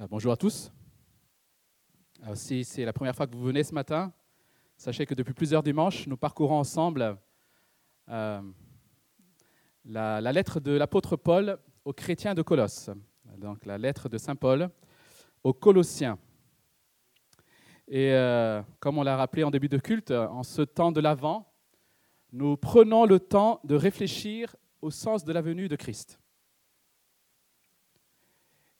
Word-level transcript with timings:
Euh, 0.00 0.06
bonjour 0.08 0.30
à 0.30 0.36
tous. 0.36 0.70
Alors, 2.22 2.36
si 2.36 2.62
c'est 2.62 2.84
la 2.84 2.92
première 2.92 3.16
fois 3.16 3.26
que 3.26 3.34
vous 3.34 3.42
venez 3.42 3.64
ce 3.64 3.74
matin, 3.74 4.12
sachez 4.76 5.06
que 5.06 5.14
depuis 5.14 5.34
plusieurs 5.34 5.60
dimanches, 5.60 6.06
nous 6.06 6.16
parcourons 6.16 6.60
ensemble 6.60 7.18
euh, 8.08 8.40
la, 9.84 10.20
lettre 10.32 10.60
de 10.60 10.70
l'apôtre 10.70 11.16
Paul 11.16 11.58
aux 11.84 11.92
chrétiens 11.92 12.36
de 12.36 12.42
Colosse. 12.42 12.90
Donc 13.38 13.66
la 13.66 13.76
lettre 13.76 14.08
de 14.08 14.18
Saint 14.18 14.36
Paul 14.36 14.70
aux 15.42 15.52
Colossiens. 15.52 16.16
Et 17.88 18.12
euh, 18.12 18.62
comme 18.78 18.98
on 18.98 19.02
l'a 19.02 19.16
rappelé 19.16 19.42
en 19.42 19.50
début 19.50 19.68
de 19.68 19.78
culte, 19.78 20.12
en 20.12 20.44
ce 20.44 20.62
temps 20.62 20.92
de 20.92 21.00
l'Avent, 21.00 21.52
nous 22.30 22.56
prenons 22.56 23.04
le 23.04 23.18
temps 23.18 23.58
de 23.64 23.74
réfléchir 23.74 24.54
au 24.80 24.92
sens 24.92 25.24
de 25.24 25.32
la 25.32 25.40
venue 25.40 25.66
de 25.66 25.74
Christ. 25.74 26.20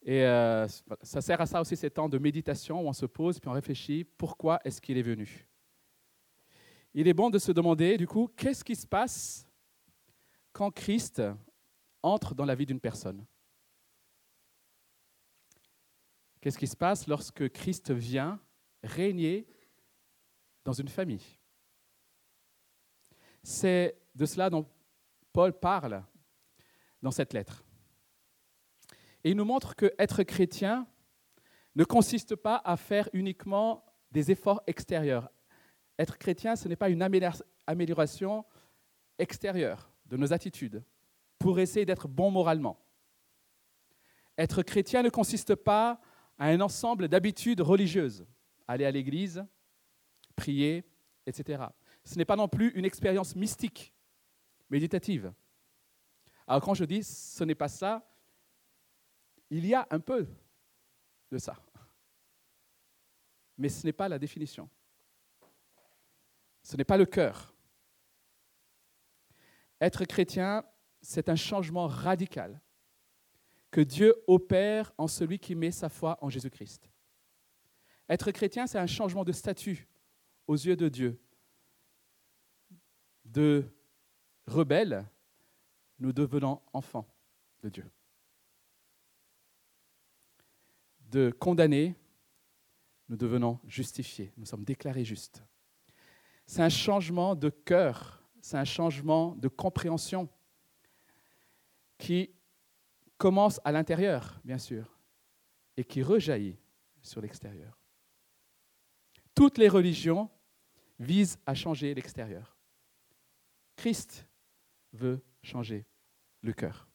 Et 0.08 0.24
euh, 0.24 0.66
ça 1.02 1.20
sert 1.20 1.38
à 1.38 1.44
ça 1.44 1.60
aussi 1.60 1.76
ces 1.76 1.90
temps 1.90 2.08
de 2.08 2.16
méditation 2.16 2.80
où 2.80 2.88
on 2.88 2.94
se 2.94 3.04
pose 3.04 3.38
puis 3.38 3.50
on 3.50 3.52
réfléchit 3.52 4.04
pourquoi 4.04 4.58
est-ce 4.64 4.80
qu'il 4.80 4.96
est 4.96 5.02
venu? 5.02 5.46
Il 6.94 7.06
est 7.06 7.12
bon 7.12 7.28
de 7.28 7.38
se 7.38 7.52
demander 7.52 7.98
du 7.98 8.06
coup 8.06 8.32
qu'est-ce 8.34 8.64
qui 8.64 8.74
se 8.74 8.86
passe 8.86 9.46
quand 10.50 10.70
Christ 10.70 11.20
entre 12.02 12.34
dans 12.34 12.46
la 12.46 12.54
vie 12.54 12.64
d'une 12.64 12.80
personne? 12.80 13.22
Qu'est-ce 16.40 16.56
qui 16.56 16.68
se 16.68 16.76
passe 16.76 17.06
lorsque 17.06 17.46
Christ 17.50 17.90
vient 17.90 18.40
régner 18.82 19.46
dans 20.64 20.72
une 20.72 20.88
famille? 20.88 21.38
C'est 23.42 23.94
de 24.14 24.24
cela 24.24 24.48
dont 24.48 24.66
Paul 25.34 25.52
parle 25.52 26.02
dans 27.02 27.10
cette 27.10 27.34
lettre. 27.34 27.62
Et 29.24 29.30
il 29.30 29.36
nous 29.36 29.44
montre 29.44 29.74
que 29.74 29.92
être 29.98 30.22
chrétien 30.22 30.86
ne 31.74 31.84
consiste 31.84 32.36
pas 32.36 32.60
à 32.64 32.76
faire 32.76 33.08
uniquement 33.12 33.84
des 34.10 34.30
efforts 34.30 34.62
extérieurs. 34.66 35.30
Être 35.98 36.18
chrétien, 36.18 36.56
ce 36.56 36.68
n'est 36.68 36.76
pas 36.76 36.88
une 36.88 37.02
amélioration 37.66 38.44
extérieure 39.18 39.90
de 40.06 40.16
nos 40.16 40.32
attitudes 40.32 40.82
pour 41.38 41.60
essayer 41.60 41.84
d'être 41.84 42.08
bon 42.08 42.30
moralement. 42.30 42.80
Être 44.36 44.62
chrétien 44.62 45.02
ne 45.02 45.10
consiste 45.10 45.54
pas 45.54 46.00
à 46.38 46.46
un 46.46 46.60
ensemble 46.60 47.08
d'habitudes 47.08 47.60
religieuses, 47.60 48.24
aller 48.68 48.84
à 48.84 48.90
l'église, 48.90 49.44
prier, 50.36 50.84
etc. 51.26 51.64
Ce 52.04 52.16
n'est 52.16 52.24
pas 52.24 52.36
non 52.36 52.48
plus 52.48 52.70
une 52.70 52.84
expérience 52.84 53.34
mystique, 53.34 53.92
méditative. 54.70 55.32
Alors 56.46 56.62
quand 56.62 56.74
je 56.74 56.84
dis 56.84 57.02
ce 57.02 57.42
n'est 57.42 57.56
pas 57.56 57.68
ça, 57.68 58.08
il 59.50 59.66
y 59.66 59.74
a 59.74 59.86
un 59.90 60.00
peu 60.00 60.26
de 61.30 61.38
ça. 61.38 61.56
Mais 63.56 63.68
ce 63.68 63.84
n'est 63.86 63.92
pas 63.92 64.08
la 64.08 64.18
définition. 64.18 64.68
Ce 66.62 66.76
n'est 66.76 66.84
pas 66.84 66.96
le 66.96 67.06
cœur. 67.06 67.54
Être 69.80 70.04
chrétien, 70.04 70.64
c'est 71.00 71.28
un 71.28 71.36
changement 71.36 71.86
radical 71.86 72.60
que 73.70 73.80
Dieu 73.80 74.14
opère 74.26 74.92
en 74.98 75.08
celui 75.08 75.38
qui 75.38 75.54
met 75.54 75.70
sa 75.70 75.88
foi 75.88 76.18
en 76.22 76.28
Jésus-Christ. 76.28 76.90
Être 78.08 78.30
chrétien, 78.32 78.66
c'est 78.66 78.78
un 78.78 78.86
changement 78.86 79.24
de 79.24 79.32
statut 79.32 79.86
aux 80.46 80.56
yeux 80.56 80.76
de 80.76 80.88
Dieu. 80.88 81.20
De 83.24 83.64
rebelles, 84.46 85.06
nous 85.98 86.12
devenons 86.12 86.62
enfants 86.72 87.06
de 87.62 87.68
Dieu. 87.68 87.90
De 91.08 91.30
condamner, 91.30 91.94
nous 93.08 93.16
devenons 93.16 93.58
justifiés, 93.66 94.32
nous 94.36 94.46
sommes 94.46 94.64
déclarés 94.64 95.04
justes. 95.04 95.42
C'est 96.46 96.62
un 96.62 96.68
changement 96.68 97.34
de 97.34 97.50
cœur, 97.50 98.22
c'est 98.40 98.56
un 98.56 98.64
changement 98.64 99.34
de 99.36 99.48
compréhension 99.48 100.28
qui 101.98 102.30
commence 103.16 103.60
à 103.64 103.72
l'intérieur, 103.72 104.40
bien 104.44 104.58
sûr, 104.58 104.98
et 105.76 105.84
qui 105.84 106.02
rejaillit 106.02 106.58
sur 107.02 107.20
l'extérieur. 107.20 107.78
Toutes 109.34 109.58
les 109.58 109.68
religions 109.68 110.30
visent 110.98 111.38
à 111.46 111.54
changer 111.54 111.94
l'extérieur. 111.94 112.56
Christ 113.76 114.26
veut 114.92 115.22
changer 115.42 115.86
le 116.42 116.52
cœur. 116.52 116.88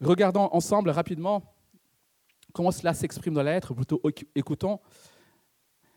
Regardons 0.00 0.48
ensemble 0.52 0.90
rapidement 0.90 1.57
Comment 2.52 2.70
cela 2.70 2.94
s'exprime 2.94 3.34
dans 3.34 3.42
la 3.42 3.52
lettre 3.52 3.74
Plutôt 3.74 4.00
écoutons. 4.34 4.80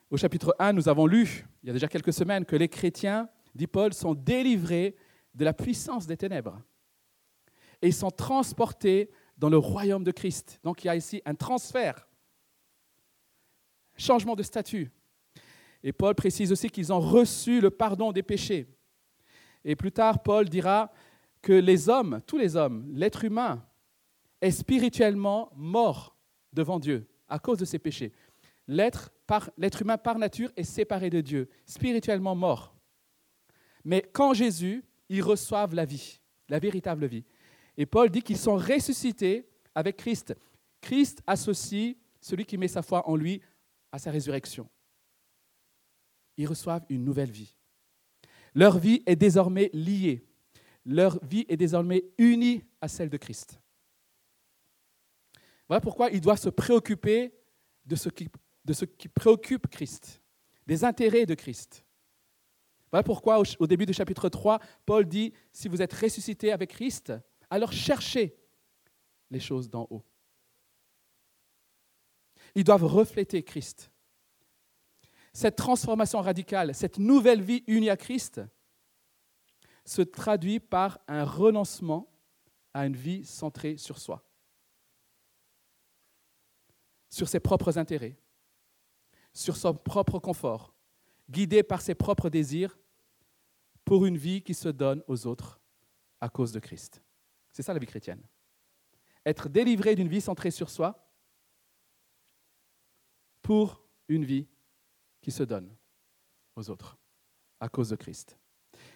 Au 0.09 0.17
chapitre 0.17 0.55
1, 0.59 0.73
nous 0.73 0.89
avons 0.89 1.07
lu, 1.07 1.45
il 1.63 1.67
y 1.67 1.69
a 1.69 1.73
déjà 1.73 1.87
quelques 1.87 2.11
semaines, 2.11 2.45
que 2.45 2.57
les 2.57 2.67
chrétiens, 2.67 3.29
dit 3.55 3.67
Paul, 3.67 3.93
sont 3.93 4.13
délivrés 4.13 4.95
de 5.33 5.45
la 5.45 5.53
puissance 5.53 6.05
des 6.05 6.17
ténèbres. 6.17 6.61
Et 7.81 7.91
sont 7.91 8.11
transportés 8.11 9.09
dans 9.37 9.49
le 9.49 9.57
royaume 9.57 10.03
de 10.03 10.11
Christ. 10.11 10.59
Donc 10.63 10.83
il 10.83 10.87
y 10.87 10.89
a 10.89 10.95
ici 10.95 11.21
un 11.25 11.33
transfert, 11.33 12.07
changement 13.95 14.35
de 14.35 14.43
statut. 14.43 14.91
Et 15.81 15.93
Paul 15.93 16.13
précise 16.13 16.51
aussi 16.51 16.69
qu'ils 16.69 16.93
ont 16.93 16.99
reçu 16.99 17.61
le 17.61 17.71
pardon 17.71 18.11
des 18.11 18.21
péchés. 18.21 18.67
Et 19.63 19.75
plus 19.75 19.91
tard, 19.91 20.21
Paul 20.21 20.47
dira 20.47 20.91
que 21.41 21.53
les 21.53 21.89
hommes, 21.89 22.21
tous 22.27 22.37
les 22.37 22.55
hommes, 22.55 22.85
l'être 22.91 23.23
humain, 23.23 23.65
est 24.41 24.51
spirituellement 24.51 25.51
mort 25.55 26.10
devant 26.53 26.79
Dieu 26.79 27.07
à 27.27 27.39
cause 27.39 27.57
de 27.57 27.65
ses 27.65 27.79
péchés. 27.79 28.11
L'être, 28.67 29.11
humain 29.81 29.97
par 29.97 30.17
nature 30.17 30.51
est 30.55 30.63
séparé 30.63 31.09
de 31.09 31.21
Dieu, 31.21 31.49
spirituellement 31.65 32.35
mort. 32.35 32.75
Mais 33.83 34.01
quand 34.13 34.33
Jésus, 34.33 34.83
ils 35.09 35.23
reçoivent 35.23 35.73
la 35.73 35.85
vie, 35.85 36.19
la 36.49 36.59
véritable 36.59 37.05
vie. 37.05 37.23
Et 37.77 37.85
Paul 37.85 38.09
dit 38.09 38.21
qu'ils 38.21 38.37
sont 38.37 38.55
ressuscités 38.55 39.47
avec 39.73 39.97
Christ. 39.97 40.35
Christ 40.81 41.21
associe 41.25 41.95
celui 42.19 42.45
qui 42.45 42.57
met 42.57 42.67
sa 42.67 42.81
foi 42.81 43.07
en 43.09 43.15
lui 43.15 43.41
à 43.91 43.99
sa 43.99 44.11
résurrection. 44.11 44.69
Ils 46.37 46.47
reçoivent 46.47 46.85
une 46.89 47.03
nouvelle 47.03 47.31
vie. 47.31 47.55
Leur 48.53 48.77
vie 48.77 49.03
est 49.05 49.15
désormais 49.15 49.69
liée. 49.73 50.25
Leur 50.85 51.23
vie 51.23 51.45
est 51.47 51.57
désormais 51.57 52.03
unie 52.17 52.63
à 52.81 52.87
celle 52.87 53.09
de 53.09 53.17
Christ. 53.17 53.60
Voilà 55.71 55.79
pourquoi 55.79 56.09
il 56.09 56.19
doit 56.19 56.35
se 56.35 56.49
préoccuper 56.49 57.33
de 57.85 57.95
ce 57.95 58.09
qui, 58.09 58.27
préoccupe 59.07 59.67
Christ, 59.67 60.21
des 60.67 60.83
intérêts 60.83 61.25
de 61.25 61.33
Christ. 61.33 61.85
Voilà 62.91 63.03
pourquoi 63.03 63.41
au, 63.57 63.67
début 63.67 63.85
du 63.85 63.93
chapitre 63.93 64.27
3, 64.27 64.59
Paul 64.85 65.05
dit, 65.05 65.31
si 65.53 65.69
vous 65.69 65.81
êtes 65.81 65.93
ressuscité 65.93 66.51
avec 66.51 66.71
Christ, 66.71 67.13
alors 67.49 67.71
cherchez 67.71 68.35
les 69.29 69.39
choses 69.39 69.69
d'en 69.69 69.87
haut. 69.89 70.03
Ils 72.53 72.65
doivent 72.65 72.83
refléter 72.83 73.41
Christ. 73.41 73.93
Cette 75.31 75.55
transformation 75.55 76.19
radicale, 76.19 76.75
cette 76.75 76.99
nouvelle 76.99 77.41
vie 77.41 77.63
unie 77.67 77.89
à 77.89 77.95
Christ, 77.95 78.41
se 79.85 80.01
traduit 80.01 80.59
par 80.59 80.99
un 81.07 81.23
renoncement 81.23 82.11
à 82.73 82.85
une 82.85 82.97
vie 82.97 83.23
centrée 83.23 83.77
sur 83.77 83.99
soi 83.99 84.21
sur 87.11 87.27
ses 87.27 87.39
propres 87.39 87.77
intérêts, 87.77 88.17
sur 89.33 89.55
son 89.57 89.75
propre 89.75 90.17
confort, 90.17 90.73
guidé 91.29 91.61
par 91.61 91.81
ses 91.81 91.93
propres 91.93 92.29
désirs 92.29 92.79
pour 93.85 94.05
une 94.05 94.17
vie 94.17 94.41
qui 94.41 94.53
se 94.53 94.69
donne 94.69 95.03
aux 95.07 95.27
autres 95.27 95.59
à 96.21 96.29
cause 96.29 96.51
de 96.51 96.59
Christ. 96.59 97.03
C'est 97.51 97.61
ça 97.61 97.73
la 97.73 97.79
vie 97.79 97.85
chrétienne. 97.85 98.23
Être 99.25 99.49
délivré 99.49 99.93
d'une 99.95 100.07
vie 100.07 100.21
centrée 100.21 100.51
sur 100.51 100.69
soi 100.69 101.11
pour 103.41 103.83
une 104.07 104.23
vie 104.23 104.47
qui 105.21 105.31
se 105.31 105.43
donne 105.43 105.69
aux 106.55 106.69
autres 106.69 106.97
à 107.59 107.67
cause 107.69 107.89
de 107.89 107.95
Christ. 107.95 108.37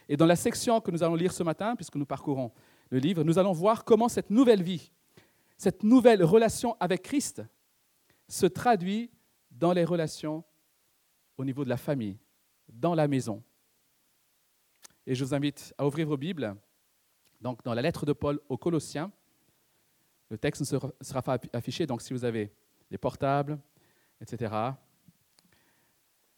Et 0.07 0.17
dans 0.17 0.25
la 0.25 0.35
section 0.35 0.79
que 0.81 0.91
nous 0.91 1.03
allons 1.03 1.15
lire 1.15 1.33
ce 1.33 1.43
matin, 1.43 1.75
puisque 1.75 1.95
nous 1.95 2.05
parcourons 2.05 2.51
le 2.89 2.99
livre, 2.99 3.23
nous 3.23 3.37
allons 3.37 3.51
voir 3.51 3.83
comment 3.83 4.07
cette 4.07 4.29
nouvelle 4.29 4.63
vie, 4.63 4.91
cette 5.57 5.83
nouvelle 5.83 6.23
relation 6.23 6.77
avec 6.79 7.01
Christ 7.01 7.43
se 8.27 8.45
traduit 8.45 9.11
dans 9.51 9.73
les 9.73 9.85
relations 9.85 10.43
au 11.37 11.45
niveau 11.45 11.63
de 11.63 11.69
la 11.69 11.77
famille, 11.77 12.17
dans 12.67 12.95
la 12.95 13.07
maison. 13.07 13.43
Et 15.05 15.15
je 15.15 15.23
vous 15.23 15.33
invite 15.33 15.73
à 15.77 15.85
ouvrir 15.85 16.07
vos 16.07 16.17
Bibles, 16.17 16.55
donc 17.41 17.63
dans 17.63 17.73
la 17.73 17.81
lettre 17.81 18.05
de 18.05 18.13
Paul 18.13 18.39
aux 18.49 18.57
Colossiens. 18.57 19.11
Le 20.29 20.37
texte 20.37 20.61
ne 20.61 20.79
sera 21.01 21.21
pas 21.21 21.39
affiché, 21.53 21.85
donc 21.85 22.01
si 22.01 22.13
vous 22.13 22.25
avez 22.25 22.51
des 22.89 22.97
portables, 22.97 23.59
etc., 24.19 24.53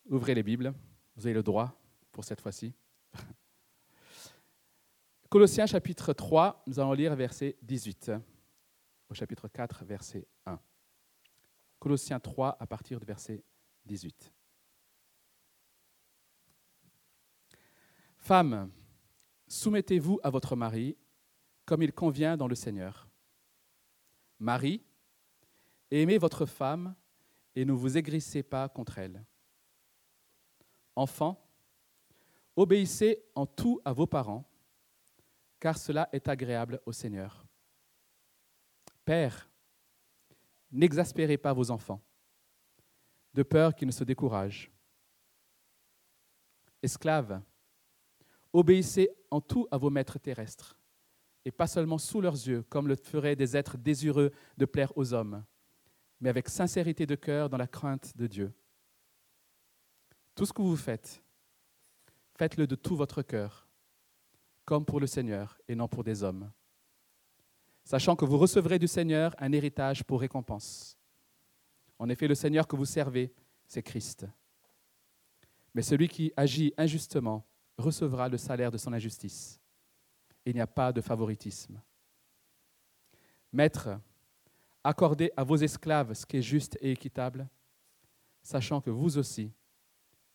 ouvrez 0.05 0.35
les 0.35 0.43
Bibles, 0.43 0.73
vous 1.15 1.25
avez 1.25 1.33
le 1.33 1.43
droit 1.43 1.79
pour 2.11 2.25
cette 2.25 2.41
fois-ci. 2.41 2.73
Colossiens 5.29 5.65
chapitre 5.65 6.13
3, 6.13 6.63
nous 6.67 6.79
allons 6.79 6.93
lire 6.93 7.15
verset 7.15 7.57
18. 7.61 8.11
au 9.09 9.13
chapitre 9.13 9.47
4, 9.47 9.85
verset 9.85 10.27
1. 10.45 10.59
Colossiens 11.79 12.19
3 12.19 12.57
à 12.59 12.67
partir 12.67 12.99
du 12.99 13.05
verset 13.05 13.43
18. 13.85 14.33
Femmes, 18.17 18.71
soumettez-vous 19.47 20.19
à 20.23 20.29
votre 20.29 20.55
mari 20.55 20.97
comme 21.65 21.83
il 21.83 21.93
convient 21.93 22.37
dans 22.37 22.47
le 22.47 22.55
Seigneur. 22.55 23.07
Marie, 24.39 24.83
aimez 25.91 26.17
votre 26.17 26.45
femme 26.45 26.95
et 27.55 27.65
ne 27.65 27.73
vous 27.73 27.97
aigrissez 27.97 28.43
pas 28.43 28.69
contre 28.69 28.97
elle. 28.97 29.23
Enfants, 30.95 31.49
obéissez 32.55 33.23
en 33.35 33.45
tout 33.45 33.81
à 33.85 33.93
vos 33.93 34.07
parents, 34.07 34.49
car 35.59 35.77
cela 35.77 36.09
est 36.11 36.27
agréable 36.27 36.81
au 36.85 36.91
Seigneur. 36.91 37.45
Père, 39.05 39.49
n'exaspérez 40.71 41.37
pas 41.37 41.53
vos 41.53 41.71
enfants, 41.71 42.01
de 43.33 43.43
peur 43.43 43.75
qu'ils 43.75 43.87
ne 43.87 43.93
se 43.93 44.03
découragent. 44.03 44.71
Esclaves, 46.81 47.41
obéissez 48.53 49.09
en 49.31 49.41
tout 49.41 49.67
à 49.71 49.77
vos 49.77 49.89
maîtres 49.89 50.19
terrestres, 50.19 50.77
et 51.45 51.51
pas 51.51 51.67
seulement 51.67 51.97
sous 51.97 52.21
leurs 52.21 52.33
yeux, 52.33 52.63
comme 52.63 52.87
le 52.87 52.95
feraient 52.95 53.35
des 53.35 53.55
êtres 53.55 53.77
désireux 53.77 54.31
de 54.57 54.65
plaire 54.65 54.91
aux 54.97 55.13
hommes, 55.13 55.43
mais 56.19 56.29
avec 56.29 56.49
sincérité 56.49 57.05
de 57.05 57.15
cœur 57.15 57.49
dans 57.49 57.57
la 57.57 57.67
crainte 57.67 58.15
de 58.17 58.27
Dieu. 58.27 58.53
Tout 60.35 60.45
ce 60.45 60.53
que 60.53 60.61
vous 60.61 60.75
faites, 60.75 61.23
faites-le 62.35 62.67
de 62.67 62.75
tout 62.75 62.95
votre 62.95 63.21
cœur, 63.21 63.67
comme 64.65 64.85
pour 64.85 64.99
le 64.99 65.07
Seigneur 65.07 65.57
et 65.67 65.75
non 65.75 65.87
pour 65.87 66.03
des 66.03 66.23
hommes, 66.23 66.51
sachant 67.87 68.17
que 68.17 68.25
vous 68.25 68.37
recevrez 68.37 68.77
du 68.77 68.87
Seigneur 68.87 69.33
un 69.39 69.53
héritage 69.53 70.03
pour 70.03 70.19
récompense. 70.19 70.97
En 71.97 72.09
effet, 72.09 72.27
le 72.27 72.35
Seigneur 72.35 72.67
que 72.67 72.75
vous 72.75 72.83
servez, 72.83 73.33
c'est 73.65 73.81
Christ. 73.81 74.27
Mais 75.73 75.81
celui 75.81 76.09
qui 76.09 76.33
agit 76.35 76.73
injustement 76.77 77.47
recevra 77.77 78.27
le 78.27 78.37
salaire 78.37 78.71
de 78.71 78.77
son 78.77 78.91
injustice. 78.91 79.61
Il 80.45 80.53
n'y 80.53 80.59
a 80.59 80.67
pas 80.67 80.91
de 80.91 80.99
favoritisme. 80.99 81.81
Maître, 83.53 83.97
accordez 84.83 85.31
à 85.37 85.45
vos 85.45 85.55
esclaves 85.55 86.13
ce 86.13 86.25
qui 86.25 86.37
est 86.37 86.41
juste 86.41 86.77
et 86.81 86.91
équitable, 86.91 87.47
sachant 88.43 88.81
que 88.81 88.89
vous 88.89 89.17
aussi, 89.17 89.49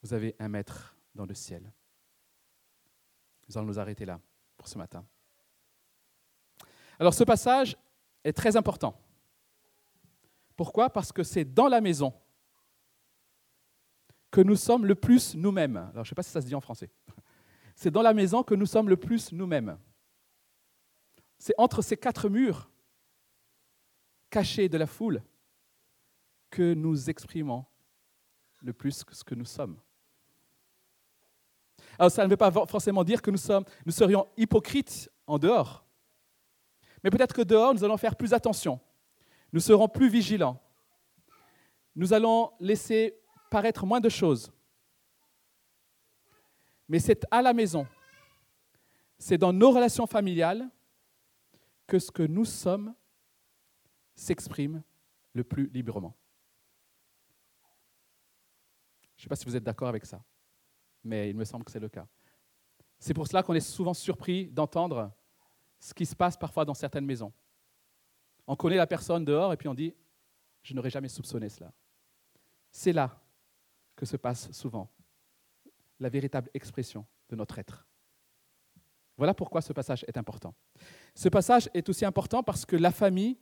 vous 0.02 0.14
avez 0.14 0.34
un 0.38 0.48
maître 0.48 0.96
dans 1.14 1.26
le 1.26 1.34
ciel. 1.34 1.70
Nous 3.46 3.58
allons 3.58 3.66
nous 3.66 3.78
arrêter 3.78 4.06
là 4.06 4.18
pour 4.56 4.68
ce 4.68 4.78
matin. 4.78 5.04
Alors 6.98 7.14
ce 7.14 7.24
passage 7.24 7.76
est 8.24 8.32
très 8.32 8.56
important. 8.56 8.98
Pourquoi? 10.56 10.90
Parce 10.90 11.12
que 11.12 11.22
c'est 11.22 11.44
dans 11.44 11.68
la 11.68 11.80
maison 11.80 12.12
que 14.30 14.40
nous 14.40 14.56
sommes 14.56 14.86
le 14.86 14.94
plus 14.94 15.34
nous-mêmes. 15.34 15.76
Alors 15.76 15.96
je 15.96 16.00
ne 16.00 16.04
sais 16.06 16.14
pas 16.14 16.22
si 16.22 16.30
ça 16.30 16.40
se 16.40 16.46
dit 16.46 16.54
en 16.54 16.60
français. 16.60 16.90
C'est 17.74 17.90
dans 17.90 18.02
la 18.02 18.12
maison 18.12 18.42
que 18.42 18.54
nous 18.54 18.66
sommes 18.66 18.90
le 18.90 18.98
plus 18.98 19.32
nous-mêmes. 19.32 19.78
C'est 21.38 21.54
entre 21.56 21.80
ces 21.80 21.96
quatre 21.96 22.28
murs 22.28 22.70
cachés 24.30 24.68
de 24.68 24.76
la 24.76 24.86
foule 24.86 25.22
que 26.50 26.74
nous 26.74 27.08
exprimons 27.10 27.64
le 28.60 28.72
plus 28.72 29.04
ce 29.10 29.24
que 29.24 29.34
nous 29.34 29.46
sommes. 29.46 29.76
Alors 31.98 32.10
ça 32.10 32.24
ne 32.24 32.30
veut 32.30 32.36
pas 32.36 32.50
forcément 32.50 33.04
dire 33.04 33.20
que 33.20 33.30
nous, 33.30 33.38
sommes, 33.38 33.64
nous 33.84 33.92
serions 33.92 34.28
hypocrites 34.36 35.10
en 35.26 35.38
dehors. 35.38 35.84
Mais 37.02 37.10
peut-être 37.10 37.34
que 37.34 37.42
dehors, 37.42 37.74
nous 37.74 37.84
allons 37.84 37.96
faire 37.96 38.16
plus 38.16 38.32
attention. 38.32 38.80
Nous 39.52 39.60
serons 39.60 39.88
plus 39.88 40.08
vigilants. 40.08 40.60
Nous 41.94 42.12
allons 42.12 42.52
laisser 42.60 43.18
paraître 43.50 43.84
moins 43.84 44.00
de 44.00 44.08
choses. 44.08 44.52
Mais 46.88 46.98
c'est 46.98 47.26
à 47.30 47.42
la 47.42 47.52
maison, 47.52 47.86
c'est 49.18 49.38
dans 49.38 49.52
nos 49.52 49.70
relations 49.70 50.06
familiales 50.06 50.68
que 51.86 51.98
ce 51.98 52.10
que 52.10 52.22
nous 52.22 52.44
sommes 52.44 52.94
s'exprime 54.14 54.82
le 55.32 55.44
plus 55.44 55.68
librement. 55.68 56.14
Je 59.16 59.20
ne 59.20 59.22
sais 59.24 59.28
pas 59.28 59.36
si 59.36 59.44
vous 59.44 59.56
êtes 59.56 59.64
d'accord 59.64 59.88
avec 59.88 60.04
ça 60.04 60.22
mais 61.04 61.30
il 61.30 61.36
me 61.36 61.44
semble 61.44 61.64
que 61.64 61.70
c'est 61.70 61.80
le 61.80 61.88
cas. 61.88 62.06
C'est 62.98 63.14
pour 63.14 63.26
cela 63.26 63.42
qu'on 63.42 63.54
est 63.54 63.60
souvent 63.60 63.94
surpris 63.94 64.48
d'entendre 64.50 65.12
ce 65.82 65.92
qui 65.92 66.06
se 66.06 66.14
passe 66.14 66.36
parfois 66.36 66.64
dans 66.64 66.74
certaines 66.74 67.04
maisons. 67.04 67.32
On 68.46 68.54
connaît 68.54 68.76
la 68.76 68.86
personne 68.86 69.24
dehors 69.24 69.52
et 69.52 69.56
puis 69.56 69.66
on 69.66 69.74
dit, 69.74 69.92
je 70.62 70.74
n'aurais 70.74 70.90
jamais 70.90 71.08
soupçonné 71.08 71.48
cela. 71.48 71.72
C'est 72.70 72.92
là 72.92 73.20
que 73.96 74.06
se 74.06 74.16
passe 74.16 74.52
souvent 74.52 74.88
la 75.98 76.08
véritable 76.08 76.50
expression 76.54 77.04
de 77.28 77.34
notre 77.34 77.58
être. 77.58 77.84
Voilà 79.16 79.34
pourquoi 79.34 79.60
ce 79.60 79.72
passage 79.72 80.04
est 80.06 80.16
important. 80.16 80.54
Ce 81.16 81.28
passage 81.28 81.68
est 81.74 81.88
aussi 81.88 82.04
important 82.04 82.44
parce 82.44 82.64
que 82.64 82.76
la 82.76 82.92
famille 82.92 83.36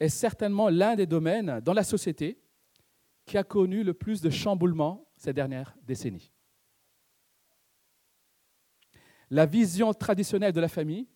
est 0.00 0.08
certainement 0.08 0.68
l'un 0.68 0.96
des 0.96 1.06
domaines 1.06 1.60
dans 1.60 1.72
la 1.72 1.84
société 1.84 2.42
qui 3.26 3.38
a 3.38 3.44
connu 3.44 3.84
le 3.84 3.94
plus 3.94 4.20
de 4.20 4.28
chamboulements 4.28 5.06
ces 5.16 5.32
dernières 5.32 5.76
décennies 5.82 6.32
la 9.30 9.46
vision 9.46 9.92
traditionnelle 9.92 10.52
de 10.52 10.60
la 10.60 10.68
famille, 10.68 11.08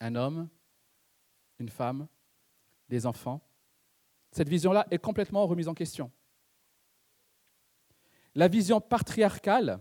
un 0.00 0.14
homme, 0.14 0.48
une 1.58 1.68
femme, 1.68 2.08
des 2.88 3.06
enfants, 3.06 3.40
cette 4.32 4.48
vision-là 4.48 4.86
est 4.90 4.98
complètement 4.98 5.46
remise 5.46 5.68
en 5.68 5.74
question. 5.74 6.10
La 8.34 8.48
vision 8.48 8.80
patriarcale, 8.80 9.80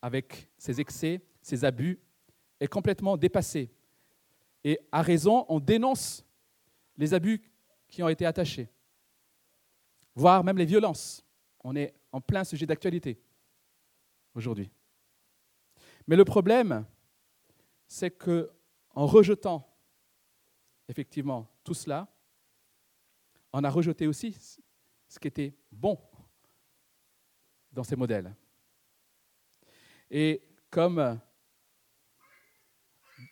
avec 0.00 0.50
ses 0.56 0.80
excès, 0.80 1.20
ses 1.42 1.64
abus, 1.64 2.00
est 2.60 2.68
complètement 2.68 3.16
dépassée. 3.16 3.70
Et 4.64 4.78
à 4.92 5.02
raison, 5.02 5.44
on 5.48 5.60
dénonce 5.60 6.24
les 6.96 7.12
abus 7.12 7.42
qui 7.88 8.02
ont 8.02 8.08
été 8.08 8.24
attachés, 8.24 8.68
voire 10.14 10.42
même 10.42 10.58
les 10.58 10.64
violences. 10.64 11.24
On 11.62 11.76
est 11.76 11.94
en 12.12 12.20
plein 12.20 12.44
sujet 12.44 12.66
d'actualité 12.66 13.20
aujourd'hui. 14.34 14.70
Mais 16.06 16.16
le 16.16 16.24
problème, 16.24 16.84
c'est 17.88 18.10
que 18.10 18.50
en 18.96 19.06
rejetant 19.06 19.72
effectivement 20.88 21.48
tout 21.62 21.74
cela, 21.74 22.08
on 23.52 23.62
a 23.62 23.70
rejeté 23.70 24.08
aussi 24.08 24.36
ce 25.08 25.18
qui 25.20 25.28
était 25.28 25.54
bon 25.70 25.96
dans 27.72 27.84
ces 27.84 27.94
modèles. 27.94 28.34
Et 30.10 30.42
comme 30.68 31.20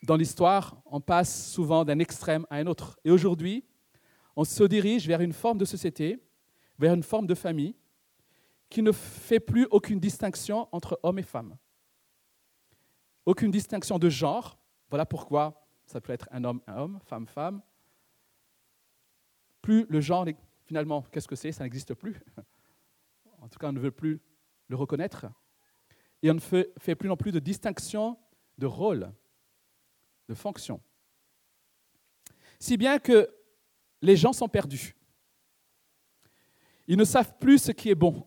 dans 0.05 0.17
l'histoire, 0.17 0.81
on 0.87 1.01
passe 1.01 1.51
souvent 1.51 1.85
d'un 1.85 1.99
extrême 1.99 2.47
à 2.49 2.57
un 2.57 2.67
autre. 2.67 3.01
Et 3.05 3.11
aujourd'hui, 3.11 3.65
on 4.37 4.45
se 4.45 4.63
dirige 4.65 5.09
vers 5.09 5.21
une 5.21 5.33
forme 5.33 5.59
de 5.59 5.65
société, 5.65 6.23
vers 6.79 6.95
une 6.95 7.03
forme 7.03 7.27
de 7.27 7.35
famille 7.35 7.75
qui 8.71 8.83
ne 8.83 8.93
fait 8.93 9.41
plus 9.41 9.67
aucune 9.73 9.99
distinction 9.99 10.69
entre 10.71 11.01
hommes 11.03 11.19
et 11.19 11.25
femmes 11.25 11.57
aucune 13.27 13.51
distinction 13.51 13.99
de 13.99 14.09
genre. 14.09 14.59
Voilà 14.91 15.07
pourquoi 15.07 15.64
ça 15.87 16.01
peut 16.01 16.13
être 16.13 16.29
un 16.33 16.45
homme, 16.45 16.61
un 16.67 16.77
homme, 16.77 16.99
femme, 17.05 17.27
femme. 17.27 17.63
Plus 19.61 19.87
le 19.89 20.01
genre, 20.01 20.27
finalement, 20.65 21.03
qu'est-ce 21.03 21.29
que 21.29 21.37
c'est 21.37 21.53
Ça 21.53 21.65
n'existe 21.65 21.95
plus. 21.95 22.21
En 23.41 23.49
tout 23.49 23.59
cas, 23.59 23.69
on 23.69 23.73
ne 23.73 23.81
veut 23.81 23.91
plus 23.91 24.23
le 24.69 24.77
reconnaître. 24.77 25.27
Et 26.23 26.31
on 26.31 26.35
ne 26.35 26.41
fait, 26.41 26.95
plus 26.95 27.11
non 27.11 27.17
plus 27.17 27.31
de 27.31 27.39
distinction 27.39 28.19
de 28.57 28.65
rôle, 28.65 29.13
de 30.31 30.35
fonction. 30.35 30.81
Si 32.59 32.79
bien 32.79 32.99
que 32.99 33.29
les 34.01 34.17
gens 34.17 34.33
sont 34.33 34.49
perdus. 34.49 34.97
Ils 36.87 36.97
ne 36.97 37.05
savent 37.05 37.37
plus 37.39 37.59
ce 37.59 37.73
qui 37.73 37.91
est 37.91 37.95
bon. 37.95 38.25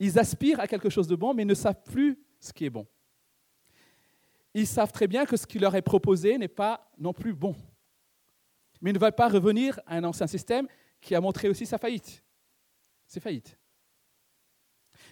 Ils 0.00 0.18
aspirent 0.18 0.58
à 0.58 0.66
quelque 0.66 0.90
chose 0.90 1.06
de 1.06 1.14
bon, 1.14 1.32
mais 1.32 1.42
ils 1.44 1.48
ne 1.48 1.54
savent 1.54 1.82
plus 1.84 2.18
ce 2.40 2.52
qui 2.52 2.64
est 2.64 2.70
bon 2.70 2.88
ils 4.54 4.66
savent 4.66 4.92
très 4.92 5.06
bien 5.06 5.24
que 5.24 5.36
ce 5.36 5.46
qui 5.46 5.58
leur 5.58 5.74
est 5.74 5.82
proposé 5.82 6.36
n'est 6.36 6.48
pas 6.48 6.90
non 6.98 7.12
plus 7.12 7.32
bon. 7.32 7.56
Mais 8.80 8.90
ils 8.90 8.94
ne 8.94 8.98
veulent 8.98 9.12
pas 9.14 9.28
revenir 9.28 9.80
à 9.86 9.96
un 9.96 10.04
ancien 10.04 10.26
système 10.26 10.66
qui 11.00 11.14
a 11.14 11.20
montré 11.20 11.48
aussi 11.48 11.64
sa 11.64 11.78
faillite. 11.78 12.22
C'est 13.06 13.20
faillite. 13.20 13.58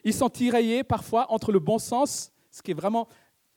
Ils 0.04 0.14
sont 0.14 0.28
tiraillés 0.28 0.84
parfois 0.84 1.30
entre 1.30 1.52
le 1.52 1.58
bon 1.58 1.78
sens, 1.78 2.32
ce 2.50 2.62
qui 2.62 2.70
est 2.70 2.74
vraiment 2.74 3.08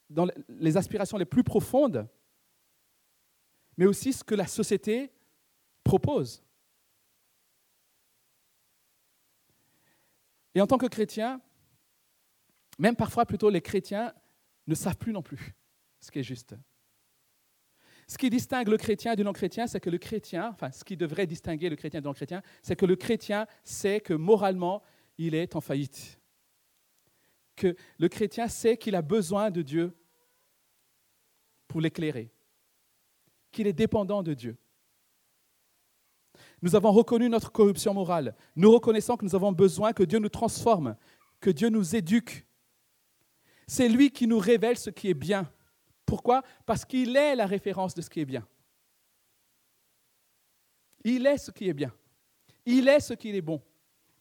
dans 0.10 0.28
les 0.50 0.78
aspirations 0.78 1.18
les 1.18 1.26
plus 1.26 1.44
profondes, 1.44 2.08
mais 3.78 3.86
aussi 3.86 4.14
ce 4.14 4.24
que 4.24 4.36
la 4.36 4.48
société 4.48 5.12
propose. 5.84 6.44
Et 10.56 10.62
en 10.62 10.68
tant 10.68 10.78
que 10.78 10.86
chrétien, 10.86 11.42
même 12.78 12.96
parfois 12.96 13.26
plutôt 13.26 13.50
les 13.50 13.62
chrétiens 13.62 14.14
ne 14.68 14.76
savent 14.76 14.98
plus 14.98 15.12
non 15.12 15.22
plus 15.22 15.56
ce 16.04 16.12
qui 16.12 16.20
est 16.20 16.24
juste. 16.24 16.56
Ce 18.08 18.18
qui 18.18 18.30
distingue 18.30 18.68
le 18.68 18.78
chrétien 18.78 19.16
du 19.16 19.24
non-chrétien, 19.24 19.68
c'est 19.68 19.80
que 19.80 19.90
le 19.90 19.98
chrétien, 19.98 20.50
enfin 20.50 20.70
ce 20.70 20.84
qui 20.84 20.98
devrait 20.98 21.26
distinguer 21.26 21.70
le 21.70 21.78
chrétien 21.78 22.02
du 22.02 22.08
non-chrétien, 22.08 22.42
c'est 22.62 22.76
que 22.76 22.86
le 22.86 22.98
chrétien 22.98 23.48
sait 23.64 24.02
que 24.02 24.14
moralement, 24.14 24.84
il 25.18 25.34
est 25.34 25.56
en 25.56 25.62
faillite. 25.62 26.20
Que 27.56 27.76
le 27.98 28.10
chrétien 28.10 28.50
sait 28.50 28.76
qu'il 28.76 28.96
a 28.96 29.02
besoin 29.02 29.50
de 29.50 29.62
Dieu 29.62 29.96
pour 31.70 31.80
l'éclairer, 31.80 32.30
qu'il 33.52 33.66
est 33.68 33.74
dépendant 33.74 34.24
de 34.24 34.34
Dieu. 34.34 34.58
Nous 36.62 36.76
avons 36.76 36.92
reconnu 36.92 37.30
notre 37.30 37.52
corruption 37.52 37.94
morale. 37.94 38.36
Nous 38.58 38.72
reconnaissons 38.72 39.16
que 39.16 39.24
nous 39.24 39.36
avons 39.36 39.54
besoin 39.54 39.94
que 39.94 40.04
Dieu 40.04 40.20
nous 40.20 40.30
transforme, 40.30 40.98
que 41.40 41.50
Dieu 41.50 41.70
nous 41.70 41.96
éduque. 41.96 42.46
C'est 43.68 43.88
lui 43.88 44.12
qui 44.12 44.28
nous 44.28 44.40
révèle 44.40 44.78
ce 44.78 44.90
qui 44.90 45.10
est 45.10 45.14
bien. 45.14 45.50
Pourquoi? 46.06 46.44
Parce 46.66 46.86
qu'il 46.86 47.16
est 47.16 47.36
la 47.36 47.46
référence 47.46 47.94
de 47.94 48.02
ce 48.02 48.10
qui 48.10 48.20
est 48.20 48.26
bien. 48.26 48.48
Il 51.04 51.26
est 51.26 51.38
ce 51.38 51.52
qui 51.52 51.68
est 51.68 51.74
bien. 51.74 51.94
Il 52.66 52.88
est 52.88 53.00
ce 53.00 53.14
qui 53.14 53.30
est 53.36 53.42
bon. 53.42 53.62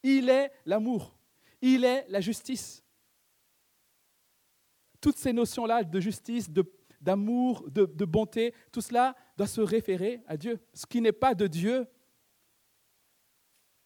Il 0.03 0.29
est 0.29 0.53
l'amour. 0.67 1.17
Il 1.61 1.85
est 1.85 2.07
la 2.09 2.21
justice. 2.21 2.83
Toutes 5.01 5.17
ces 5.17 5.33
notions-là 5.33 5.85
de 5.85 6.01
justice, 6.01 6.49
d'amour, 7.01 7.69
de, 7.69 7.85
de, 7.85 8.05
bonté, 8.05 8.55
tout 8.71 8.81
cela 8.81 9.17
doit 9.37 9.47
se 9.47 9.61
référer 9.61 10.21
à 10.27 10.37
Dieu. 10.37 10.61
Ce 10.73 10.87
qui 10.87 11.01
n'est 11.01 11.13
pas 11.13 11.35
de 11.35 11.47
Dieu 11.47 11.87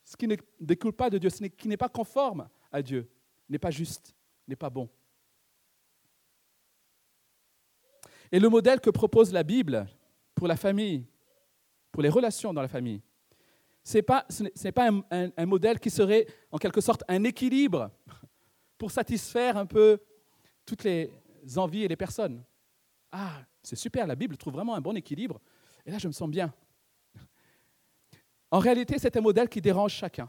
ce 0.07 0.17
qui 0.17 0.29
ne 0.29 0.37
découle 0.61 0.93
pas 0.93 1.11
de 1.11 1.19
Dieu, 1.19 1.29
ce 1.29 1.45
qui 1.45 1.67
n'est 1.67 1.77
pas 1.77 1.89
conforme 1.89 2.49
à 2.71 2.81
Dieu, 2.81 3.11
n'est 3.49 3.59
pas 3.59 3.73
juste, 3.73 4.15
n'est 4.47 4.57
pas 4.57 4.71
bon. 4.71 4.89
Et 8.33 8.41
le 8.41 8.49
modèle 8.49 8.81
que 8.81 8.91
propose 8.91 9.33
la 9.33 9.43
Bible 9.43 9.87
pour 10.35 10.49
la 10.49 10.57
famille, 10.57 11.07
pour 11.93 12.03
les 12.03 12.09
relations 12.09 12.53
dans 12.53 12.63
la 12.63 12.69
famille, 12.69 13.03
ce 13.87 13.99
n'est 13.99 14.03
pas, 14.73 14.91
un, 15.11 15.47
modèle 15.47 15.79
qui 15.79 15.91
serait 15.91 16.27
en 16.51 16.59
quelque 16.59 16.81
sorte 16.81 17.05
un 17.07 17.23
équilibre 17.23 17.91
pour 18.77 18.91
satisfaire 18.91 19.57
un 19.57 19.67
peu 19.67 20.01
toutes 20.65 20.83
les 20.83 21.13
envies 21.57 21.85
et 21.85 21.89
les 21.89 21.97
personnes. 21.97 22.43
Ah, 23.13 23.43
c'est 23.63 23.77
super, 23.77 24.07
la 24.07 24.17
Bible 24.17 24.37
trouve 24.37 24.55
vraiment 24.55 24.75
un 24.75 24.81
bon 24.81 24.97
équilibre. 24.97 25.41
Et 25.85 25.93
là, 25.93 25.99
je 25.99 26.09
me 26.09 26.13
sens 26.13 26.29
bien. 26.29 26.53
En 28.51 28.59
réalité, 28.59 28.99
c'est 28.99 29.17
un 29.17 29.21
modèle 29.21 29.49
qui 29.49 29.61
dérange 29.61 29.93
chacun. 29.93 30.29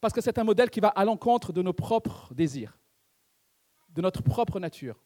Parce 0.00 0.14
que 0.14 0.22
c'est 0.22 0.38
un 0.38 0.44
modèle 0.44 0.70
qui 0.70 0.80
va 0.80 0.88
à 0.88 1.04
l'encontre 1.04 1.52
de 1.52 1.60
nos 1.60 1.74
propres 1.74 2.32
désirs, 2.32 2.78
de 3.90 4.00
notre 4.00 4.22
propre 4.22 4.58
nature. 4.58 4.98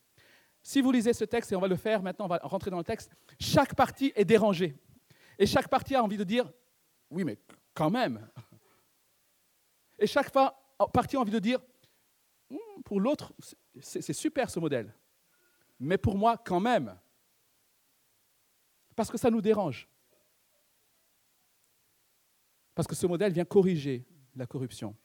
Si 0.66 0.80
vous 0.80 0.90
lisez 0.90 1.12
ce 1.12 1.24
texte, 1.24 1.52
et 1.52 1.56
on 1.56 1.60
va 1.60 1.68
le 1.68 1.76
faire 1.76 2.02
maintenant, 2.02 2.24
on 2.24 2.28
va 2.28 2.38
rentrer 2.42 2.70
dans 2.70 2.78
le 2.78 2.84
texte, 2.84 3.12
chaque 3.38 3.74
partie 3.74 4.14
est 4.16 4.24
dérangée. 4.24 4.74
Et 5.38 5.44
chaque 5.44 5.68
partie 5.68 5.94
a 5.94 6.02
envie 6.02 6.16
de 6.16 6.24
dire, 6.24 6.50
oui, 7.10 7.22
mais 7.22 7.38
quand 7.74 7.90
même. 7.90 8.26
Et 9.98 10.06
chaque 10.06 10.30
partie 10.30 11.16
a 11.16 11.20
envie 11.20 11.30
de 11.30 11.38
dire, 11.38 11.60
hmm, 12.48 12.80
pour 12.82 12.98
l'autre, 12.98 13.34
c'est 13.78 14.14
super 14.14 14.48
ce 14.48 14.58
modèle. 14.58 14.96
Mais 15.78 15.98
pour 15.98 16.16
moi, 16.16 16.38
quand 16.38 16.60
même. 16.60 16.98
Parce 18.96 19.10
que 19.10 19.18
ça 19.18 19.30
nous 19.30 19.42
dérange. 19.42 19.86
Parce 22.74 22.88
que 22.88 22.94
ce 22.94 23.06
modèle 23.06 23.34
vient 23.34 23.44
corriger 23.44 24.06
la 24.34 24.46
corruption 24.46 24.96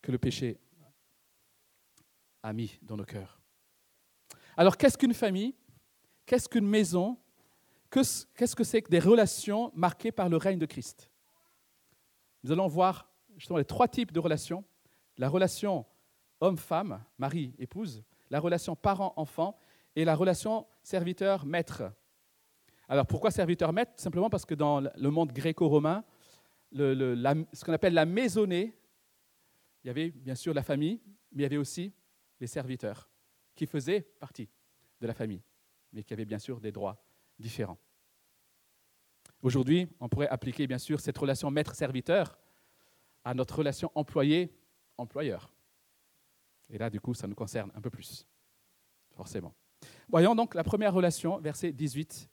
que 0.00 0.12
le 0.12 0.18
péché 0.18 0.60
a 2.40 2.52
mis 2.52 2.78
dans 2.82 2.96
nos 2.96 3.04
cœurs. 3.04 3.41
Alors 4.56 4.76
qu'est-ce 4.76 4.98
qu'une 4.98 5.14
famille? 5.14 5.54
Qu'est-ce 6.26 6.48
qu'une 6.48 6.66
maison? 6.66 7.18
Qu'est-ce 7.90 8.56
que 8.56 8.64
c'est 8.64 8.82
que 8.82 8.90
des 8.90 8.98
relations 8.98 9.70
marquées 9.74 10.12
par 10.12 10.28
le 10.28 10.36
règne 10.36 10.58
de 10.58 10.66
Christ? 10.66 11.10
Nous 12.42 12.52
allons 12.52 12.66
voir 12.66 13.10
justement 13.36 13.58
les 13.58 13.64
trois 13.64 13.88
types 13.88 14.12
de 14.12 14.20
relations. 14.20 14.64
La 15.18 15.28
relation 15.28 15.86
homme-femme, 16.40 17.04
mari-épouse, 17.18 18.02
la 18.30 18.40
relation 18.40 18.74
parent-enfant 18.74 19.56
et 19.94 20.04
la 20.04 20.14
relation 20.14 20.66
serviteur-maître. 20.82 21.92
Alors 22.88 23.06
pourquoi 23.06 23.30
serviteur-maître? 23.30 23.92
Simplement 23.96 24.30
parce 24.30 24.44
que 24.44 24.54
dans 24.54 24.80
le 24.80 25.10
monde 25.10 25.32
gréco-romain, 25.32 26.04
ce 26.72 27.64
qu'on 27.64 27.72
appelle 27.72 27.94
la 27.94 28.06
maisonnée, 28.06 28.74
il 29.84 29.88
y 29.88 29.90
avait 29.90 30.10
bien 30.10 30.34
sûr 30.34 30.54
la 30.54 30.62
famille, 30.62 31.00
mais 31.30 31.40
il 31.40 31.42
y 31.42 31.46
avait 31.46 31.58
aussi 31.58 31.92
les 32.40 32.46
serviteurs 32.46 33.11
qui 33.54 33.66
faisaient 33.66 34.02
partie 34.20 34.48
de 35.00 35.06
la 35.06 35.14
famille, 35.14 35.42
mais 35.92 36.02
qui 36.02 36.12
avaient 36.12 36.24
bien 36.24 36.38
sûr 36.38 36.60
des 36.60 36.72
droits 36.72 37.02
différents. 37.38 37.78
Aujourd'hui, 39.42 39.88
on 40.00 40.08
pourrait 40.08 40.28
appliquer 40.28 40.66
bien 40.66 40.78
sûr 40.78 41.00
cette 41.00 41.18
relation 41.18 41.50
maître-serviteur 41.50 42.38
à 43.24 43.34
notre 43.34 43.58
relation 43.58 43.90
employé-employeur. 43.94 45.52
Et 46.70 46.78
là, 46.78 46.88
du 46.88 47.00
coup, 47.00 47.14
ça 47.14 47.26
nous 47.26 47.34
concerne 47.34 47.70
un 47.74 47.80
peu 47.80 47.90
plus, 47.90 48.26
forcément. 49.10 49.54
Voyons 50.08 50.34
donc 50.34 50.54
la 50.54 50.64
première 50.64 50.94
relation, 50.94 51.38
versets 51.38 51.72
18, 51.72 52.30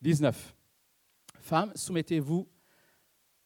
19. 0.00 0.54
Femmes, 1.40 1.72
soumettez-vous 1.74 2.48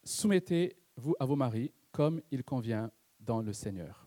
soumettez-vous 0.07 1.15
à 1.19 1.25
vos 1.25 1.35
maris 1.35 1.71
comme 1.91 2.21
il 2.31 2.43
convient 2.43 2.91
dans 3.19 3.41
le 3.41 3.53
Seigneur. 3.53 4.06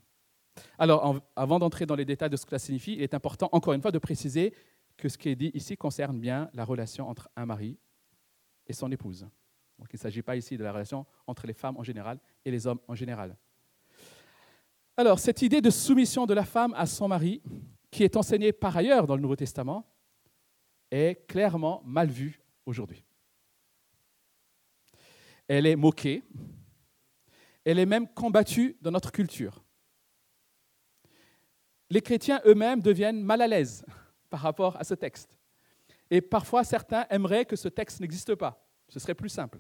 Alors, 0.79 1.21
avant 1.37 1.59
d'entrer 1.59 1.87
dans 1.87 1.95
les 1.95 2.05
détails 2.05 2.31
de 2.31 2.37
ce 2.37 2.45
que 2.45 2.51
cela 2.51 2.59
signifie, 2.59 2.95
il 2.95 3.03
est 3.03 3.15
important, 3.15 3.49
encore 3.53 3.73
une 3.73 3.83
fois, 3.83 3.93
de 3.93 3.99
préciser 3.99 4.55
que 4.97 5.09
ce 5.09 5.17
qui 5.17 5.29
est 5.29 5.37
dit 5.37 5.51
ici 5.55 5.77
concerne 5.77 6.19
bien 6.19 6.51
la 6.55 6.65
relation 6.65 7.09
entre 7.09 7.31
un 7.37 7.47
mari 7.47 7.79
et 8.67 8.73
son 8.73 8.91
épouse. 8.91 9.27
Donc, 9.79 9.89
il 9.93 9.97
ne 9.97 10.01
s'agit 10.01 10.23
pas 10.23 10.37
ici 10.37 10.57
de 10.57 10.65
la 10.65 10.73
relation 10.73 11.07
entre 11.27 11.47
les 11.47 11.55
femmes 11.55 11.77
en 11.77 11.83
général 11.83 12.19
et 12.45 12.51
les 12.51 12.67
hommes 12.67 12.81
en 12.89 12.95
général. 12.95 13.37
Alors, 14.97 15.19
cette 15.19 15.41
idée 15.43 15.61
de 15.61 15.71
soumission 15.71 16.27
de 16.27 16.35
la 16.35 16.45
femme 16.45 16.75
à 16.77 16.87
son 16.87 17.09
mari, 17.09 17.43
qui 17.91 18.05
est 18.05 18.17
enseignée 18.17 18.53
par 18.53 18.77
ailleurs 18.77 19.07
dans 19.07 19.17
le 19.17 19.23
Nouveau 19.23 19.37
Testament, 19.37 19.87
est 20.91 21.27
clairement 21.27 21.83
mal 21.85 22.09
vue 22.09 22.41
aujourd'hui 22.67 23.05
elle 25.51 25.67
est 25.67 25.75
moquée, 25.75 26.23
elle 27.65 27.81
est 27.81 27.87
même 27.87 28.07
combattue 28.07 28.77
dans 28.81 28.93
notre 28.93 29.11
culture. 29.11 29.65
Les 31.91 32.01
chrétiens 32.01 32.41
eux-mêmes 32.47 32.81
deviennent 32.81 33.23
mal 33.23 33.43
à 33.43 33.49
l'aise 33.49 33.85
par 34.31 34.41
rapport 34.41 34.77
à 34.77 34.85
ce 34.85 34.95
texte. 34.95 35.37
Et 36.11 36.21
parfois, 36.21 36.65
certains 36.65 37.07
aimeraient 37.11 37.45
que 37.45 37.57
ce 37.57 37.69
texte 37.69 38.01
n'existe 38.01 38.35
pas. 38.35 38.65
Ce 38.89 38.99
serait 38.99 39.15
plus 39.15 39.29
simple. 39.29 39.59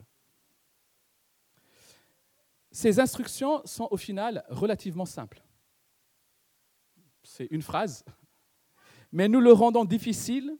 Ces 2.73 3.01
instructions 3.01 3.63
sont 3.65 3.89
au 3.91 3.97
final 3.97 4.45
relativement 4.49 5.07
simples. 5.07 5.43
C'est 7.23 7.49
une 7.51 7.63
phrase, 7.63 8.05
mais 9.13 9.29
nous 9.29 9.41
le 9.41 9.53
rendons 9.53 9.85
difficile 9.85 10.57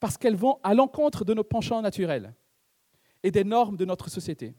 parce 0.00 0.16
qu'elles 0.16 0.36
vont 0.36 0.60
à 0.62 0.74
l'encontre 0.74 1.24
de 1.24 1.34
nos 1.34 1.44
penchants 1.44 1.82
naturels 1.82 2.34
et 3.22 3.30
des 3.30 3.44
normes 3.44 3.76
de 3.76 3.84
notre 3.84 4.08
société. 4.08 4.54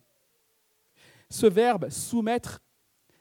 Ce 1.30 1.46
verbe 1.46 1.90
soumettre 1.90 2.62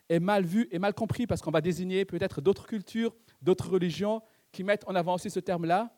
est 0.09 0.21
mal 0.21 0.45
vu 0.45 0.69
et 0.71 0.79
mal 0.79 0.95
compris 0.95 1.27
parce 1.27 1.43
qu'on 1.43 1.50
va 1.50 1.61
désigner 1.61 2.05
peut-être 2.05 2.41
d'autres 2.41 2.67
cultures, 2.67 3.15
d'autres 3.43 3.69
religions 3.69 4.23
qui 4.53 4.65
mettent 4.65 4.87
en 4.87 4.95
avant 4.95 5.15
aussi 5.15 5.31
ce 5.31 5.41
terme-là 5.41 5.93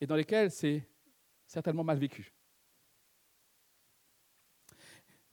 et 0.00 0.06
dans 0.06 0.16
lesquelles 0.16 0.50
c'est 0.50 0.88
certainement 1.46 1.84
mal 1.84 1.98
vécu. 1.98 2.32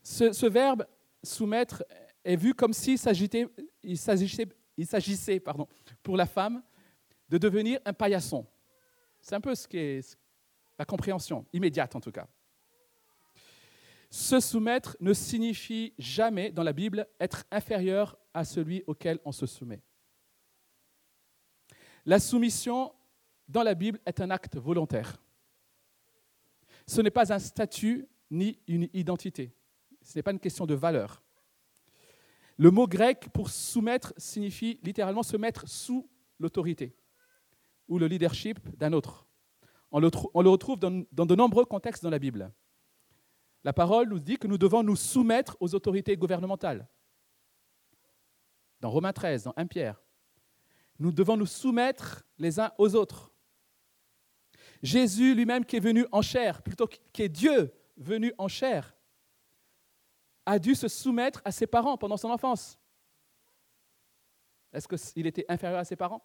Ce, 0.01 0.45
verbe 0.45 0.85
soumettre 1.23 1.83
est 2.23 2.35
vu 2.35 2.53
comme 2.53 2.73
s'il 2.73 2.99
s'agissait, 2.99 3.47
il 3.83 3.97
s'agissait, 3.97 5.39
pardon, 5.39 5.67
pour 6.03 6.15
la 6.15 6.25
femme 6.25 6.61
de 7.27 7.37
devenir 7.37 7.79
un 7.85 7.93
paillasson. 7.93 8.45
C'est 9.19 9.35
un 9.35 9.41
peu 9.41 9.55
ce 9.55 9.67
qui 9.67 9.77
est 9.77 10.17
la 10.77 10.85
compréhension, 10.85 11.45
immédiate 11.53 11.95
en 11.95 12.01
tout 12.01 12.11
cas. 12.11 12.27
Se 14.09 14.39
soumettre 14.39 14.95
ne 14.99 15.13
signifie 15.13 15.93
jamais 15.97 16.51
dans 16.51 16.63
la 16.63 16.73
Bible 16.73 17.07
être 17.19 17.45
inférieur 17.51 18.17
à 18.33 18.45
celui 18.45 18.83
auquel 18.87 19.19
on 19.25 19.31
se 19.31 19.45
soumet. 19.45 19.81
La 22.05 22.19
soumission 22.19 22.93
dans 23.47 23.63
la 23.63 23.73
Bible 23.73 23.99
est 24.05 24.21
un 24.21 24.29
acte 24.29 24.57
volontaire. 24.57 25.21
Ce 26.87 27.01
n'est 27.01 27.11
pas 27.11 27.33
un 27.33 27.39
statut 27.39 28.07
ni 28.29 28.59
une 28.67 28.89
identité. 28.93 29.53
Ce 30.03 30.17
n'est 30.17 30.23
pas 30.23 30.31
une 30.31 30.39
question 30.39 30.65
de 30.65 30.75
valeur. 30.75 31.23
Le 32.57 32.71
mot 32.71 32.87
grec 32.87 33.27
pour 33.33 33.49
soumettre 33.49 34.13
signifie 34.17 34.79
littéralement 34.83 35.23
se 35.23 35.35
mettre 35.35 35.67
sous 35.67 36.07
l'autorité 36.39 36.95
ou 37.87 37.99
le 37.99 38.07
leadership 38.07 38.59
d'un 38.77 38.93
autre. 38.93 39.27
On 39.91 39.99
le, 39.99 40.09
retrouve 40.49 40.79
dans 40.79 41.25
de 41.25 41.35
nombreux 41.35 41.65
contextes 41.65 42.03
dans 42.03 42.09
la 42.09 42.19
Bible. 42.19 42.51
La 43.65 43.73
parole 43.73 44.09
nous 44.09 44.19
dit 44.19 44.37
que 44.37 44.45
nous 44.45 44.59
devons 44.59 44.83
nous 44.83 44.95
soumettre 44.95 45.57
aux 45.59 45.73
autorités 45.73 46.15
gouvernementales. 46.15 46.87
Dans 48.79 48.91
Romains 48.91 49.11
13, 49.11 49.45
dans 49.45 49.53
1 49.57 49.65
Pierre. 49.65 49.99
Nous 50.99 51.11
devons 51.11 51.35
nous 51.35 51.47
soumettre 51.47 52.23
les 52.37 52.59
uns 52.59 52.71
aux 52.77 52.93
autres. 52.93 53.33
Jésus 54.83 55.33
lui-même 55.33 55.65
qui 55.65 55.77
est 55.77 55.79
venu 55.79 56.05
en 56.11 56.21
chair, 56.21 56.61
plutôt 56.61 56.85
qui 56.85 57.23
est 57.23 57.27
Dieu 57.29 57.73
venu 57.97 58.31
en 58.37 58.47
chair, 58.47 58.95
a 60.45 60.59
dû 60.59 60.75
se 60.75 60.87
soumettre 60.87 61.41
à 61.43 61.51
ses 61.51 61.65
parents 61.65 61.97
pendant 61.97 62.17
son 62.17 62.29
enfance. 62.29 62.77
Est-ce 64.73 64.87
qu'il 65.11 65.25
était 65.25 65.45
inférieur 65.49 65.79
à 65.79 65.85
ses 65.85 65.95
parents? 65.95 66.23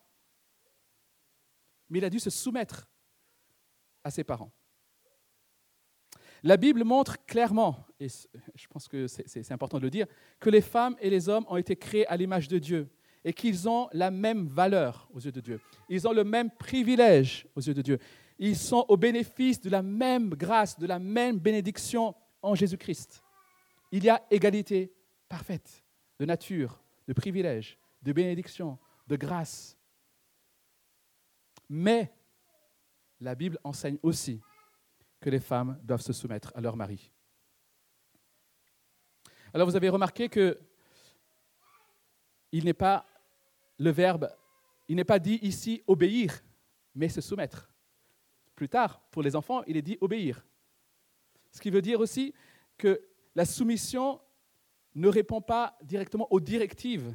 Mais 1.88 2.00
il 2.00 2.04
a 2.04 2.10
dû 2.10 2.20
se 2.20 2.28
soumettre 2.28 2.86
à 4.04 4.10
ses 4.10 4.24
parents. 4.24 4.52
La 6.42 6.56
Bible 6.56 6.84
montre 6.84 7.24
clairement, 7.26 7.86
et 7.98 8.08
je 8.08 8.66
pense 8.68 8.88
que 8.88 9.06
c'est 9.06 9.52
important 9.52 9.78
de 9.78 9.82
le 9.82 9.90
dire, 9.90 10.06
que 10.38 10.50
les 10.50 10.60
femmes 10.62 10.96
et 11.00 11.10
les 11.10 11.28
hommes 11.28 11.44
ont 11.48 11.56
été 11.56 11.76
créés 11.76 12.06
à 12.06 12.16
l'image 12.16 12.48
de 12.48 12.58
Dieu 12.58 12.88
et 13.24 13.32
qu'ils 13.32 13.68
ont 13.68 13.88
la 13.92 14.10
même 14.10 14.46
valeur 14.46 15.08
aux 15.12 15.20
yeux 15.20 15.32
de 15.32 15.40
Dieu. 15.40 15.60
Ils 15.88 16.08
ont 16.08 16.12
le 16.12 16.24
même 16.24 16.50
privilège 16.50 17.46
aux 17.54 17.60
yeux 17.60 17.74
de 17.74 17.82
Dieu. 17.82 17.98
Ils 18.38 18.56
sont 18.56 18.86
au 18.88 18.96
bénéfice 18.96 19.60
de 19.60 19.68
la 19.68 19.82
même 19.82 20.30
grâce, 20.30 20.78
de 20.78 20.86
la 20.86 20.98
même 20.98 21.38
bénédiction 21.38 22.14
en 22.40 22.54
Jésus-Christ. 22.54 23.22
Il 23.92 24.02
y 24.04 24.08
a 24.08 24.22
égalité 24.30 24.92
parfaite 25.28 25.84
de 26.18 26.24
nature, 26.24 26.82
de 27.06 27.12
privilège, 27.12 27.78
de 28.02 28.12
bénédiction, 28.12 28.78
de 29.06 29.16
grâce. 29.16 29.76
Mais 31.68 32.10
la 33.20 33.34
Bible 33.34 33.58
enseigne 33.62 33.98
aussi 34.02 34.40
que 35.20 35.30
les 35.30 35.40
femmes 35.40 35.78
doivent 35.82 36.00
se 36.00 36.12
soumettre 36.12 36.52
à 36.54 36.60
leur 36.60 36.76
mari. 36.76 37.12
Alors 39.52 39.68
vous 39.68 39.76
avez 39.76 39.88
remarqué 39.88 40.28
que 40.28 40.58
il 42.52 42.64
n'est 42.64 42.72
pas 42.72 43.06
le 43.78 43.90
verbe, 43.90 44.30
il 44.88 44.96
n'est 44.96 45.04
pas 45.04 45.18
dit 45.18 45.38
ici 45.42 45.82
obéir, 45.86 46.42
mais 46.94 47.08
se 47.08 47.20
soumettre. 47.20 47.70
Plus 48.54 48.68
tard, 48.68 49.00
pour 49.10 49.22
les 49.22 49.36
enfants, 49.36 49.62
il 49.66 49.76
est 49.76 49.82
dit 49.82 49.98
obéir. 50.00 50.44
Ce 51.50 51.60
qui 51.60 51.70
veut 51.70 51.82
dire 51.82 52.00
aussi 52.00 52.34
que 52.76 53.00
la 53.34 53.44
soumission 53.44 54.20
ne 54.94 55.08
répond 55.08 55.40
pas 55.40 55.78
directement 55.82 56.26
aux 56.30 56.40
directives 56.40 57.14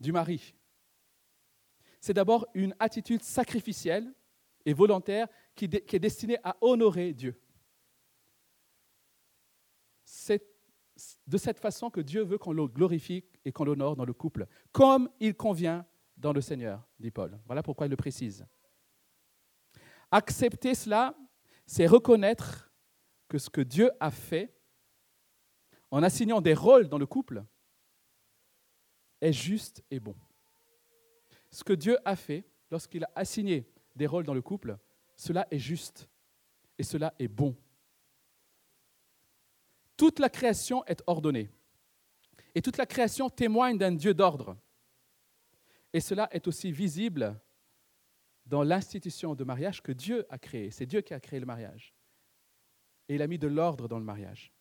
du 0.00 0.12
mari. 0.12 0.54
C'est 2.00 2.14
d'abord 2.14 2.46
une 2.54 2.74
attitude 2.78 3.22
sacrificielle 3.22 4.12
et 4.64 4.72
volontaire 4.72 5.28
qui, 5.58 5.96
est 5.96 5.98
destinée 5.98 6.38
à 6.44 6.56
honorer 6.60 7.12
Dieu. 7.12 7.40
C'est 10.04 10.46
de 11.26 11.36
cette 11.36 11.58
façon 11.58 11.90
que 11.90 12.00
Dieu 12.00 12.22
veut 12.22 12.38
qu'on 12.38 12.52
le 12.52 12.66
glorifie 12.66 13.24
et 13.44 13.52
qu'on 13.52 13.64
l'honore 13.64 13.96
dans 13.96 14.04
le 14.04 14.12
couple, 14.12 14.46
comme 14.72 15.10
il 15.20 15.34
convient 15.34 15.84
dans 16.16 16.32
le 16.32 16.40
Seigneur, 16.40 16.86
dit 16.98 17.10
Paul. 17.10 17.38
Voilà 17.46 17.62
pourquoi 17.62 17.86
il 17.86 17.90
le 17.90 17.96
précise. 17.96 18.46
Accepter 20.10 20.74
cela, 20.74 21.16
c'est 21.66 21.86
reconnaître 21.86 22.72
que 23.28 23.38
ce 23.38 23.50
que 23.50 23.60
Dieu 23.60 23.90
a 24.00 24.10
fait 24.10 24.54
en 25.90 26.02
assignant 26.02 26.40
des 26.40 26.54
rôles 26.54 26.88
dans 26.88 26.98
le 26.98 27.06
couple 27.06 27.44
est 29.20 29.32
juste 29.32 29.82
et 29.90 30.00
bon. 30.00 30.14
Ce 31.50 31.64
que 31.64 31.72
Dieu 31.72 31.98
a 32.04 32.16
fait 32.16 32.48
lorsqu'il 32.70 33.04
a 33.04 33.10
assigné 33.14 33.70
des 33.96 34.06
rôles 34.06 34.24
dans 34.24 34.34
le 34.34 34.42
couple, 34.42 34.78
cela 35.18 35.48
est 35.50 35.58
juste 35.58 36.08
et 36.78 36.84
cela 36.84 37.12
est 37.18 37.28
bon. 37.28 37.56
Toute 39.96 40.20
la 40.20 40.30
création 40.30 40.84
est 40.86 41.02
ordonnée. 41.08 41.50
Et 42.54 42.62
toute 42.62 42.76
la 42.76 42.86
création 42.86 43.28
témoigne 43.28 43.76
d'un 43.76 43.92
Dieu 43.92 44.14
d'ordre. 44.14 44.56
Et 45.92 46.00
cela 46.00 46.28
est 46.30 46.46
aussi 46.46 46.70
visible 46.70 47.38
dans 48.46 48.62
l'institution 48.62 49.34
de 49.34 49.42
mariage 49.42 49.82
que 49.82 49.90
Dieu 49.90 50.24
a 50.30 50.38
créée. 50.38 50.70
C'est 50.70 50.86
Dieu 50.86 51.00
qui 51.00 51.12
a 51.12 51.20
créé 51.20 51.40
le 51.40 51.46
mariage. 51.46 51.92
Et 53.08 53.16
il 53.16 53.22
a 53.22 53.26
mis 53.26 53.38
de 53.38 53.48
l'ordre 53.48 53.88
dans 53.88 53.98
le 53.98 54.04
mariage. 54.04 54.52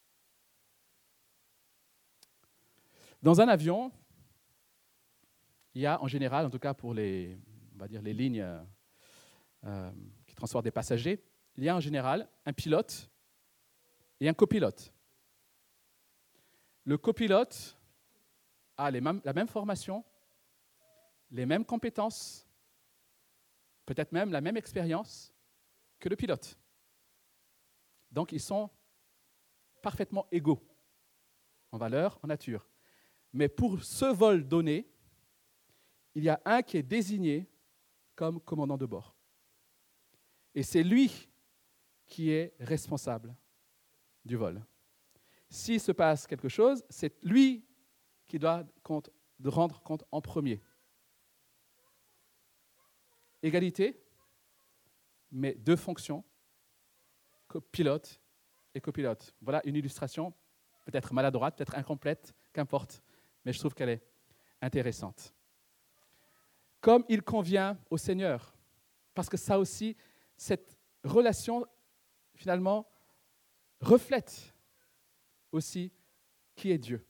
Dans 3.21 3.39
un 3.41 3.47
avion, 3.47 3.91
il 5.75 5.81
y 5.81 5.85
a 5.85 6.01
en 6.01 6.07
général, 6.07 6.47
en 6.47 6.49
tout 6.49 6.59
cas 6.59 6.73
pour 6.73 6.95
les, 6.95 7.37
va 7.75 7.87
dire 7.87 8.01
les 8.01 8.13
lignes 8.13 8.45
euh, 9.63 9.91
qui 10.37 10.39
transportent 10.39 10.65
des 10.65 10.71
passagers, 10.71 11.19
il 11.55 11.63
y 11.63 11.69
a 11.69 11.75
en 11.75 11.79
général 11.79 12.29
un 12.45 12.53
pilote 12.53 13.09
et 14.19 14.29
un 14.29 14.35
copilote. 14.35 14.93
Le 16.83 16.95
copilote 16.99 17.75
a 18.77 18.91
la 18.91 19.33
même 19.33 19.47
formation, 19.47 20.05
les 21.31 21.47
mêmes 21.47 21.65
compétences, 21.65 22.47
peut-être 23.87 24.11
même 24.11 24.31
la 24.31 24.39
même 24.39 24.57
expérience 24.57 25.33
que 25.99 26.07
le 26.07 26.15
pilote. 26.15 26.55
Donc 28.11 28.31
ils 28.31 28.39
sont 28.39 28.69
parfaitement 29.81 30.27
égaux 30.31 30.63
en 31.71 31.79
valeur, 31.79 32.19
en 32.21 32.27
nature. 32.27 32.69
Mais 33.33 33.49
pour 33.49 33.83
ce 33.83 34.05
vol 34.05 34.47
donné, 34.47 34.87
il 36.13 36.23
y 36.23 36.29
a 36.29 36.39
un 36.45 36.61
qui 36.61 36.77
est 36.77 36.83
désigné 36.83 37.49
comme 38.15 38.39
commandant 38.39 38.77
de 38.77 38.85
bord. 38.85 39.16
Et 40.57 40.63
c'est 40.63 40.81
lui 40.81 41.29
qui 42.07 42.31
est 42.31 42.55
responsable 42.59 43.35
du 44.25 44.35
vol 44.35 44.65
s'il 45.49 45.79
se 45.79 45.91
passe 45.91 46.27
quelque 46.27 46.49
chose, 46.49 46.83
c'est 46.89 47.15
lui 47.23 47.65
qui 48.25 48.39
doit 48.39 48.65
rendre 49.45 49.81
compte 49.81 50.03
en 50.11 50.21
premier. 50.21 50.61
Égalité, 53.41 54.01
mais 55.31 55.53
deux 55.53 55.75
fonctions, 55.75 56.23
pilote 57.71 58.19
et 58.73 58.81
copilote. 58.81 59.33
Voilà 59.41 59.61
une 59.65 59.75
illustration, 59.75 60.33
peut-être 60.85 61.13
maladroite, 61.13 61.55
peut-être 61.57 61.75
incomplète, 61.75 62.33
qu'importe, 62.51 63.01
mais 63.45 63.53
je 63.53 63.59
trouve 63.59 63.73
qu'elle 63.73 63.89
est 63.89 64.03
intéressante. 64.61 65.33
Comme 66.81 67.05
il 67.07 67.21
convient 67.21 67.77
au 67.89 67.97
Seigneur, 67.97 68.53
parce 69.13 69.29
que 69.29 69.37
ça 69.37 69.57
aussi, 69.59 69.95
cette 70.37 70.77
relation, 71.03 71.65
finalement, 72.35 72.87
reflète 73.81 74.53
aussi 75.51 75.91
qui 76.55 76.71
est 76.71 76.77
Dieu. 76.77 77.05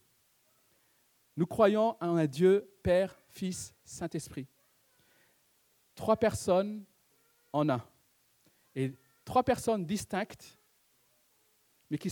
Nous 1.35 1.45
croyons 1.45 1.95
en 2.01 2.17
un 2.17 2.25
Dieu, 2.25 2.73
Père, 2.81 3.15
Fils, 3.29 3.75
Saint-Esprit. 3.83 4.47
Trois 5.93 6.17
personnes 6.17 6.83
en 7.53 7.69
un. 7.69 7.83
Et 8.75 8.93
trois 9.23 9.43
personnes 9.43 9.85
distinctes, 9.85 10.57
mais 11.89 11.97
qui, 11.97 12.11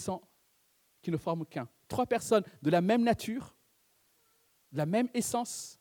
ne 1.07 1.17
forment 1.17 1.45
qu'un. 1.45 1.67
Trois 1.87 2.05
personnes 2.05 2.43
de 2.61 2.69
la 2.69 2.81
même 2.81 3.03
nature, 3.03 3.55
de 4.71 4.77
la 4.77 4.85
même 4.85 5.09
essence, 5.13 5.79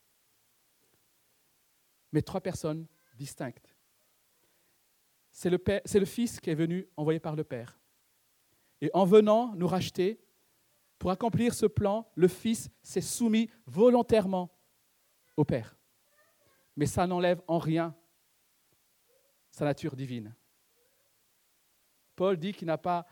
mais 2.12 2.23
trois 2.23 2.40
personnes 2.40 2.87
distinctes. 3.16 3.74
C'est 5.35 5.51
le, 5.51 6.07
Fils 6.07 6.38
qui 6.38 6.51
est 6.51 6.55
venu 6.55 6.88
envoyé 6.97 7.18
par 7.18 7.35
le 7.35 7.42
Père. 7.42 7.77
Et 8.81 8.88
en 8.94 9.05
venant 9.05 9.53
nous 9.57 9.66
racheter, 9.66 10.20
pour 10.97 11.11
accomplir 11.11 11.55
ce 11.55 11.66
plan, 11.66 12.09
le 12.14 12.29
Fils 12.29 12.70
s'est 12.83 13.01
soumis 13.01 13.51
volontairement 13.66 14.57
au 15.37 15.44
Père. 15.44 15.77
Mais 16.77 16.87
ça 16.87 17.09
n'enlève 17.09 17.42
en 17.49 17.59
rien 17.59 17.97
sa 19.51 19.64
nature 19.64 19.97
divine. 19.97 20.33
Paul 22.14 22.37
dit 22.37 22.53
qu'il 22.53 22.68
n'a 22.68 22.79
pas, 22.79 23.05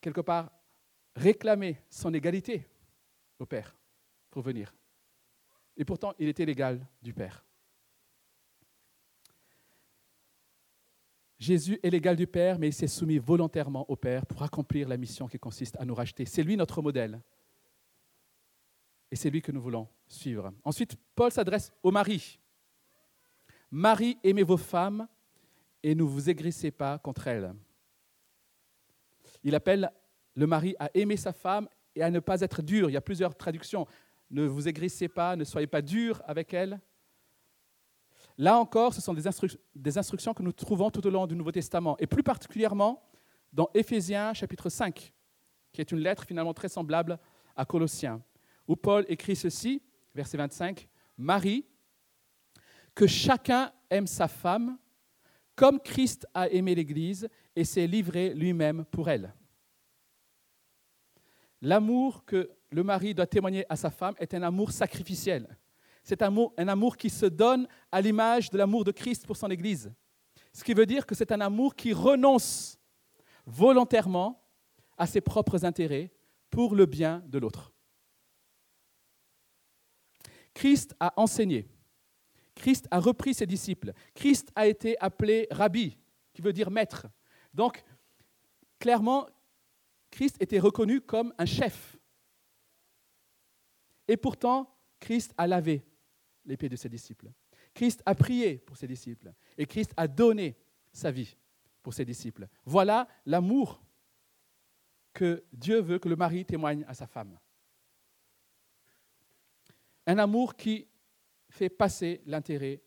quelque 0.00 0.20
part, 0.20 0.52
réclamé 1.16 1.82
son 1.90 2.14
égalité 2.14 2.68
au 3.40 3.46
Père 3.46 3.76
pour 4.30 4.42
venir. 4.42 4.72
Et 5.76 5.84
pourtant, 5.84 6.14
il 6.20 6.28
était 6.28 6.46
l'égal 6.46 6.86
du 7.02 7.12
Père. 7.12 7.45
Jésus 11.38 11.78
est 11.82 11.90
l'égal 11.90 12.16
du 12.16 12.26
Père, 12.26 12.58
mais 12.58 12.68
il 12.68 12.72
s'est 12.72 12.86
soumis 12.86 13.18
volontairement 13.18 13.88
au 13.90 13.96
Père 13.96 14.24
pour 14.24 14.42
accomplir 14.42 14.88
la 14.88 14.96
mission 14.96 15.28
qui 15.28 15.38
consiste 15.38 15.76
à 15.78 15.84
nous 15.84 15.94
racheter. 15.94 16.24
C'est 16.24 16.42
lui 16.42 16.56
notre 16.56 16.80
modèle. 16.80 17.20
Et 19.10 19.16
c'est 19.16 19.30
lui 19.30 19.42
que 19.42 19.52
nous 19.52 19.60
voulons 19.60 19.88
suivre. 20.08 20.52
Ensuite, 20.64 20.96
Paul 21.14 21.30
s'adresse 21.30 21.72
au 21.82 21.90
mari. 21.90 22.38
Marie, 23.70 24.18
aimez 24.24 24.42
vos 24.42 24.56
femmes 24.56 25.06
et 25.82 25.94
ne 25.94 26.02
vous 26.02 26.30
aigrissez 26.30 26.70
pas 26.70 26.98
contre 26.98 27.26
elles. 27.28 27.54
Il 29.44 29.54
appelle 29.54 29.92
le 30.34 30.46
mari 30.46 30.74
à 30.78 30.90
aimer 30.94 31.16
sa 31.16 31.32
femme 31.32 31.68
et 31.94 32.02
à 32.02 32.10
ne 32.10 32.18
pas 32.18 32.40
être 32.40 32.62
dur. 32.62 32.88
Il 32.88 32.94
y 32.94 32.96
a 32.96 33.02
plusieurs 33.02 33.36
traductions. 33.36 33.86
Ne 34.30 34.44
vous 34.44 34.68
aigrissez 34.68 35.08
pas, 35.08 35.36
ne 35.36 35.44
soyez 35.44 35.66
pas 35.66 35.82
dur 35.82 36.22
avec 36.26 36.52
elle. 36.54 36.80
Là 38.38 38.58
encore, 38.58 38.92
ce 38.92 39.00
sont 39.00 39.14
des, 39.14 39.98
instructions 39.98 40.34
que 40.34 40.42
nous 40.42 40.52
trouvons 40.52 40.90
tout 40.90 41.06
au 41.06 41.10
long 41.10 41.26
du 41.26 41.34
Nouveau 41.34 41.52
Testament, 41.52 41.96
et 41.98 42.06
plus 42.06 42.22
particulièrement 42.22 43.02
dans 43.52 43.70
Éphésiens 43.72 44.34
chapitre 44.34 44.68
5, 44.68 45.12
qui 45.72 45.80
est 45.80 45.90
une 45.90 46.00
lettre 46.00 46.24
finalement 46.24 46.52
très 46.52 46.68
semblable 46.68 47.18
à 47.54 47.64
Colossiens, 47.64 48.22
où 48.68 48.76
Paul 48.76 49.06
écrit 49.08 49.36
ceci, 49.36 49.82
verset 50.14 50.36
25, 50.36 50.86
Marie, 51.16 51.64
que 52.94 53.06
chacun 53.06 53.72
aime 53.88 54.06
sa 54.06 54.28
femme 54.28 54.78
comme 55.54 55.80
Christ 55.80 56.26
a 56.34 56.50
aimé 56.50 56.74
l'Église 56.74 57.28
et 57.54 57.64
s'est 57.64 57.86
livré 57.86 58.34
lui-même 58.34 58.84
pour 58.84 59.08
elle. 59.08 59.34
L'amour 61.62 62.26
que 62.26 62.50
le 62.70 62.82
mari 62.82 63.14
doit 63.14 63.26
témoigner 63.26 63.64
à 63.70 63.76
sa 63.76 63.90
femme 63.90 64.14
est 64.18 64.34
un 64.34 64.42
amour 64.42 64.70
sacrificiel. 64.70 65.56
C'est 66.06 66.22
un 66.22 66.68
amour, 66.68 66.96
qui 66.96 67.10
se 67.10 67.26
donne 67.26 67.66
à 67.90 68.00
l'image 68.00 68.48
de 68.50 68.56
l'amour 68.56 68.84
de 68.84 68.92
Christ 68.92 69.26
pour 69.26 69.36
son 69.36 69.50
Église. 69.50 69.92
Ce 70.52 70.62
qui 70.62 70.72
veut 70.72 70.86
dire 70.86 71.04
que 71.04 71.16
c'est 71.16 71.32
un 71.32 71.40
amour 71.40 71.74
qui 71.74 71.92
renonce 71.92 72.78
volontairement 73.44 74.40
à 74.96 75.08
ses 75.08 75.20
propres 75.20 75.64
intérêts 75.64 76.12
pour 76.48 76.76
le 76.76 76.86
bien 76.86 77.24
de 77.26 77.40
l'autre. 77.40 77.72
Christ 80.54 80.94
a 81.00 81.12
enseigné. 81.20 81.66
Christ 82.54 82.86
a 82.92 83.00
repris 83.00 83.34
ses 83.34 83.46
disciples. 83.46 83.92
Christ 84.14 84.52
a 84.54 84.68
été 84.68 84.96
appelé 85.00 85.48
rabbi, 85.50 85.98
qui 86.32 86.40
veut 86.40 86.52
dire 86.52 86.70
maître. 86.70 87.08
Donc, 87.52 87.82
clairement, 88.78 89.26
Christ 90.12 90.36
était 90.38 90.60
reconnu 90.60 91.00
comme 91.00 91.34
un 91.36 91.46
chef. 91.46 91.98
Et 94.06 94.16
pourtant, 94.16 94.72
Christ 95.00 95.34
a 95.36 95.48
lavé 95.48 95.84
les 96.46 96.56
pieds 96.56 96.68
de 96.68 96.76
ses 96.76 96.88
disciples. 96.88 97.30
Christ 97.74 98.02
a 98.06 98.14
prié 98.14 98.56
pour 98.58 98.76
ses 98.76 98.86
disciples. 98.86 99.32
Et 99.58 99.66
Christ 99.66 99.92
a 99.96 100.08
donné 100.08 100.56
sa 100.92 101.10
vie 101.10 101.36
pour 101.82 101.92
ses 101.92 102.04
disciples. 102.04 102.48
Voilà 102.64 103.06
l'amour 103.26 103.82
que 105.12 105.44
Dieu 105.52 105.80
veut 105.80 105.98
que 105.98 106.08
le 106.08 106.16
mari 106.16 106.44
témoigne 106.44 106.84
à 106.88 106.94
sa 106.94 107.06
femme. 107.06 107.38
Un 110.06 110.18
amour 110.18 110.54
qui 110.54 110.88
fait 111.48 111.68
passer 111.68 112.22
l'intérêt 112.26 112.82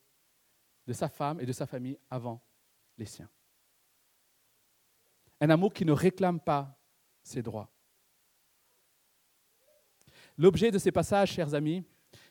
de 0.88 0.94
sa 0.94 1.10
femme 1.10 1.40
et 1.40 1.46
de 1.46 1.52
sa 1.52 1.66
famille 1.66 1.98
avant 2.10 2.42
les 2.98 3.06
siens. 3.06 3.30
Un 5.42 5.50
amour 5.50 5.74
qui 5.74 5.86
ne 5.86 5.92
réclame 5.92 6.40
pas 6.40 6.78
ses 7.22 7.42
droits. 7.42 7.72
L'objet 10.38 10.72
de 10.72 10.78
ces 10.78 10.92
passages, 10.92 11.34
chers 11.34 11.54
amis, 11.54 11.84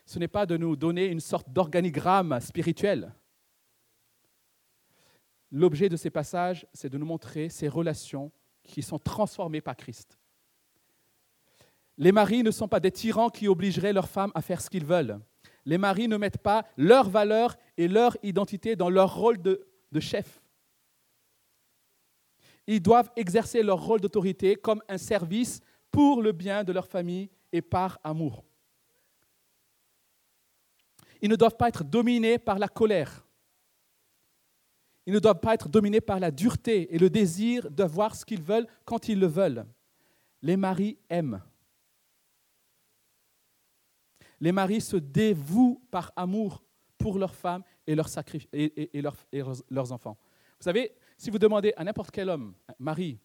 ce 0.09 0.17
n'est 0.17 0.27
pas 0.27 0.47
de 0.47 0.57
nous 0.57 0.75
donner 0.75 1.05
une 1.05 1.19
sorte 1.19 1.53
d'organigramme 1.53 2.39
spirituel. 2.41 3.13
L'objet 5.51 5.87
de 5.87 5.95
ces 5.97 6.09
passages, 6.09 6.65
c'est 6.73 6.89
de 6.89 6.97
nous 6.97 7.05
montrer 7.05 7.47
ces 7.49 7.67
relations 7.67 8.31
qui 8.63 8.81
sont 8.81 8.97
transformées 8.97 9.61
par 9.61 9.75
Christ. 9.75 10.17
Les 11.99 12.11
maris 12.11 12.41
ne 12.41 12.49
sont 12.49 12.67
pas 12.67 12.79
des 12.79 12.89
tyrans 12.89 13.29
qui 13.29 13.47
obligeraient 13.47 13.93
leurs 13.93 14.09
femmes 14.09 14.31
à 14.33 14.41
faire 14.41 14.61
ce 14.61 14.69
qu'ils 14.71 14.83
veulent. 14.83 15.19
Les 15.63 15.77
maris 15.77 16.07
ne 16.07 16.17
mettent 16.17 16.41
pas 16.41 16.65
leur 16.75 17.07
valeur 17.07 17.55
et 17.77 17.87
leur 17.87 18.17
identité 18.23 18.75
dans 18.75 18.89
leur 18.89 19.15
rôle 19.15 19.39
de, 19.39 19.67
de 19.91 19.99
chef. 19.99 20.41
Ils 22.65 22.81
doivent 22.81 23.11
exercer 23.15 23.61
leur 23.61 23.79
rôle 23.79 24.01
d'autorité 24.01 24.55
comme 24.55 24.81
un 24.89 24.97
service 24.97 25.59
pour 25.91 26.23
le 26.23 26.31
bien 26.31 26.63
de 26.63 26.73
leur 26.73 26.87
famille 26.87 27.29
et 27.51 27.61
par 27.61 27.99
amour. 28.03 28.48
Ils 31.21 31.29
ne 31.29 31.35
doivent 31.35 31.57
pas 31.57 31.69
être 31.69 31.83
dominés 31.83 32.37
par 32.37 32.59
la 32.59 32.67
colère. 32.67 33.25
Ils 35.05 35.13
ne 35.13 35.19
doivent 35.19 35.39
pas 35.39 35.55
être 35.55 35.67
dominés 35.67 36.01
par 36.01 36.19
la 36.19 36.31
dureté 36.31 36.93
et 36.93 36.99
le 36.99 37.09
désir 37.09 37.69
de 37.71 37.83
voir 37.83 38.15
ce 38.15 38.23
qu'ils 38.25 38.43
veulent 38.43 38.67
quand 38.85 39.09
ils 39.09 39.19
le 39.19 39.27
veulent. 39.27 39.65
Les 40.41 40.55
maris 40.55 40.97
aiment. 41.09 41.41
Les 44.39 44.51
maris 44.51 44.81
se 44.81 44.97
dévouent 44.97 45.81
par 45.91 46.13
amour 46.15 46.63
pour 46.97 47.17
leurs 47.17 47.35
femmes 47.35 47.63
et 47.87 47.95
leurs, 47.95 48.07
enfants. 49.91 50.17
Vous 50.59 50.63
savez, 50.63 50.93
si 51.17 51.29
vous 51.29 51.39
demandez 51.39 51.73
à 51.75 51.83
n'importe 51.83 52.11
quel 52.11 52.29
homme, 52.29 52.53
mari, 52.77 53.19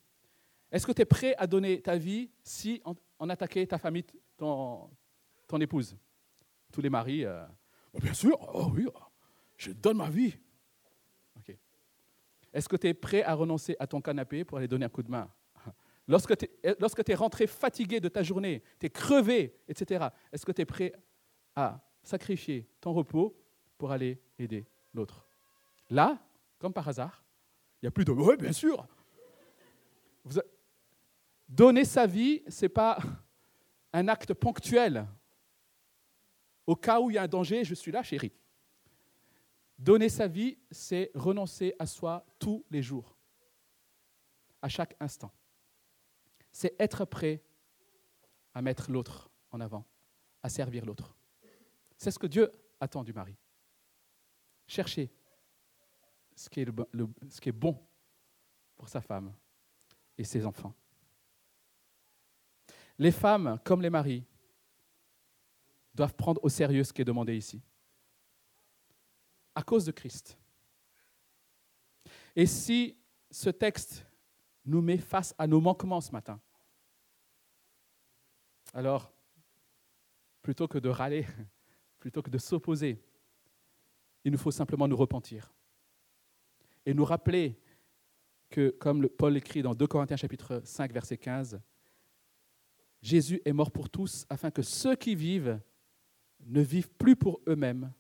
est-ce 0.73 0.87
que 0.87 0.93
tu 0.93 1.03
es 1.03 1.05
prêt 1.05 1.35
à 1.37 1.47
donner 1.47 1.81
ta 1.83 1.97
vie 1.97 2.31
si 2.43 2.83
on, 3.19 3.29
attaquait 3.29 3.67
ta 3.67 3.79
famille, 3.79 4.05
ton, 4.37 4.89
ton 5.47 5.61
épouse? 5.61 5.97
Tous 6.73 6.81
les 6.81 6.91
maris, 6.91 7.25
euh, 7.25 7.45
bien 8.01 8.15
sûr, 8.15 8.39
oh 8.55 8.71
oui, 8.75 8.87
je 9.57 9.73
donne 9.73 9.99
ma 9.99 10.11
vie. 10.11 10.35
Est-ce 12.55 12.69
que 12.69 12.77
tu 12.77 12.87
es 12.87 12.95
prêt 12.95 13.25
à 13.25 13.35
renoncer 13.35 13.75
à 13.81 13.87
ton 13.89 14.01
canapé 14.01 14.45
pour 14.45 14.59
aller 14.59 14.69
donner 14.69 14.87
un 14.87 14.89
coup 14.89 15.03
de 15.03 15.11
main? 15.11 15.29
Lorsque 16.09 16.37
tu 16.37 16.49
es, 16.63 17.15
rentré 17.15 17.49
fatigué 17.49 17.99
de 17.99 18.09
ta 18.09 18.23
journée, 18.23 18.63
tu 18.79 18.87
es 18.87 18.91
crevé, 18.91 19.59
etc., 19.67 20.07
est-ce 20.33 20.47
que 20.47 20.53
tu 20.53 20.63
es 20.63 20.65
prêt 20.65 20.93
à 21.57 21.85
sacrifier 22.05 22.69
ton 22.81 22.93
repos 22.93 23.37
pour 23.77 23.91
aller 23.91 24.23
aider 24.39 24.65
l'autre? 24.95 25.27
Là, 25.91 26.19
comme 26.61 26.73
par 26.73 26.89
hasard, 26.89 27.25
il 27.83 27.87
n'y 27.87 27.89
a 27.89 27.91
plus 27.91 28.05
de 28.05 28.13
oui, 28.13 28.37
bien 28.37 28.53
sûr. 28.53 28.87
Donner 31.49 31.85
sa 31.85 32.07
vie, 32.07 32.43
ce 32.49 32.65
n'est 32.65 32.69
pas 32.69 32.99
un 33.93 34.07
acte 34.07 34.33
ponctuel. 34.33 35.09
Au 36.67 36.77
cas 36.77 37.01
où 37.01 37.11
il 37.11 37.15
y 37.15 37.19
a 37.19 37.23
un 37.23 37.29
danger, 37.29 37.65
je 37.65 37.75
suis 37.75 37.93
là, 37.93 38.03
chérie. 38.03 38.33
Donner 39.79 40.09
sa 40.09 40.27
vie, 40.27 40.59
c'est 40.71 41.11
renoncer 41.15 41.75
à 41.79 41.87
soi 41.87 42.25
tous 42.39 42.65
les 42.71 42.83
jours, 42.83 43.17
à 44.63 44.69
chaque 44.69 44.97
instant. 45.01 45.33
C'est 46.53 46.75
être 46.79 47.05
prêt 47.05 47.43
à 48.55 48.63
mettre 48.63 48.91
l'autre 48.91 49.31
en 49.51 49.61
avant, 49.61 49.85
à 50.43 50.49
servir 50.49 50.87
l'autre. 50.87 51.17
C'est 51.97 52.11
ce 52.11 52.19
que 52.19 52.27
Dieu 52.27 52.51
attend 52.81 53.03
du 53.03 53.13
mari. 53.13 53.37
Chercher 54.67 55.13
ce 56.35 56.49
qui 56.49 56.61
est, 56.61 56.69
ce 57.29 57.41
qui 57.41 57.49
est 57.49 57.53
bon 57.53 57.79
pour 58.77 58.89
sa 58.89 59.01
femme 59.01 59.35
et 60.17 60.25
ses 60.25 60.47
enfants. 60.47 60.75
Les 62.99 63.11
femmes, 63.11 63.59
comme 63.65 63.83
les 63.83 63.91
maris, 63.91 64.25
doivent 65.95 66.15
prendre 66.15 66.43
au 66.43 66.49
sérieux 66.49 66.85
ce 66.85 66.93
qui 66.93 67.03
est 67.03 67.07
demandé 67.07 67.37
ici 67.37 67.63
à 69.55 69.63
cause 69.63 69.85
de 69.85 69.93
Christ. 69.93 70.37
Et 72.35 72.47
si 72.47 72.97
ce 73.31 73.51
texte 73.51 74.05
nous 74.65 74.81
met 74.81 74.99
face 74.99 75.35
à 75.39 75.47
nos 75.47 75.61
manquements 75.61 76.01
ce 76.01 76.11
matin, 76.11 76.41
alors, 78.73 79.13
plutôt 80.43 80.67
que 80.67 80.79
de 80.79 80.89
râler, 80.89 81.27
plutôt 82.01 82.23
que 82.23 82.31
de 82.31 82.39
s'opposer, 82.39 83.01
il 84.25 84.33
nous 84.33 84.39
faut 84.39 84.51
simplement 84.51 84.89
nous 84.89 84.97
repentir 84.97 85.53
et 86.85 86.93
nous 86.93 87.05
rappeler 87.05 87.59
que, 88.51 88.71
comme 88.71 89.09
Paul 89.09 89.37
écrit 89.37 89.63
dans 89.63 89.75
2 89.75 89.87
Corinthiens 89.87 90.17
chapitre 90.17 90.61
5, 90.65 90.93
verset 90.93 91.19
15, 91.19 91.61
Jésus 93.01 93.41
est 93.45 93.53
mort 93.53 93.71
pour 93.71 93.91
tous 93.91 94.27
afin 94.29 94.51
que 94.51 94.63
ceux 94.63 94.97
qui 94.97 95.15
vivent 95.15 95.61
ne 96.41 96.61
vivent 96.61 96.91
plus 96.91 97.17
pour 97.17 97.41
eux-mêmes, 97.47 97.93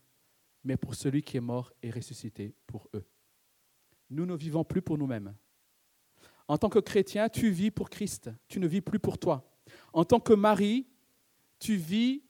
mais 0.64 0.77
pour 0.77 0.94
celui 0.94 1.23
qui 1.23 1.37
est 1.37 1.40
mort 1.40 1.73
et 1.83 1.90
ressuscité 1.90 2.55
pour 2.66 2.88
eux. 2.94 3.05
Nous 4.11 4.27
ne 4.27 4.35
vivons 4.35 4.64
plus 4.64 4.83
pour 4.83 4.99
nous-mêmes. 4.99 5.35
En 6.47 6.59
tant 6.59 6.68
que 6.68 6.79
chrétien, 6.79 7.29
tu 7.29 7.51
vis 7.51 7.70
pour 7.70 7.88
Christ, 7.88 8.31
tu 8.49 8.61
ne 8.61 8.66
vis 8.66 8.81
plus 8.81 8.99
pour 8.99 9.18
toi. 9.18 9.51
En 9.92 10.05
tant 10.05 10.20
que 10.20 10.35
mari, 10.35 10.87
tu 11.59 11.77
vis, 11.77 12.23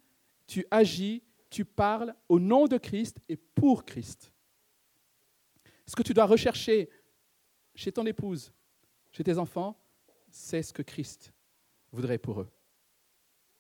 tu 0.47 0.65
agis, 0.71 1.23
tu 1.51 1.65
parles 1.65 2.15
au 2.29 2.39
nom 2.39 2.67
de 2.67 2.79
Christ 2.79 3.19
et 3.29 3.37
pour 3.37 3.85
Christ. 3.85 4.33
Ce 5.87 5.97
que 5.97 6.03
tu 6.03 6.15
dois 6.15 6.27
rechercher 6.27 6.89
chez 7.75 7.93
ton 7.93 8.07
épouse, 8.07 8.53
chez 9.11 9.25
tes 9.25 9.39
enfants, 9.39 9.81
c'est 10.31 10.63
ce 10.63 10.73
que 10.73 10.83
Christ 10.83 11.33
voudrait 11.93 12.19
pour 12.19 12.41
eux. 12.41 12.51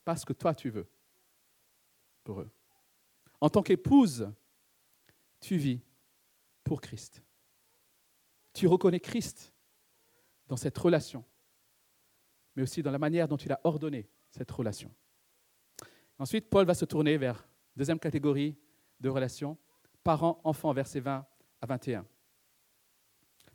Pas 0.04 0.16
ce 0.16 0.24
que 0.24 0.32
toi 0.32 0.54
tu 0.54 0.70
veux 0.70 0.86
En 3.40 3.48
tant 3.48 3.62
qu'épouse, 3.62 4.30
tu 5.40 5.56
vis 5.56 5.80
pour 6.62 6.80
Christ. 6.80 7.22
Tu 8.52 8.66
reconnais 8.66 9.00
Christ 9.00 9.52
dans 10.48 10.56
cette 10.56 10.76
relation, 10.78 11.24
mais 12.54 12.62
aussi 12.62 12.82
dans 12.82 12.90
la 12.90 12.98
manière 12.98 13.28
dont 13.28 13.36
il 13.36 13.52
a 13.52 13.60
ordonné 13.64 14.08
cette 14.30 14.50
relation. 14.50 14.90
Ensuite, 16.18 16.48
Paul 16.48 16.66
va 16.66 16.74
se 16.74 16.84
tourner 16.84 17.16
vers 17.16 17.46
deuxième 17.76 17.98
catégorie 17.98 18.56
de 19.00 19.08
relations, 19.08 19.58
parents-enfants, 20.02 20.72
versets 20.72 21.00
20 21.00 21.26
à 21.60 21.66
21. 21.66 22.06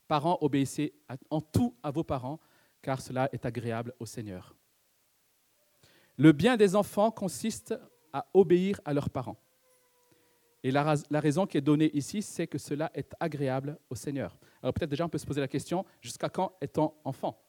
Parents, 0.07 0.37
obéissez 0.41 0.93
en 1.29 1.39
tout 1.39 1.75
à 1.83 1.91
vos 1.91 2.03
parents, 2.03 2.39
car 2.81 3.01
cela 3.01 3.29
est 3.31 3.45
agréable 3.45 3.93
au 3.99 4.05
Seigneur. 4.05 4.55
Le 6.17 6.31
bien 6.31 6.57
des 6.57 6.75
enfants 6.75 7.11
consiste 7.11 7.73
à 8.13 8.27
obéir 8.33 8.79
à 8.85 8.93
leurs 8.93 9.09
parents. 9.09 9.39
Et 10.63 10.71
la, 10.71 10.97
raison 11.11 11.45
qui 11.47 11.57
est 11.57 11.61
donnée 11.61 11.89
ici, 11.95 12.21
c'est 12.21 12.47
que 12.47 12.57
cela 12.57 12.91
est 12.93 13.13
agréable 13.19 13.77
au 13.89 13.95
Seigneur. 13.95 14.37
Alors 14.61 14.73
peut-être 14.73 14.89
déjà 14.89 15.05
on 15.05 15.09
peut 15.09 15.17
se 15.17 15.25
poser 15.25 15.39
la 15.39 15.47
question, 15.47 15.85
jusqu'à 16.01 16.29
quand 16.29 16.57
est-on 16.59 16.93
enfant? 17.05 17.41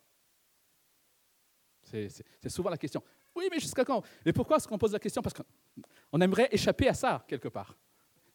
C'est 1.83 2.49
souvent 2.49 2.71
la 2.71 2.79
question. 2.79 3.03
Oui, 3.35 3.49
mais 3.51 3.59
jusqu'à 3.59 3.85
quand? 3.85 4.05
Mais 4.25 4.33
pourquoi 4.33 4.59
est-ce 4.59 4.69
qu'on 4.69 4.79
pose 4.79 4.93
la 4.93 5.01
question? 5.01 5.23
Parce 5.23 5.35
qu'on 5.35 6.21
aimerait 6.21 6.49
échapper 6.53 6.89
à 6.89 6.95
ça, 6.95 7.25
quelque 7.27 7.49
part. 7.49 7.77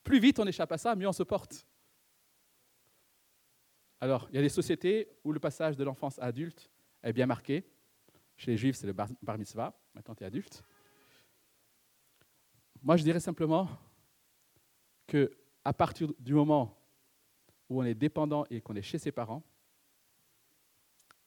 Plus 0.03 0.19
vite 0.19 0.39
on 0.39 0.47
échappe 0.47 0.71
à 0.71 0.77
ça, 0.77 0.93
mieux 0.95 1.07
on 1.07 1.13
se 1.13 1.23
porte. 1.23 1.65
Alors, 4.01 4.27
il 4.29 4.35
y 4.35 4.39
a 4.39 4.41
des 4.41 4.49
sociétés 4.49 5.07
où 5.23 5.31
le 5.31 5.39
passage 5.39 5.77
de 5.77 5.83
l'enfance 5.83 6.19
à 6.19 6.25
adulte 6.25 6.69
est 7.01 7.13
bien 7.13 7.25
marqué. 7.25 7.65
Chez 8.35 8.51
les 8.51 8.57
juifs, 8.57 8.75
c'est 8.75 8.87
le 8.87 8.93
bar, 8.93 9.37
mitzvah. 9.37 9.73
Maintenant, 9.93 10.13
tu 10.15 10.23
es 10.23 10.27
adulte. 10.27 10.63
Moi, 12.85 12.97
je 12.97 13.03
dirais 13.03 13.19
simplement 13.19 13.67
que 15.07 15.35
à 15.63 15.73
partir 15.73 16.13
du 16.19 16.35
moment 16.35 16.77
où 17.67 17.81
on 17.81 17.83
est 17.83 17.95
dépendant 17.95 18.45
et 18.51 18.61
qu'on 18.61 18.75
est 18.75 18.83
chez 18.83 18.99
ses 18.99 19.11
parents, 19.11 19.41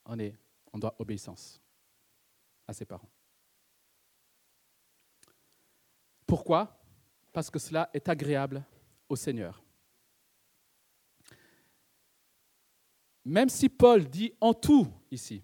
on, 0.07 0.17
on 0.73 0.79
doit 0.79 0.95
obéissance 1.01 1.61
à 2.65 2.73
ses 2.73 2.85
parents. 2.85 3.11
Pourquoi? 6.29 6.81
Parce 7.33 7.51
que 7.51 7.59
cela 7.59 7.91
est 7.93 8.09
agréable 8.09 8.65
au 9.09 9.17
Seigneur. 9.17 9.61
Même 13.25 13.49
si 13.49 13.69
Paul 13.69 14.09
dit 14.09 14.33
en 14.41 14.55
tout 14.55 14.87
ici, 15.11 15.43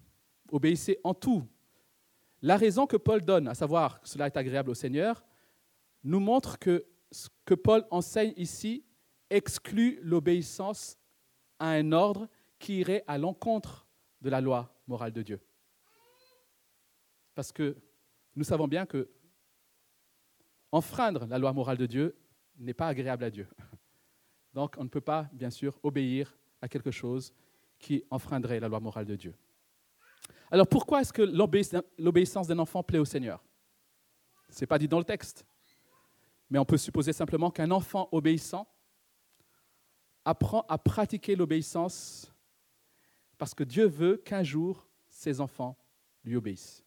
obéissez 0.52 1.00
en 1.02 1.12
tout, 1.12 1.44
la 2.40 2.56
raison 2.56 2.86
que 2.86 2.96
Paul 2.96 3.20
donne, 3.20 3.48
à 3.48 3.54
savoir 3.54 4.00
que 4.00 4.08
cela 4.08 4.26
est 4.26 4.36
agréable 4.36 4.70
au 4.70 4.74
Seigneur, 4.74 5.24
nous 6.04 6.20
montre 6.20 6.58
que 6.58 6.86
ce 7.10 7.28
que 7.44 7.54
Paul 7.54 7.86
enseigne 7.90 8.34
ici 8.36 8.84
exclut 9.30 9.98
l'obéissance 10.02 10.98
à 11.58 11.70
un 11.70 11.92
ordre 11.92 12.28
qui 12.58 12.78
irait 12.80 13.04
à 13.06 13.18
l'encontre 13.18 13.86
de 14.20 14.30
la 14.30 14.40
loi 14.40 14.74
morale 14.86 15.12
de 15.12 15.22
Dieu. 15.22 15.40
Parce 17.34 17.52
que 17.52 17.76
nous 18.36 18.44
savons 18.44 18.68
bien 18.68 18.86
que 18.86 19.10
enfreindre 20.70 21.26
la 21.26 21.38
loi 21.38 21.52
morale 21.52 21.78
de 21.78 21.86
Dieu 21.86 22.16
n'est 22.56 22.74
pas 22.74 22.88
agréable 22.88 23.24
à 23.24 23.30
Dieu. 23.30 23.48
Donc 24.52 24.76
on 24.78 24.84
ne 24.84 24.88
peut 24.88 25.00
pas, 25.00 25.28
bien 25.32 25.50
sûr, 25.50 25.78
obéir 25.82 26.36
à 26.60 26.68
quelque 26.68 26.90
chose 26.90 27.32
qui 27.78 28.04
enfreindrait 28.10 28.60
la 28.60 28.68
loi 28.68 28.80
morale 28.80 29.06
de 29.06 29.16
Dieu. 29.16 29.34
Alors 30.50 30.66
pourquoi 30.68 31.00
est-ce 31.00 31.12
que 31.12 31.22
l'obéissance 31.98 32.46
d'un 32.46 32.58
enfant 32.58 32.82
plaît 32.82 32.98
au 32.98 33.04
Seigneur? 33.04 33.44
Ce 34.48 34.60
n'est 34.60 34.66
pas 34.66 34.78
dit 34.78 34.88
dans 34.88 34.98
le 34.98 35.04
texte, 35.04 35.44
mais 36.54 36.60
on 36.60 36.64
peut 36.64 36.78
supposer 36.78 37.12
simplement 37.12 37.50
qu'un 37.50 37.72
enfant 37.72 38.08
obéissant 38.12 38.68
apprend 40.24 40.64
à 40.68 40.78
pratiquer 40.78 41.34
l'obéissance 41.34 42.32
parce 43.38 43.54
que 43.54 43.64
Dieu 43.64 43.86
veut 43.86 44.18
qu'un 44.18 44.44
jour 44.44 44.88
ses 45.08 45.40
enfants 45.40 45.76
lui 46.22 46.36
obéissent. 46.36 46.84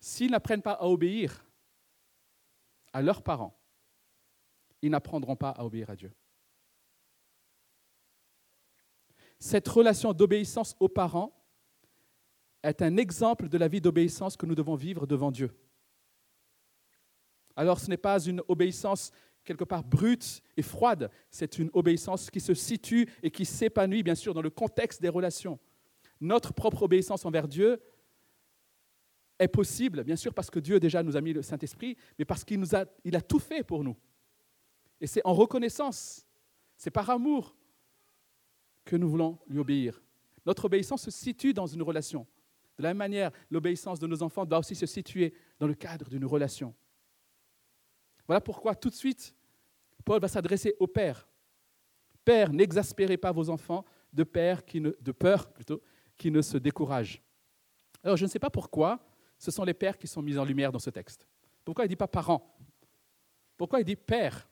S'ils 0.00 0.30
n'apprennent 0.30 0.62
pas 0.62 0.72
à 0.72 0.86
obéir 0.86 1.46
à 2.94 3.02
leurs 3.02 3.22
parents, 3.22 3.54
ils 4.80 4.90
n'apprendront 4.90 5.36
pas 5.36 5.50
à 5.50 5.62
obéir 5.62 5.90
à 5.90 5.96
Dieu. 5.96 6.14
Cette 9.38 9.68
relation 9.68 10.14
d'obéissance 10.14 10.74
aux 10.80 10.88
parents 10.88 11.38
est 12.62 12.80
un 12.80 12.96
exemple 12.96 13.50
de 13.50 13.58
la 13.58 13.68
vie 13.68 13.82
d'obéissance 13.82 14.38
que 14.38 14.46
nous 14.46 14.54
devons 14.54 14.74
vivre 14.74 15.06
devant 15.06 15.30
Dieu. 15.30 15.54
Alors 17.60 17.78
ce 17.78 17.90
n'est 17.90 17.98
pas 17.98 18.18
une 18.24 18.42
obéissance 18.48 19.12
quelque 19.44 19.64
part 19.64 19.84
brute 19.84 20.40
et 20.56 20.62
froide, 20.62 21.10
c'est 21.30 21.58
une 21.58 21.68
obéissance 21.74 22.30
qui 22.30 22.40
se 22.40 22.54
situe 22.54 23.06
et 23.22 23.30
qui 23.30 23.44
s'épanouit 23.44 24.02
bien 24.02 24.14
sûr 24.14 24.32
dans 24.32 24.40
le 24.40 24.48
contexte 24.48 25.02
des 25.02 25.10
relations. 25.10 25.58
Notre 26.22 26.54
propre 26.54 26.84
obéissance 26.84 27.26
envers 27.26 27.46
Dieu 27.46 27.78
est 29.38 29.48
possible, 29.48 30.04
bien 30.04 30.16
sûr, 30.16 30.32
parce 30.32 30.48
que 30.48 30.58
Dieu 30.58 30.80
déjà 30.80 31.02
nous 31.02 31.18
a 31.18 31.20
mis 31.20 31.34
le 31.34 31.42
Saint-Esprit, 31.42 31.98
mais 32.18 32.24
parce 32.24 32.44
qu'il 32.44 32.64
a, 32.74 32.86
il 33.04 33.14
a 33.14 33.20
tout 33.20 33.38
fait 33.38 33.62
pour 33.62 33.84
nous. 33.84 33.96
Et 34.98 35.06
c'est 35.06 35.20
en 35.26 35.34
reconnaissance, 35.34 36.26
c'est 36.78 36.90
par 36.90 37.10
amour 37.10 37.54
que 38.86 38.96
nous 38.96 39.10
voulons 39.10 39.38
lui 39.48 39.58
obéir. 39.58 40.02
Notre 40.46 40.64
obéissance 40.64 41.02
se 41.02 41.10
situe 41.10 41.52
dans 41.52 41.66
une 41.66 41.82
relation. 41.82 42.26
De 42.78 42.84
la 42.84 42.88
même 42.88 42.96
manière, 42.96 43.30
l'obéissance 43.50 43.98
de 43.98 44.06
nos 44.06 44.22
enfants 44.22 44.46
doit 44.46 44.60
aussi 44.60 44.74
se 44.74 44.86
situer 44.86 45.34
dans 45.58 45.66
le 45.66 45.74
cadre 45.74 46.08
d'une 46.08 46.24
relation. 46.24 46.74
Voilà 48.30 48.40
pourquoi 48.40 48.76
tout 48.76 48.90
de 48.90 48.94
suite, 48.94 49.34
Paul 50.04 50.20
va 50.20 50.28
s'adresser 50.28 50.76
au 50.78 50.86
Père. 50.86 51.28
Père, 52.24 52.52
n'exaspérez 52.52 53.16
pas 53.16 53.32
vos 53.32 53.50
enfants 53.50 53.84
de 54.12 54.22
peur 54.22 54.62
plutôt, 55.52 55.82
qui 56.16 56.30
ne 56.30 56.40
se 56.40 56.56
découragent. 56.56 57.20
Alors 58.04 58.16
je 58.16 58.22
ne 58.22 58.30
sais 58.30 58.38
pas 58.38 58.48
pourquoi, 58.48 59.04
ce 59.36 59.50
sont 59.50 59.64
les 59.64 59.74
pères 59.74 59.98
qui 59.98 60.06
sont 60.06 60.22
mis 60.22 60.38
en 60.38 60.44
lumière 60.44 60.70
dans 60.70 60.78
ce 60.78 60.90
texte. 60.90 61.26
Pourquoi 61.64 61.86
il 61.86 61.88
ne 61.88 61.94
dit 61.94 61.96
pas 61.96 62.06
parents? 62.06 62.56
Pourquoi 63.56 63.80
il 63.80 63.84
dit 63.84 63.96
père? 63.96 64.48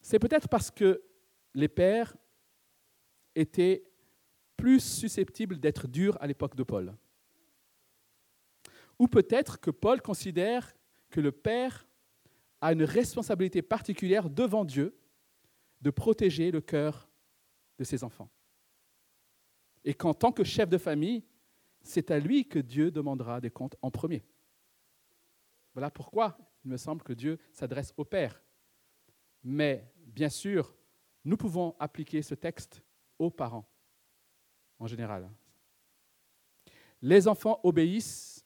C'est 0.00 0.20
peut-être 0.20 0.48
parce 0.48 0.70
que 0.70 1.02
les 1.52 1.66
pères 1.66 2.16
étaient 3.34 3.82
plus 4.56 4.78
susceptibles 4.78 5.58
d'être 5.58 5.88
durs 5.88 6.16
à 6.20 6.28
l'époque 6.28 6.54
de 6.54 6.62
Paul. 6.62 6.96
Ou 9.00 9.08
peut-être 9.08 9.58
que 9.58 9.70
Paul 9.70 10.02
considère 10.02 10.76
que 11.08 11.22
le 11.22 11.32
père 11.32 11.88
a 12.60 12.74
une 12.74 12.84
responsabilité 12.84 13.62
particulière 13.62 14.28
devant 14.28 14.62
Dieu 14.62 14.94
de 15.80 15.88
protéger 15.88 16.50
le 16.50 16.60
cœur 16.60 17.08
de 17.78 17.84
ses 17.84 18.04
enfants. 18.04 18.28
Et 19.84 19.94
qu'en 19.94 20.12
tant 20.12 20.32
que 20.32 20.44
chef 20.44 20.68
de 20.68 20.76
famille, 20.76 21.24
c'est 21.82 22.10
à 22.10 22.18
lui 22.18 22.46
que 22.46 22.58
Dieu 22.58 22.90
demandera 22.90 23.40
des 23.40 23.50
comptes 23.50 23.74
en 23.80 23.90
premier. 23.90 24.22
Voilà 25.72 25.90
pourquoi 25.90 26.36
il 26.62 26.70
me 26.70 26.76
semble 26.76 27.02
que 27.02 27.14
Dieu 27.14 27.38
s'adresse 27.54 27.94
au 27.96 28.04
Père. 28.04 28.42
Mais 29.42 29.90
bien 29.96 30.28
sûr, 30.28 30.74
nous 31.24 31.38
pouvons 31.38 31.74
appliquer 31.78 32.20
ce 32.20 32.34
texte 32.34 32.82
aux 33.18 33.30
parents 33.30 33.66
en 34.78 34.86
général. 34.86 35.30
Les 37.00 37.26
enfants 37.26 37.60
obéissent 37.62 38.39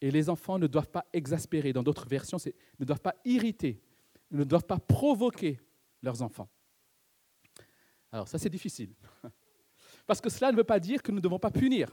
et 0.00 0.10
les 0.10 0.28
enfants 0.28 0.58
ne 0.58 0.66
doivent 0.66 0.90
pas 0.90 1.06
exaspérer. 1.12 1.72
Dans 1.72 1.82
d'autres 1.82 2.06
versions, 2.06 2.38
ne 2.78 2.84
doivent 2.84 3.00
pas 3.00 3.14
irriter, 3.24 3.80
ne 4.30 4.44
doivent 4.44 4.66
pas 4.66 4.78
provoquer 4.78 5.60
leurs 6.02 6.22
enfants. 6.22 6.48
Alors 8.12 8.28
ça, 8.28 8.38
c'est 8.38 8.50
difficile. 8.50 8.94
Parce 10.06 10.20
que 10.20 10.28
cela 10.28 10.52
ne 10.52 10.56
veut 10.56 10.64
pas 10.64 10.78
dire 10.78 11.02
que 11.02 11.10
nous 11.10 11.16
ne 11.16 11.22
devons 11.22 11.38
pas 11.38 11.50
punir. 11.50 11.90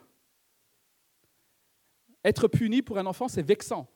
Être 2.23 2.47
puni 2.47 2.81
pour 2.81 2.97
un 2.97 3.05
enfant, 3.05 3.27
c'est 3.27 3.41
vexant. 3.41 3.89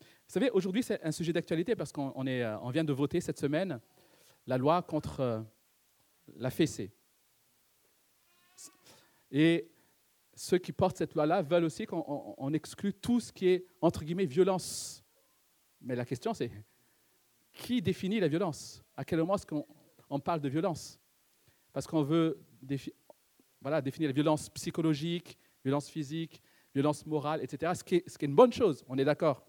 Vous 0.00 0.32
savez, 0.32 0.50
aujourd'hui, 0.50 0.82
c'est 0.82 1.02
un 1.04 1.12
sujet 1.12 1.32
d'actualité 1.32 1.76
parce 1.76 1.92
qu'on 1.92 2.26
euh, 2.26 2.70
vient 2.70 2.84
de 2.84 2.92
voter 2.92 3.20
cette 3.20 3.38
semaine 3.38 3.80
la 4.46 4.58
loi 4.58 4.82
contre 4.82 5.20
euh, 5.20 5.40
la 6.36 6.50
fessée. 6.50 6.92
Et 9.30 9.70
ceux 10.38 10.58
qui 10.58 10.70
portent 10.70 10.96
cette 10.96 11.14
loi-là 11.14 11.42
veulent 11.42 11.64
aussi 11.64 11.84
qu'on 11.84 12.52
exclue 12.52 12.94
tout 12.94 13.18
ce 13.18 13.32
qui 13.32 13.48
est, 13.48 13.66
entre 13.80 14.04
guillemets, 14.04 14.24
violence. 14.24 15.04
Mais 15.80 15.96
la 15.96 16.04
question, 16.04 16.32
c'est 16.32 16.52
qui 17.52 17.82
définit 17.82 18.20
la 18.20 18.28
violence? 18.28 18.84
À 18.96 19.04
quel 19.04 19.18
moment 19.18 19.34
est-ce 19.34 19.46
qu'on 19.46 20.20
parle 20.20 20.40
de 20.40 20.48
violence? 20.48 21.00
Parce 21.72 21.88
qu'on 21.88 22.04
veut 22.04 22.40
définir 22.62 22.94
la 23.62 24.12
violence 24.12 24.48
psychologique, 24.50 25.36
violence 25.64 25.88
physique, 25.88 26.40
violence 26.72 27.04
morale, 27.04 27.42
etc., 27.42 27.72
ce 27.74 27.82
qui, 27.82 27.96
est, 27.96 28.08
ce 28.08 28.16
qui 28.16 28.24
est 28.24 28.28
une 28.28 28.36
bonne 28.36 28.52
chose, 28.52 28.84
on 28.88 28.96
est 28.96 29.04
d'accord. 29.04 29.44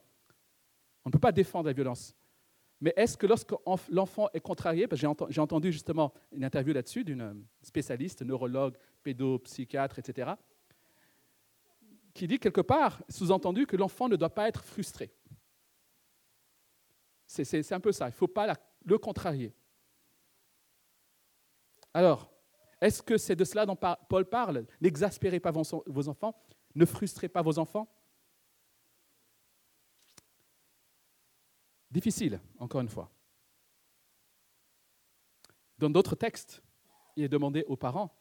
On 1.06 1.10
ne 1.10 1.12
peut 1.12 1.20
pas 1.20 1.32
défendre 1.32 1.68
la 1.68 1.74
violence. 1.74 2.16
Mais 2.82 2.94
est-ce 2.98 3.16
que 3.16 3.28
lorsque 3.28 3.54
l'enfant 3.92 4.28
est 4.34 4.40
contrarié, 4.40 4.88
parce 4.88 5.00
que 5.00 5.08
j'ai 5.30 5.42
entendu 5.42 5.72
justement 5.72 6.14
une 6.32 6.44
interview 6.44 6.74
là-dessus 6.74 7.04
d'une 7.04 7.46
spécialiste, 7.62 8.24
neurologue, 8.24 8.76
pédopsychiatre, 9.04 10.00
etc., 10.00 10.32
qui 12.20 12.28
dit 12.28 12.38
quelque 12.38 12.60
part, 12.60 13.02
sous-entendu, 13.08 13.66
que 13.66 13.78
l'enfant 13.78 14.10
ne 14.10 14.18
doit 14.18 14.34
pas 14.34 14.50
être 14.50 14.62
frustré. 14.62 15.10
C'est 17.26 17.72
un 17.72 17.80
peu 17.80 17.94
ça, 17.94 18.08
il 18.08 18.12
ne 18.12 18.14
faut 18.14 18.28
pas 18.28 18.54
le 18.84 18.98
contrarier. 18.98 19.56
Alors, 21.94 22.30
est-ce 22.82 23.02
que 23.02 23.18
c'est 23.18 23.38
de 23.38 23.46
cela 23.46 23.66
dont 23.66 23.78
Paul 23.78 24.26
parle? 24.26 24.68
N'exaspérez 24.82 25.40
pas 25.40 25.52
vos 25.52 26.10
enfants, 26.10 26.36
ne 26.76 26.86
frustrez 26.86 27.30
pas 27.30 27.42
vos 27.42 27.58
enfants. 27.58 27.88
Difficile, 31.90 32.42
encore 32.58 32.82
une 32.82 32.90
fois. 32.90 33.10
Dans 35.78 35.90
d'autres 35.90 36.16
textes, 36.16 36.62
il 37.16 37.24
est 37.24 37.30
demandé 37.30 37.64
aux 37.70 37.78
parents 37.78 38.14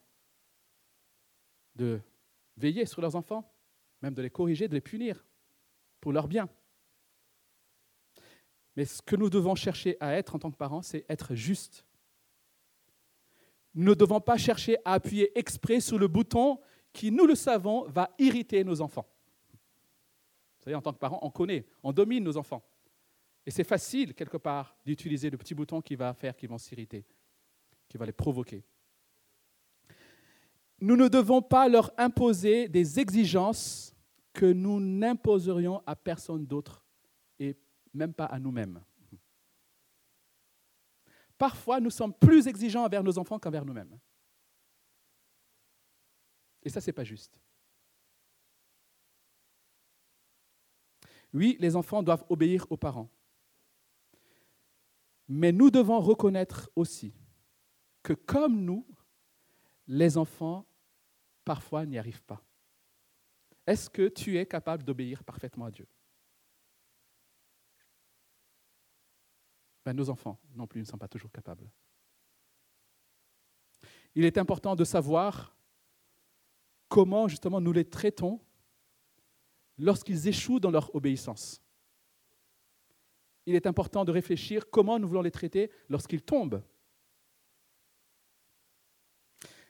de 1.75 2.01
veiller 2.57 2.87
sur 2.87 3.03
leurs 3.03 3.17
enfants, 3.17 3.53
même 4.03 4.15
de 4.15 4.23
les 4.23 4.31
corriger, 4.31 4.69
de 4.69 4.75
les 4.75 4.81
punir 4.81 5.25
pour 6.01 6.13
leur 6.13 6.29
bien. 6.29 6.49
Mais 8.77 8.85
ce 8.85 9.03
que 9.03 9.17
nous 9.17 9.29
devons 9.29 9.55
chercher 9.55 9.97
à 9.99 10.15
être 10.15 10.37
en 10.37 10.39
tant 10.39 10.51
que 10.51 10.57
parents, 10.57 10.83
c'est 10.83 11.05
être 11.09 11.35
juste. 11.35 11.85
Nous 13.75 13.91
ne 13.91 13.95
devons 13.95 14.21
pas 14.21 14.37
chercher 14.37 14.77
à 14.85 14.93
appuyer 14.95 15.37
exprès 15.37 15.81
sur 15.81 15.99
le 15.99 16.09
bouton 16.09 16.61
qui, 16.93 17.11
nous 17.11 17.27
le 17.27 17.35
savons, 17.35 17.89
va 17.89 18.15
irriter 18.19 18.63
nos 18.65 18.81
enfants. 18.81 19.09
Vous 19.51 20.65
savez, 20.65 20.77
en 20.77 20.83
tant 20.83 20.93
que 20.93 20.99
parents, 20.99 21.19
on 21.23 21.31
connaît, 21.31 21.67
on 21.83 21.93
domine 21.93 22.25
nos 22.25 22.37
enfants. 22.37 22.65
Et 23.47 23.51
c'est 23.51 23.65
facile, 23.65 24.15
quelque 24.15 24.37
part, 24.37 24.77
d'utiliser 24.85 25.31
le 25.31 25.39
petit 25.39 25.55
bouton 25.55 25.81
qui 25.81 25.97
va 25.97 26.13
faire 26.15 26.37
qu'ils 26.37 26.49
vont 26.49 26.59
s'irriter, 26.59 27.07
qui 27.89 27.97
va 27.97 28.07
les 28.07 28.13
provoquer. 28.13 28.65
Nous 30.81 30.97
ne 30.97 31.09
devons 31.09 31.43
pas 31.43 31.69
leur 31.69 31.93
imposer 31.99 32.69
des 32.69 33.01
exigences 33.01 33.95
que 34.33 34.47
nous 34.47 34.79
n'imposerions 34.79 35.83
à 35.87 35.97
personne 35.97 36.47
d'autre 36.47 36.87
et 37.39 37.57
même 37.93 38.15
pas 38.15 38.27
à 38.27 38.39
nous-mêmes. 38.39 38.81
Parfois, 41.37 41.81
nous 41.81 41.91
sommes 41.91 42.15
plus 42.15 42.47
exigeants 42.47 42.85
envers 42.85 43.03
nos 43.03 43.17
enfants 43.19 43.39
qu'envers 43.39 43.65
nous-mêmes. 43.65 43.99
Et 46.63 46.69
ça, 46.69 46.81
ce 46.81 46.87
n'est 46.89 46.93
pas 46.93 47.05
juste. 47.05 47.41
Oui, 51.33 51.57
les 51.61 51.77
enfants 51.77 52.03
doivent 52.03 52.25
obéir 52.29 52.67
aux 52.71 52.77
parents. 52.77 53.11
Mais 55.29 55.53
nous 55.53 55.71
devons 55.71 56.01
reconnaître 56.01 56.71
aussi 56.75 57.13
que 58.03 58.15
comme 58.15 58.65
nous, 58.65 58.87
les 59.87 60.17
enfants, 60.17 60.67
parfois, 61.49 61.87
n'y 61.87 61.97
arrivent 61.97 62.25
pas. 62.25 62.43
Est-ce 63.67 63.89
que 63.89 64.09
tu 64.09 64.37
es 64.37 64.45
capable 64.45 64.85
d'obéir 64.85 65.25
parfaitement 65.25 65.65
à 65.65 65.71
Dieu? 65.71 65.89
Ben, 69.83 69.95
Nos 69.95 70.11
enfants 70.11 70.39
non 70.55 70.67
plus 70.67 70.81
ne 70.83 70.85
sont 70.85 70.99
pas 70.99 71.09
toujours 71.09 71.33
capables. 71.33 71.71
Il 74.15 74.27
est 74.27 74.37
important 74.37 74.77
de 74.77 74.85
savoir 74.85 75.57
comment 76.87 77.29
justement 77.29 77.63
nous 77.63 77.73
les 77.73 77.89
traitons 77.89 78.39
lorsqu'ils 79.79 80.29
échouent 80.29 80.61
dans 80.61 80.71
leur 80.71 80.95
obéissance. 80.95 81.63
Il 83.47 83.55
est 83.55 83.67
important 83.67 84.05
de 84.05 84.13
réfléchir 84.13 84.69
comment 84.69 84.99
nous 84.99 85.09
voulons 85.09 85.23
les 85.23 85.31
traiter 85.31 85.71
lorsqu'ils 85.89 86.21
tombent. 86.23 86.63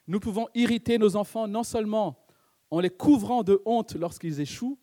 Nous 0.09 0.19
pouvons 0.19 0.47
irriter 0.55 0.97
nos 0.97 1.15
enfants 1.15 1.47
non 1.47 1.61
seulement 1.61 2.25
en 2.71 2.79
les 2.79 2.89
couvrant 2.89 3.43
de 3.43 3.61
honte 3.63 3.93
lorsqu'ils 3.93 4.39
échouent, 4.41 4.79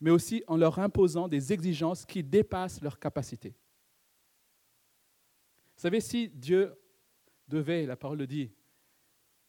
mais 0.00 0.10
aussi 0.10 0.42
en 0.46 0.56
leur 0.56 0.78
imposant 0.78 1.28
des 1.28 1.52
exigences 1.52 2.06
qui 2.06 2.24
dépassent 2.24 2.80
leurs 2.80 2.98
capacités. 2.98 3.54
Vous 5.76 5.82
savez, 5.82 6.00
si 6.00 6.30
Dieu 6.30 6.74
devait, 7.46 7.84
la 7.84 7.94
parole 7.94 8.16
le 8.16 8.26
dit, 8.26 8.50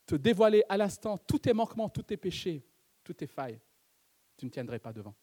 te 0.06 0.16
dévoiler 0.16 0.64
à 0.68 0.76
l'instant 0.76 1.18
tous 1.18 1.40
tes 1.40 1.54
manquements, 1.54 1.88
tous 1.88 2.04
tes 2.04 2.18
péchés, 2.18 2.62
toutes 3.06 3.18
tes 3.18 3.28
failles, 3.28 3.62
tu 4.36 4.46
ne 4.46 4.52
tiendrais 4.52 4.80
pas 4.80 4.92
devant. 4.92 5.16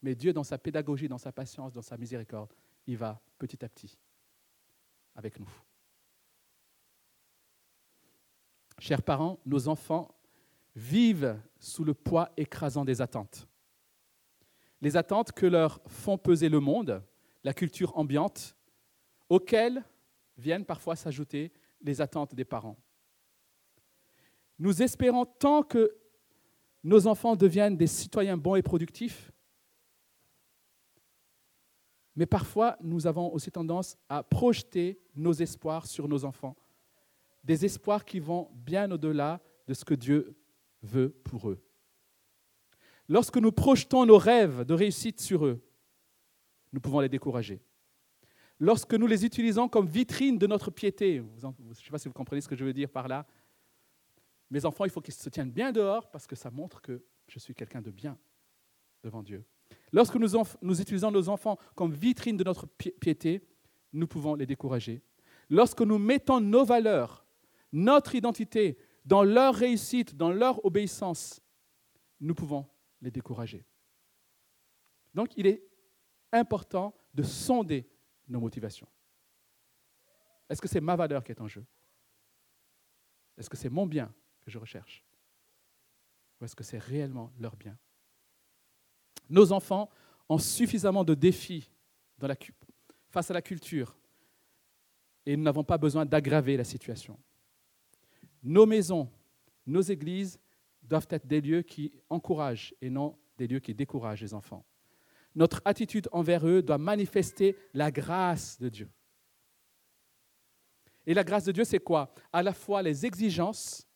Mais 0.00 0.14
Dieu, 0.14 0.32
dans 0.32 0.44
sa 0.44 0.58
pédagogie, 0.58 1.08
dans 1.08 1.18
sa 1.18 1.32
patience, 1.32 1.72
dans 1.72 1.82
sa 1.82 1.96
miséricorde, 1.96 2.54
il 2.86 2.96
va 2.96 3.20
petit 3.36 3.64
à 3.64 3.68
petit 3.68 3.98
avec 5.16 5.40
nous. 5.40 5.50
Chers 8.82 9.02
parents, 9.02 9.38
nos 9.46 9.68
enfants 9.68 10.12
vivent 10.74 11.40
sous 11.60 11.84
le 11.84 11.94
poids 11.94 12.32
écrasant 12.36 12.84
des 12.84 13.00
attentes. 13.00 13.46
Les 14.80 14.96
attentes 14.96 15.30
que 15.30 15.46
leur 15.46 15.80
font 15.86 16.18
peser 16.18 16.48
le 16.48 16.58
monde, 16.58 17.00
la 17.44 17.54
culture 17.54 17.96
ambiante, 17.96 18.56
auxquelles 19.28 19.84
viennent 20.36 20.64
parfois 20.64 20.96
s'ajouter 20.96 21.52
les 21.80 22.00
attentes 22.00 22.34
des 22.34 22.44
parents. 22.44 22.76
Nous 24.58 24.82
espérons 24.82 25.26
tant 25.26 25.62
que 25.62 25.96
nos 26.82 27.06
enfants 27.06 27.36
deviennent 27.36 27.76
des 27.76 27.86
citoyens 27.86 28.36
bons 28.36 28.56
et 28.56 28.62
productifs, 28.62 29.30
mais 32.16 32.26
parfois 32.26 32.76
nous 32.80 33.06
avons 33.06 33.32
aussi 33.32 33.52
tendance 33.52 33.96
à 34.08 34.24
projeter 34.24 35.00
nos 35.14 35.34
espoirs 35.34 35.86
sur 35.86 36.08
nos 36.08 36.24
enfants, 36.24 36.56
des 37.44 37.64
espoirs 37.64 38.04
qui 38.04 38.20
vont 38.20 38.50
bien 38.54 38.90
au-delà 38.90 39.40
de 39.66 39.74
ce 39.74 39.84
que 39.84 39.94
Dieu 39.94 40.36
veut 40.82 41.10
pour 41.24 41.50
eux. 41.50 41.62
Lorsque 43.08 43.36
nous 43.36 43.52
projetons 43.52 44.06
nos 44.06 44.18
rêves 44.18 44.64
de 44.64 44.74
réussite 44.74 45.20
sur 45.20 45.44
eux, 45.46 45.62
nous 46.72 46.80
pouvons 46.80 47.00
les 47.00 47.08
décourager. 47.08 47.60
Lorsque 48.58 48.94
nous 48.94 49.06
les 49.06 49.24
utilisons 49.24 49.68
comme 49.68 49.86
vitrine 49.86 50.38
de 50.38 50.46
notre 50.46 50.70
piété, 50.70 51.22
je 51.38 51.46
ne 51.46 51.74
sais 51.74 51.90
pas 51.90 51.98
si 51.98 52.08
vous 52.08 52.14
comprenez 52.14 52.40
ce 52.40 52.48
que 52.48 52.56
je 52.56 52.64
veux 52.64 52.72
dire 52.72 52.88
par 52.88 53.08
là, 53.08 53.26
mes 54.50 54.64
enfants, 54.64 54.84
il 54.84 54.90
faut 54.90 55.00
qu'ils 55.00 55.14
se 55.14 55.28
tiennent 55.30 55.50
bien 55.50 55.72
dehors 55.72 56.10
parce 56.10 56.26
que 56.26 56.36
ça 56.36 56.50
montre 56.50 56.80
que 56.80 57.02
je 57.26 57.38
suis 57.38 57.54
quelqu'un 57.54 57.80
de 57.80 57.90
bien 57.90 58.18
devant 59.02 59.22
Dieu. 59.22 59.44
Lorsque 59.92 60.16
nous, 60.16 60.80
utilisons 60.80 61.10
nos 61.10 61.28
enfants 61.28 61.58
comme 61.74 61.92
vitrine 61.92 62.36
de 62.36 62.44
notre 62.44 62.66
piété, 62.66 63.42
nous 63.92 64.06
pouvons 64.06 64.34
les 64.34 64.46
décourager. 64.46 65.02
Lorsque 65.50 65.80
nous 65.80 65.98
mettons 65.98 66.40
nos 66.40 66.64
valeurs, 66.64 67.21
notre 67.72 68.14
identité 68.14 68.78
dans 69.04 69.22
leur 69.22 69.54
réussite, 69.54 70.14
dans 70.14 70.30
leur 70.30 70.64
obéissance, 70.64 71.40
nous 72.20 72.34
pouvons 72.34 72.66
les 73.00 73.10
décourager. 73.10 73.64
Donc 75.14 75.36
il 75.36 75.46
est 75.46 75.62
important 76.32 76.94
de 77.12 77.22
sonder 77.22 77.88
nos 78.28 78.40
motivations. 78.40 78.88
Est-ce 80.48 80.60
que 80.60 80.68
c'est 80.68 80.80
ma 80.80 80.96
valeur 80.96 81.24
qui 81.24 81.32
est 81.32 81.40
en 81.40 81.48
jeu? 81.48 81.64
Est-ce 83.36 83.50
que 83.50 83.56
c'est 83.56 83.70
mon 83.70 83.86
bien 83.86 84.12
que 84.40 84.50
je 84.50 84.58
recherche? 84.58 85.04
Ou 86.40 86.44
est-ce 86.44 86.56
que 86.56 86.64
c'est 86.64 86.78
réellement 86.78 87.32
leur 87.38 87.56
bien? 87.56 87.76
Nos 89.28 89.52
enfants 89.52 89.90
ont 90.28 90.38
suffisamment 90.38 91.04
de 91.04 91.14
défis 91.14 91.70
face 93.10 93.30
à 93.30 93.34
la 93.34 93.42
culture 93.42 93.96
et 95.24 95.36
nous 95.36 95.42
n'avons 95.42 95.64
pas 95.64 95.78
besoin 95.78 96.04
d'aggraver 96.04 96.56
la 96.56 96.64
situation. 96.64 97.18
Nos 98.42 98.66
maisons, 98.66 99.08
nos 99.66 99.80
églises 99.80 100.38
doivent 100.82 101.06
être 101.10 101.26
des 101.26 101.40
lieux 101.40 101.62
qui 101.62 101.92
encouragent 102.10 102.74
et 102.80 102.90
non 102.90 103.16
des 103.38 103.46
lieux 103.46 103.60
qui 103.60 103.74
découragent 103.74 104.22
les 104.22 104.34
enfants. 104.34 104.64
Notre 105.34 105.62
attitude 105.64 106.08
envers 106.12 106.46
eux 106.46 106.62
doit 106.62 106.78
manifester 106.78 107.56
la 107.72 107.90
grâce 107.90 108.58
de 108.58 108.68
Dieu. 108.68 108.90
Et 111.06 111.14
la 111.14 111.24
grâce 111.24 111.44
de 111.44 111.52
Dieu, 111.52 111.64
c'est 111.64 111.80
quoi? 111.80 112.14
À 112.32 112.42
la 112.42 112.52
fois 112.52 112.82
les 112.82 113.06
exigences 113.06 113.86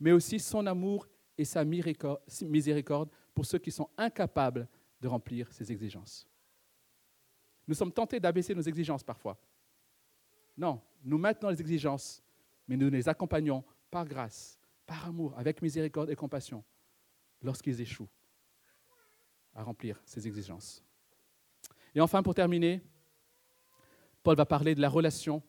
mais 0.00 0.12
aussi 0.12 0.38
son 0.38 0.66
amour 0.66 1.08
et 1.36 1.44
sa 1.44 1.64
miséricorde 1.64 3.10
pour 3.34 3.46
ceux 3.46 3.58
qui 3.58 3.70
sont 3.70 3.88
incapables 3.96 4.68
de 5.00 5.08
remplir 5.08 5.52
ces 5.52 5.70
exigences. 5.72 6.28
Nous 7.66 7.74
sommes 7.74 7.92
tentés 7.92 8.20
d'abaisser 8.20 8.54
nos 8.54 8.62
exigences 8.62 9.02
parfois. 9.02 9.40
Non, 10.56 10.80
nous 11.02 11.18
maintenons 11.18 11.48
les 11.48 11.60
exigences, 11.60 12.22
mais 12.68 12.76
nous 12.76 12.90
les 12.90 13.08
accompagnons 13.08 13.64
par 13.90 14.06
grâce, 14.06 14.58
par 14.86 15.06
amour, 15.06 15.34
avec 15.36 15.62
miséricorde 15.62 16.10
et 16.10 16.16
compassion, 16.16 16.64
lorsqu'ils 17.42 17.80
échouent 17.80 18.08
à 19.54 19.62
remplir 19.62 20.00
ces 20.04 20.26
exigences. 20.26 20.84
Et 21.94 22.00
enfin, 22.00 22.22
pour 22.22 22.34
terminer, 22.34 22.82
Paul 24.22 24.36
va 24.36 24.46
parler 24.46 24.74
de 24.74 24.80
la 24.80 24.88
relation 24.88 25.42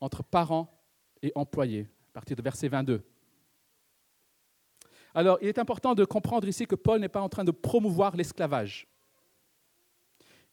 entre 0.00 0.22
parents 0.22 0.82
et 1.22 1.32
employés, 1.34 1.88
à 2.10 2.12
partir 2.14 2.36
de 2.36 2.42
verset 2.42 2.68
22. 2.68 3.04
Alors, 5.14 5.38
il 5.42 5.48
est 5.48 5.58
important 5.58 5.94
de 5.94 6.04
comprendre 6.04 6.48
ici 6.48 6.66
que 6.66 6.74
Paul 6.74 7.00
n'est 7.00 7.08
pas 7.08 7.20
en 7.20 7.28
train 7.28 7.44
de 7.44 7.50
promouvoir 7.50 8.16
l'esclavage. 8.16 8.88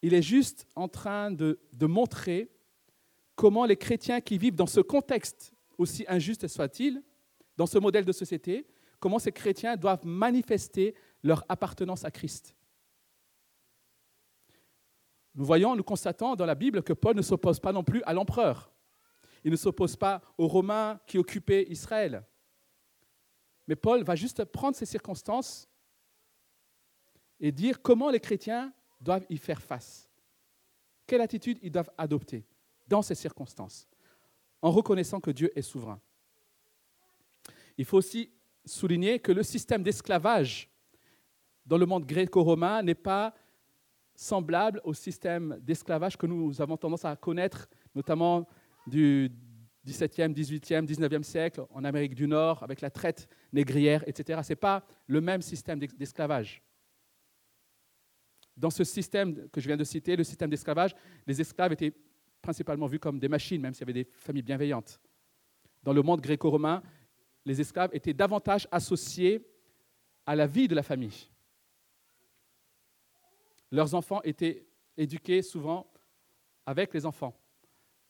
Il 0.02 0.14
est 0.14 0.22
juste 0.22 0.68
en 0.76 0.88
train 0.88 1.32
de, 1.32 1.60
montrer 1.82 2.52
comment 3.36 3.66
les 3.66 3.78
chrétiens 3.78 4.22
qui 4.22 4.38
vivent 4.38 4.56
dans 4.56 4.68
ce 4.68 4.80
contexte, 4.80 5.54
aussi 5.78 6.06
injuste 6.08 6.48
soit-il, 6.48 7.04
dans 7.56 7.66
ce 7.66 7.78
modèle 7.78 8.06
de 8.06 8.12
société, 8.12 8.68
comment 9.00 9.20
ces 9.20 9.32
chrétiens 9.32 9.76
doivent 9.76 10.06
manifester 10.06 10.96
leur 11.24 11.44
appartenance 11.50 12.06
à 12.06 12.12
Christ. 12.12 12.56
Nous 15.36 15.46
voyons, 15.46 15.76
nous 15.76 15.84
constatons 15.84 16.36
dans 16.36 16.46
la 16.46 16.56
Bible 16.56 16.82
que 16.82 16.94
Paul 16.94 17.16
ne 17.16 17.22
s'oppose 17.22 17.60
pas 17.60 17.72
non 17.72 17.84
plus 17.84 18.02
à 18.04 18.14
l'empereur. 18.14 18.72
Il 19.44 19.52
ne 19.52 19.56
s'oppose 19.56 19.96
pas 19.96 20.22
aux 20.38 20.48
Romains 20.48 21.00
qui 21.06 21.18
occupaient 21.18 21.68
Israël. 21.70 22.26
Mais 23.68 23.76
Paul 23.76 24.04
va 24.04 24.16
juste 24.16 24.44
prendre 24.46 24.76
ces 24.76 24.86
circonstances 24.86 25.70
et 27.40 27.52
dire 27.52 27.82
comment 27.82 28.10
les 28.10 28.20
chrétiens 28.20 28.74
doivent 29.00 29.26
y 29.30 29.38
faire 29.38 29.62
face. 29.62 30.10
Quelle 31.06 31.22
attitude 31.22 31.60
ils 31.62 31.72
doivent 31.72 31.92
adopter 31.98 32.46
dans 32.88 33.02
ces 33.02 33.16
circonstances, 33.16 33.88
en 34.68 34.72
reconnaissant 34.72 35.22
que 35.22 35.32
Dieu 35.32 35.50
est 35.58 35.62
souverain. 35.62 36.02
Il 37.78 37.86
faut 37.86 37.98
aussi 37.98 38.34
souligner 38.66 39.20
que 39.20 39.32
le 39.32 39.42
système 39.42 39.82
d'esclavage 39.82 40.70
dans 41.66 41.78
le 41.78 41.86
monde 41.86 42.06
gréco-romain 42.06 42.84
n'est 42.84 42.94
pas 42.94 43.34
semblable 44.14 44.82
au 44.84 44.94
système 44.94 45.58
d'esclavage 45.62 46.18
que 46.18 46.26
nous 46.26 46.62
avons 46.62 46.76
tendance 46.76 47.06
à 47.06 47.16
connaître, 47.16 47.70
notamment 47.96 48.46
du, 48.88 49.32
17e, 49.88 50.34
18e, 50.34 50.86
19e 50.86 51.24
siècle 51.24 51.66
en 51.70 51.86
Amérique 51.86 52.14
du 52.14 52.28
Nord 52.28 52.62
avec 52.62 52.82
la 52.82 52.90
traite 52.90 53.30
négrière, 53.54 54.04
etc. 54.06 54.42
Ce 54.44 54.50
n'est 54.52 54.58
pas 54.58 54.86
le 55.06 55.22
même 55.22 55.42
système 55.42 55.80
d'esclavage. 55.80 56.62
dans 58.58 58.72
ce 58.72 58.84
système 58.84 59.48
que 59.50 59.62
je 59.62 59.68
viens 59.68 59.78
de 59.78 59.86
citer, 59.86 60.18
le 60.18 60.26
système 60.26 60.50
d'esclavage, 60.50 60.94
les 61.26 61.40
esclaves 61.40 61.72
étaient 61.72 61.94
principalement 62.48 62.88
vus 62.88 62.98
comme 62.98 63.20
des 63.20 63.28
machines, 63.28 63.62
même 63.62 63.74
s'il 63.74 63.82
y 63.82 63.84
avait 63.92 64.06
des 64.06 64.10
familles 64.20 64.42
bienveillantes. 64.42 65.02
Dans 65.84 65.92
le 65.92 66.02
monde 66.02 66.22
gréco-romain, 66.22 66.82
les 67.44 67.60
esclaves 67.60 67.90
étaient 67.92 68.14
davantage 68.14 68.70
associés 68.72 69.46
à 70.26 70.34
la 70.34 70.48
vie 70.48 70.70
de 70.70 70.74
la 70.74 70.82
famille. 70.82 71.30
Leurs 73.70 73.94
enfants 73.96 74.22
étaient 74.24 74.66
éduqués 74.96 75.42
souvent 75.42 75.92
avec 76.66 76.94
les 76.94 77.06
enfants 77.06 77.38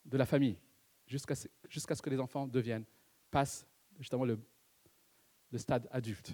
de 0.06 0.18
la 0.18 0.28
famille, 0.28 0.60
jusqu'à 1.08 1.34
ce, 1.34 1.48
que 2.04 2.10
les 2.12 2.20
enfants 2.20 2.46
deviennent, 2.46 2.86
passent 3.32 3.66
justement 3.98 4.24
le, 4.24 4.40
le 5.52 5.58
stade 5.58 5.88
adulte. 5.90 6.32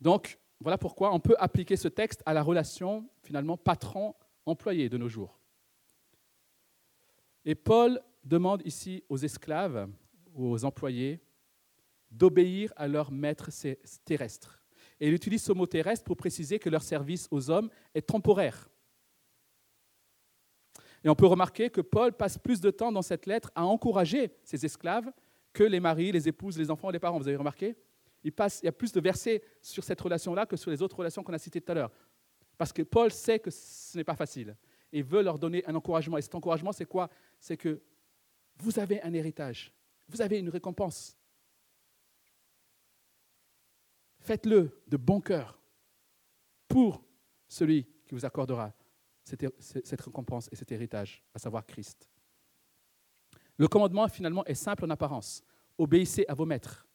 Donc, 0.00 0.36
voilà 0.58 0.78
pourquoi 0.78 1.14
on 1.14 1.20
peut 1.20 1.36
appliquer 1.38 1.76
ce 1.76 1.86
texte 1.86 2.24
à 2.26 2.34
la 2.34 2.42
relation 2.42 3.08
finalement 3.22 3.56
patron-employé 4.46 4.88
de 4.88 4.96
nos 4.96 5.08
jours. 5.08 5.38
Et 7.44 7.54
Paul 7.54 8.00
demande 8.24 8.62
ici 8.64 9.04
aux 9.08 9.18
esclaves 9.18 9.88
aux 10.34 10.64
employés 10.64 11.20
d'obéir 12.10 12.72
à 12.76 12.88
leur 12.88 13.10
maître 13.10 13.50
terrestre. 14.04 14.62
Et 15.00 15.08
il 15.08 15.14
utilise 15.14 15.42
ce 15.42 15.52
mot 15.52 15.66
terrestre 15.66 16.04
pour 16.04 16.16
préciser 16.16 16.58
que 16.58 16.70
leur 16.70 16.82
service 16.82 17.28
aux 17.30 17.50
hommes 17.50 17.70
est 17.94 18.06
temporaire. 18.06 18.68
Et 21.04 21.08
on 21.08 21.14
peut 21.14 21.26
remarquer 21.26 21.70
que 21.70 21.80
Paul 21.80 22.12
passe 22.12 22.38
plus 22.38 22.60
de 22.60 22.70
temps 22.70 22.92
dans 22.92 23.02
cette 23.02 23.26
lettre 23.26 23.50
à 23.54 23.64
encourager 23.64 24.30
ses 24.42 24.64
esclaves 24.64 25.10
que 25.52 25.64
les 25.64 25.80
maris, 25.80 26.12
les 26.12 26.28
épouses, 26.28 26.58
les 26.58 26.70
enfants 26.70 26.90
les 26.90 26.98
parents. 26.98 27.18
Vous 27.18 27.28
avez 27.28 27.36
remarqué? 27.36 27.76
Il, 28.24 28.32
passe, 28.32 28.60
il 28.62 28.66
y 28.66 28.68
a 28.68 28.72
plus 28.72 28.92
de 28.92 29.00
versets 29.00 29.42
sur 29.62 29.84
cette 29.84 30.00
relation-là 30.00 30.46
que 30.46 30.56
sur 30.56 30.70
les 30.70 30.82
autres 30.82 30.96
relations 30.96 31.22
qu'on 31.22 31.32
a 31.32 31.38
citées 31.38 31.60
tout 31.60 31.72
à 31.72 31.74
l'heure. 31.74 31.92
Parce 32.58 32.72
que 32.72 32.82
Paul 32.82 33.10
sait 33.10 33.38
que 33.38 33.50
ce 33.50 33.96
n'est 33.96 34.04
pas 34.04 34.16
facile 34.16 34.56
et 34.92 35.02
veut 35.02 35.22
leur 35.22 35.38
donner 35.38 35.66
un 35.66 35.74
encouragement. 35.74 36.16
Et 36.16 36.22
cet 36.22 36.34
encouragement, 36.34 36.72
c'est 36.72 36.86
quoi? 36.86 37.10
C'est 37.38 37.56
que 37.56 37.80
vous 38.58 38.78
avez 38.78 39.02
un 39.02 39.12
héritage, 39.12 39.72
vous 40.08 40.22
avez 40.22 40.38
une 40.38 40.48
récompense. 40.48 41.16
Faites-le 44.20 44.82
de 44.88 44.96
bon 44.96 45.20
cœur 45.20 45.60
pour 46.66 47.04
celui 47.46 47.84
qui 48.06 48.14
vous 48.14 48.24
accordera 48.24 48.72
cette 49.22 50.00
récompense 50.00 50.48
et 50.50 50.56
cet 50.56 50.72
héritage, 50.72 51.22
à 51.34 51.38
savoir 51.38 51.66
Christ. 51.66 52.08
Le 53.56 53.68
commandement, 53.68 54.08
finalement, 54.08 54.44
est 54.44 54.54
simple 54.54 54.84
en 54.84 54.90
apparence. 54.90 55.42
Obéissez 55.78 56.24
à 56.28 56.34
vos 56.34 56.46
maîtres. 56.46 56.86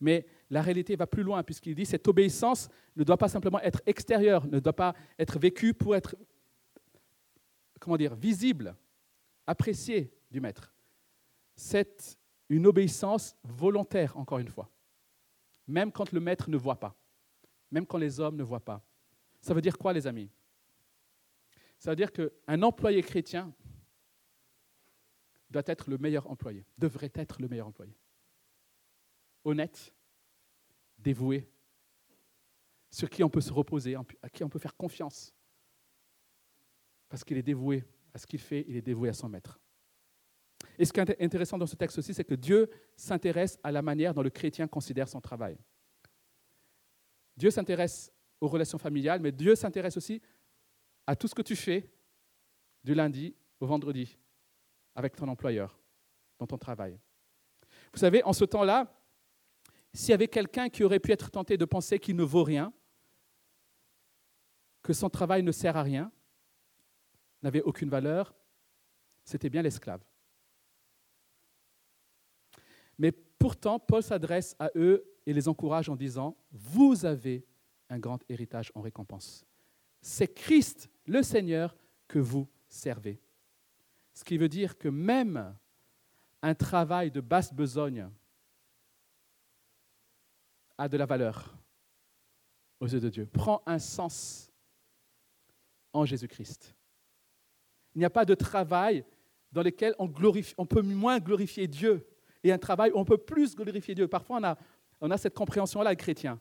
Mais 0.00 0.26
la 0.50 0.62
réalité 0.62 0.96
va 0.96 1.06
plus 1.06 1.22
loin, 1.22 1.42
puisqu'il 1.42 1.74
dit 1.74 1.86
cette 1.86 2.06
obéissance 2.08 2.68
ne 2.94 3.04
doit 3.04 3.16
pas 3.16 3.28
simplement 3.28 3.60
être 3.60 3.82
extérieure, 3.86 4.46
ne 4.46 4.60
doit 4.60 4.72
pas 4.72 4.94
être 5.18 5.38
vécue 5.38 5.74
pour 5.74 5.96
être, 5.96 6.16
comment 7.80 7.96
dire, 7.96 8.14
visible, 8.14 8.76
appréciée 9.46 10.12
du 10.30 10.40
maître. 10.40 10.72
C'est 11.56 12.18
une 12.48 12.66
obéissance 12.66 13.36
volontaire, 13.44 14.16
encore 14.16 14.38
une 14.38 14.48
fois 14.48 14.70
même 15.66 15.92
quand 15.92 16.12
le 16.12 16.20
maître 16.20 16.48
ne 16.48 16.56
voit 16.56 16.78
pas, 16.78 16.96
même 17.70 17.86
quand 17.86 17.98
les 17.98 18.20
hommes 18.20 18.36
ne 18.36 18.42
voient 18.42 18.64
pas. 18.64 18.82
Ça 19.40 19.54
veut 19.54 19.60
dire 19.60 19.76
quoi, 19.76 19.92
les 19.92 20.06
amis? 20.06 20.30
Ça 21.78 21.90
veut 21.90 21.96
dire 21.96 22.12
qu'un 22.12 22.62
employé 22.62 23.02
chrétien 23.02 23.52
doit 25.50 25.62
être 25.66 25.90
le 25.90 25.98
meilleur 25.98 26.30
employé, 26.30 26.64
devrait 26.78 27.12
être 27.14 27.40
le 27.40 27.48
meilleur 27.48 27.66
employé. 27.66 27.96
Honnête, 29.44 29.92
dévoué, 31.06 31.48
sur 32.90 33.08
qui 33.08 33.22
on 33.22 33.30
peut 33.30 33.40
se 33.40 33.52
reposer, 33.52 33.94
à 34.22 34.28
qui 34.28 34.42
on 34.42 34.48
peut 34.48 34.58
faire 34.58 34.76
confiance. 34.76 35.32
Parce 37.08 37.22
qu'il 37.22 37.36
est 37.36 37.44
dévoué 37.44 37.84
à 38.12 38.18
ce 38.18 38.26
qu'il 38.26 38.40
fait, 38.40 38.64
il 38.66 38.76
est 38.76 38.82
dévoué 38.82 39.08
à 39.08 39.12
son 39.12 39.28
maître. 39.28 39.60
Et 40.78 40.84
ce 40.84 40.92
qui 40.92 40.98
est 40.98 41.22
intéressant 41.22 41.58
dans 41.58 41.66
ce 41.66 41.76
texte 41.76 41.98
aussi, 41.98 42.12
c'est 42.12 42.24
que 42.24 42.34
Dieu 42.34 42.68
s'intéresse 42.96 43.56
à 43.62 43.70
la 43.70 43.82
manière 43.82 44.14
dont 44.14 44.22
le 44.22 44.30
chrétien 44.30 44.66
considère 44.66 45.08
son 45.08 45.20
travail. 45.20 45.56
Dieu 47.36 47.50
s'intéresse 47.50 48.12
aux 48.40 48.48
relations 48.48 48.78
familiales, 48.78 49.20
mais 49.20 49.30
Dieu 49.30 49.54
s'intéresse 49.54 49.96
aussi 49.96 50.20
à 51.06 51.14
tout 51.14 51.28
ce 51.28 51.36
que 51.36 51.42
tu 51.42 51.54
fais 51.54 51.88
du 52.82 52.94
lundi 52.94 53.36
au 53.60 53.66
vendredi 53.66 54.18
avec 54.96 55.14
ton 55.14 55.28
employeur, 55.28 55.78
dans 56.38 56.46
ton 56.46 56.58
travail. 56.58 56.98
Vous 57.92 58.00
savez, 58.00 58.24
en 58.24 58.32
ce 58.32 58.44
temps-là, 58.44 58.92
s'il 59.96 60.10
y 60.10 60.14
avait 60.14 60.28
quelqu'un 60.28 60.68
qui 60.68 60.84
aurait 60.84 61.00
pu 61.00 61.10
être 61.12 61.30
tenté 61.30 61.56
de 61.56 61.64
penser 61.64 61.98
qu'il 61.98 62.16
ne 62.16 62.22
vaut 62.22 62.44
rien, 62.44 62.70
que 64.82 64.92
son 64.92 65.08
travail 65.08 65.42
ne 65.42 65.52
sert 65.52 65.76
à 65.76 65.82
rien, 65.82 66.12
n'avait 67.42 67.62
aucune 67.62 67.88
valeur, 67.88 68.34
c'était 69.24 69.48
bien 69.48 69.62
l'esclave. 69.62 70.04
Mais 72.98 73.10
pourtant, 73.10 73.78
Paul 73.78 74.02
s'adresse 74.02 74.54
à 74.58 74.70
eux 74.76 75.02
et 75.24 75.32
les 75.32 75.48
encourage 75.48 75.88
en 75.88 75.96
disant, 75.96 76.36
vous 76.52 77.06
avez 77.06 77.46
un 77.88 77.98
grand 77.98 78.20
héritage 78.28 78.70
en 78.74 78.82
récompense. 78.82 79.46
C'est 80.02 80.28
Christ, 80.28 80.90
le 81.06 81.22
Seigneur, 81.22 81.74
que 82.06 82.18
vous 82.18 82.46
servez. 82.68 83.18
Ce 84.12 84.24
qui 84.24 84.36
veut 84.36 84.48
dire 84.48 84.76
que 84.76 84.88
même 84.88 85.56
un 86.42 86.54
travail 86.54 87.10
de 87.10 87.22
basse 87.22 87.54
besogne 87.54 88.10
a 90.78 90.88
de 90.88 90.96
la 90.96 91.06
valeur 91.06 91.56
aux 92.80 92.86
yeux 92.86 93.00
de 93.00 93.08
Dieu, 93.08 93.26
prend 93.26 93.62
un 93.66 93.78
sens 93.78 94.52
en 95.92 96.04
Jésus-Christ. 96.04 96.74
Il 97.94 98.00
n'y 98.00 98.04
a 98.04 98.10
pas 98.10 98.24
de 98.24 98.34
travail 98.34 99.04
dans 99.50 99.62
lequel 99.62 99.94
on, 99.98 100.08
peut 100.66 100.82
moins 100.82 101.18
glorifier 101.18 101.66
Dieu 101.66 102.06
et 102.44 102.52
un 102.52 102.58
travail 102.58 102.90
où 102.92 102.98
on 102.98 103.04
peut 103.04 103.16
plus 103.16 103.54
glorifier 103.56 103.94
Dieu. 103.94 104.06
Parfois, 104.06 104.38
on 104.38 104.44
a, 104.44 104.58
on 105.00 105.10
a 105.10 105.16
cette 105.16 105.34
compréhension-là, 105.34 105.90
les 105.90 105.96
chrétiens. 105.96 106.38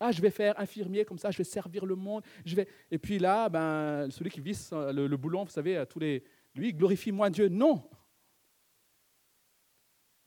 Ah, 0.00 0.12
je 0.12 0.20
vais 0.20 0.30
faire 0.30 0.58
infirmier 0.60 1.04
comme 1.04 1.18
ça, 1.18 1.30
je 1.30 1.38
vais 1.38 1.44
servir 1.44 1.84
le 1.86 1.96
monde. 1.96 2.22
Je 2.44 2.54
vais... 2.54 2.68
Et 2.90 2.98
puis 2.98 3.18
là, 3.18 3.48
ben, 3.48 4.10
celui 4.10 4.30
qui 4.30 4.40
visse 4.40 4.70
le, 4.72 5.16
boulon, 5.16 5.44
vous 5.44 5.50
savez, 5.50 5.82
tous 5.88 5.98
les... 5.98 6.22
lui, 6.54 6.72
glorifie 6.72 7.10
moins 7.10 7.30
Dieu. 7.30 7.48
Non. 7.48 7.88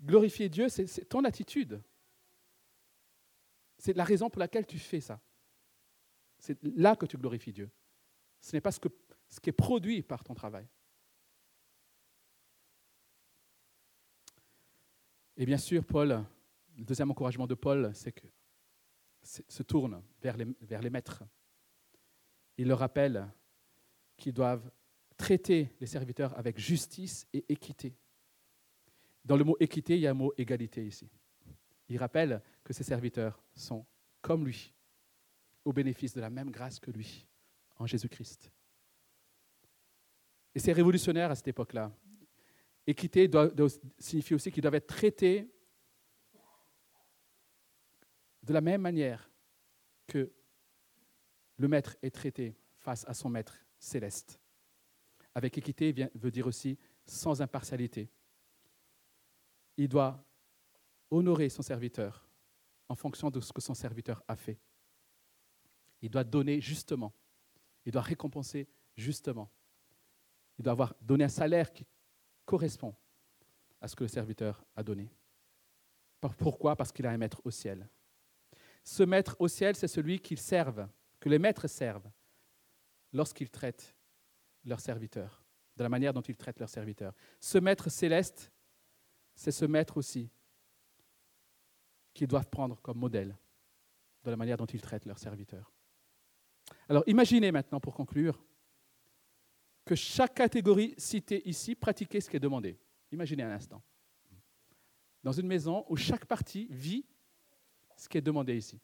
Glorifier 0.01 0.49
Dieu, 0.49 0.67
c'est 0.67 1.07
ton 1.07 1.23
attitude. 1.23 1.79
C'est 3.81 3.97
la 3.97 4.03
raison 4.03 4.29
pour 4.29 4.39
laquelle 4.39 4.67
tu 4.67 4.77
fais 4.77 5.01
ça. 5.01 5.19
C'est 6.37 6.55
là 6.61 6.95
que 6.95 7.07
tu 7.07 7.17
glorifies 7.17 7.51
Dieu. 7.51 7.71
Ce 8.39 8.55
n'est 8.55 8.61
pas 8.61 8.71
ce, 8.71 8.79
que, 8.79 8.89
qui 9.41 9.49
est 9.49 9.53
produit 9.53 10.03
par 10.03 10.23
ton 10.23 10.35
travail. 10.35 10.67
Et 15.35 15.47
bien 15.47 15.57
sûr, 15.57 15.83
Paul, 15.83 16.23
le 16.77 16.83
deuxième 16.83 17.09
encouragement 17.09 17.47
de 17.47 17.55
Paul, 17.55 17.89
c'est 17.95 18.11
que 18.11 18.27
se 19.23 19.63
tourne 19.63 20.03
vers 20.21 20.37
les, 20.37 20.45
vers 20.61 20.83
les 20.83 20.91
maîtres. 20.91 21.23
Il 22.59 22.67
leur 22.67 22.77
rappelle 22.77 23.27
qu'ils 24.15 24.33
doivent 24.33 24.69
traiter 25.17 25.71
les 25.79 25.87
serviteurs 25.87 26.37
avec 26.37 26.59
justice 26.59 27.27
et 27.33 27.43
équité. 27.49 27.95
Dans 29.25 29.37
le 29.37 29.43
mot 29.43 29.57
équité, 29.59 29.95
il 29.95 30.01
y 30.01 30.07
a 30.07 30.11
un 30.11 30.13
mot 30.13 30.33
égalité 30.37 30.85
ici. 30.85 31.09
Il 31.89 31.97
rappelle 31.97 32.43
que 32.71 32.77
ces 32.77 32.85
serviteurs 32.85 33.43
sont 33.53 33.85
comme 34.21 34.45
lui, 34.45 34.73
au 35.65 35.73
bénéfice 35.73 36.13
de 36.13 36.21
la 36.21 36.29
même 36.29 36.49
grâce 36.49 36.79
que 36.79 36.89
lui, 36.89 37.27
en 37.75 37.85
Jésus-Christ. 37.85 38.49
Et 40.55 40.59
c'est 40.59 40.71
révolutionnaire 40.71 41.29
à 41.29 41.35
cette 41.35 41.49
époque-là. 41.49 41.91
Équité 42.87 43.29
signifie 43.99 44.35
aussi 44.35 44.53
qu'ils 44.53 44.61
doivent 44.61 44.75
être 44.75 44.87
traités 44.87 45.53
de 48.41 48.53
la 48.53 48.61
même 48.61 48.79
manière 48.79 49.29
que 50.07 50.31
le 51.57 51.67
maître 51.67 51.97
est 52.01 52.11
traité 52.11 52.55
face 52.77 53.05
à 53.05 53.13
son 53.13 53.27
maître 53.27 53.57
céleste. 53.79 54.39
Avec 55.35 55.57
équité 55.57 55.91
vient, 55.91 56.09
veut 56.15 56.31
dire 56.31 56.47
aussi 56.47 56.77
sans 57.05 57.41
impartialité. 57.41 58.09
Il 59.75 59.89
doit 59.89 60.23
honorer 61.09 61.49
son 61.49 61.63
serviteur 61.63 62.30
en 62.91 62.95
fonction 62.95 63.29
de 63.29 63.39
ce 63.39 63.53
que 63.53 63.61
son 63.61 63.73
serviteur 63.73 64.21
a 64.27 64.35
fait. 64.35 64.59
Il 66.01 66.09
doit 66.09 66.25
donner 66.25 66.59
justement. 66.59 67.13
Il 67.85 67.93
doit 67.93 68.01
récompenser 68.01 68.67
justement. 68.97 69.49
Il 70.59 70.63
doit 70.63 70.73
avoir 70.73 70.93
donné 71.01 71.23
un 71.23 71.29
salaire 71.29 71.71
qui 71.71 71.87
correspond 72.43 72.93
à 73.79 73.87
ce 73.87 73.95
que 73.95 74.03
le 74.03 74.09
serviteur 74.09 74.65
a 74.75 74.83
donné. 74.83 75.09
Pourquoi? 76.37 76.75
Parce 76.75 76.91
qu'il 76.91 77.05
a 77.07 77.11
un 77.11 77.17
maître 77.17 77.41
au 77.45 77.49
ciel. 77.49 77.89
Ce 78.83 79.03
maître 79.03 79.37
au 79.39 79.47
ciel, 79.47 79.75
c'est 79.75 79.87
celui 79.87 80.19
qu'ils 80.19 80.39
servent, 80.39 80.87
que 81.21 81.29
les 81.29 81.39
maîtres 81.39 81.67
servent 81.67 82.11
lorsqu'ils 83.13 83.49
traitent 83.49 83.95
leurs 84.65 84.81
serviteurs, 84.81 85.45
de 85.77 85.83
la 85.83 85.89
manière 85.89 86.13
dont 86.13 86.21
ils 86.21 86.35
traitent 86.35 86.59
leurs 86.59 86.69
serviteurs. 86.69 87.15
Ce 87.39 87.57
maître 87.57 87.89
céleste, 87.89 88.51
c'est 89.33 89.51
ce 89.51 89.65
maître 89.65 89.95
aussi 89.95 90.29
qu'ils 92.13 92.27
doivent 92.27 92.49
prendre 92.49 92.79
comme 92.81 92.97
modèle 92.97 93.37
de 94.23 94.29
la 94.29 94.37
manière 94.37 94.57
dont 94.57 94.65
ils 94.65 94.81
traitent 94.81 95.05
leurs 95.05 95.19
serviteurs. 95.19 95.71
Alors 96.87 97.03
imaginez 97.07 97.51
maintenant, 97.51 97.79
pour 97.79 97.95
conclure, 97.95 98.43
que 99.85 99.95
chaque 99.95 100.35
catégorie 100.35 100.93
citée 100.97 101.47
ici 101.47 101.75
pratiquait 101.75 102.21
ce 102.21 102.29
qui 102.29 102.37
est 102.37 102.41
demandé. 102.41 102.79
Imaginez 103.11 103.43
un 103.43 103.51
instant. 103.51 103.81
Dans 105.23 105.31
une 105.31 105.47
maison 105.47 105.85
où 105.89 105.95
chaque 105.95 106.25
partie 106.25 106.67
vit 106.69 107.05
ce 107.95 108.07
qui 108.07 108.17
est 108.17 108.21
demandé 108.21 108.55
ici. 108.55 108.79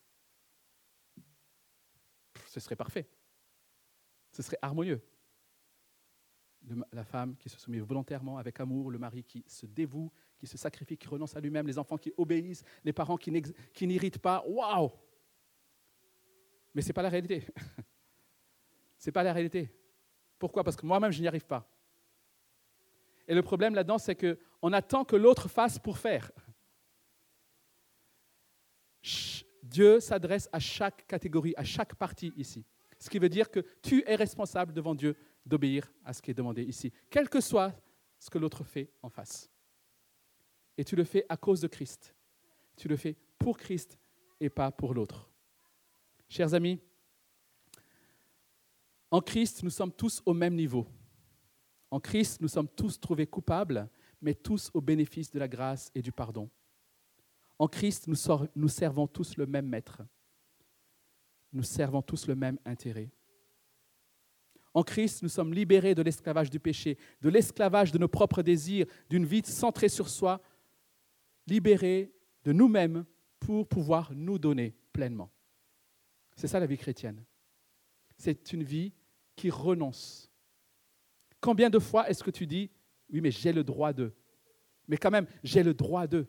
Ce 2.47 2.59
serait 2.59 2.75
parfait. 2.75 3.09
Ce 4.32 4.43
serait 4.43 4.59
harmonieux. 4.61 5.01
La 6.91 7.03
femme 7.03 7.38
qui 7.38 7.49
se 7.49 7.59
soumet 7.59 7.80
volontairement 7.80 8.38
avec 8.38 8.59
amour, 8.59 8.91
le 8.91 8.99
mari 8.99 9.23
qui 9.23 9.43
se 9.47 9.65
dévoue, 9.65 10.11
qui 10.38 10.47
se 10.47 10.57
sacrifie, 10.57 10.97
qui 10.97 11.07
renonce 11.07 11.35
à 11.35 11.39
lui-même, 11.39 11.67
les 11.67 11.77
enfants 11.77 11.97
qui 11.97 12.13
obéissent, 12.17 12.63
les 12.83 12.93
parents 12.93 13.17
qui 13.17 13.31
n'irritent 13.88 14.19
pas. 14.19 14.43
Waouh 14.47 14.91
Mais 16.73 16.81
ce 16.81 16.88
n'est 16.88 16.93
pas 16.93 17.01
la 17.01 17.09
réalité. 17.09 17.45
ce 18.97 19.09
n'est 19.09 19.11
pas 19.11 19.23
la 19.23 19.33
réalité. 19.33 19.69
Pourquoi? 20.38 20.63
Parce 20.63 20.75
que 20.75 20.85
moi-même, 20.85 21.11
je 21.11 21.21
n'y 21.21 21.27
arrive 21.27 21.45
pas. 21.45 21.67
Et 23.27 23.35
le 23.35 23.41
problème 23.41 23.75
là-dedans, 23.75 23.97
c'est 23.97 24.15
qu'on 24.15 24.73
attend 24.73 25.03
que 25.03 25.15
l'autre 25.15 25.49
fasse 25.49 25.79
pour 25.79 25.97
faire. 25.97 26.31
Dieu 29.63 29.99
s'adresse 29.99 30.47
à 30.51 30.59
chaque 30.59 31.05
catégorie, 31.07 31.53
à 31.57 31.63
chaque 31.63 31.95
partie 31.95 32.33
ici. 32.38 32.65
Ce 32.99 33.09
qui 33.09 33.19
veut 33.19 33.29
dire 33.29 33.51
que 33.51 33.59
tu 33.81 34.03
es 34.07 34.15
responsable 34.15 34.73
devant 34.73 34.95
Dieu 34.95 35.15
d'obéir 35.45 35.91
à 36.03 36.13
ce 36.13 36.21
qui 36.21 36.31
est 36.31 36.33
demandé 36.33 36.63
ici, 36.63 36.91
quel 37.09 37.29
que 37.29 37.41
soit 37.41 37.73
ce 38.19 38.29
que 38.29 38.38
l'autre 38.38 38.63
fait 38.63 38.91
en 39.01 39.09
face. 39.09 39.49
Et 40.78 40.84
tu 40.84 40.95
le 40.95 41.03
fais 41.03 41.25
à 41.30 41.38
cause 41.38 41.61
de 41.61 41.67
Christ. 41.67 42.15
Tu 42.75 42.88
le 42.88 42.95
fais 42.95 43.15
pour 43.38 43.57
Christ 43.57 43.97
et 44.39 44.49
pas 44.49 44.71
pour 44.71 44.93
l'autre. 44.93 45.30
Chers 46.30 46.53
amis, 46.53 46.80
en 49.09 49.21
Christ, 49.21 49.63
nous 49.63 49.69
sommes 49.69 49.91
tous 49.91 50.21
au 50.25 50.34
même 50.34 50.55
niveau. 50.55 50.86
En 51.89 51.99
Christ, 51.99 52.41
nous 52.41 52.49
sommes 52.49 52.67
tous 52.67 52.99
trouvés 52.99 53.28
coupables, 53.28 53.89
mais 54.21 54.34
tous 54.34 54.69
au 54.73 54.82
bénéfice 54.82 55.32
de 55.32 55.39
la 55.39 55.47
grâce 55.47 55.89
et 55.95 56.01
du 56.01 56.11
pardon. 56.11 56.49
En 57.59 57.67
Christ, 57.67 58.07
nous, 58.07 58.67
servons 58.67 59.07
tous 59.07 59.38
le 59.38 59.45
même 59.45 59.67
maître. 59.67 60.01
Nous 61.53 61.63
servons 61.63 62.01
tous 62.01 62.28
le 62.28 62.36
même 62.36 62.59
intérêt. 62.65 63.09
En 64.73 64.84
Christ, 64.84 65.23
nous 65.23 65.30
sommes 65.30 65.53
libérés 65.53 65.95
de 65.95 66.03
l'esclavage 66.03 66.51
du 66.51 66.59
péché, 66.59 66.97
de 67.21 67.30
l'esclavage 67.30 67.91
de 67.91 67.97
nos 67.97 68.07
propres 68.07 68.43
désirs, 68.43 68.86
d'une 69.09 69.25
vie 69.25 69.41
centrée 69.43 69.89
sur 69.89 70.09
soi, 70.09 70.39
libérés 71.47 72.13
de 72.43 72.51
nous-mêmes 72.51 73.05
pour 73.39 73.67
pouvoir 73.67 74.13
nous 74.13 74.37
donner 74.37 74.75
pleinement. 74.93 75.31
C'est 76.35 76.47
ça 76.47 76.59
la 76.59 76.65
vie 76.65 76.77
chrétienne. 76.77 77.23
C'est 78.17 78.53
une 78.53 78.63
vie 78.63 78.93
qui 79.35 79.49
renonce. 79.49 80.31
Combien 81.41 81.69
de 81.69 81.79
fois 81.79 82.09
est-ce 82.09 82.23
que 82.23 82.31
tu 82.31 82.45
dis, 82.47 82.69
oui, 83.11 83.21
mais 83.21 83.31
j'ai 83.31 83.53
le 83.53 83.63
droit 83.63 83.93
de? 83.93 84.13
Mais 84.87 84.97
quand 84.97 85.11
même, 85.11 85.27
j'ai 85.43 85.63
le 85.63 85.73
droit 85.73 86.07
de. 86.07 86.27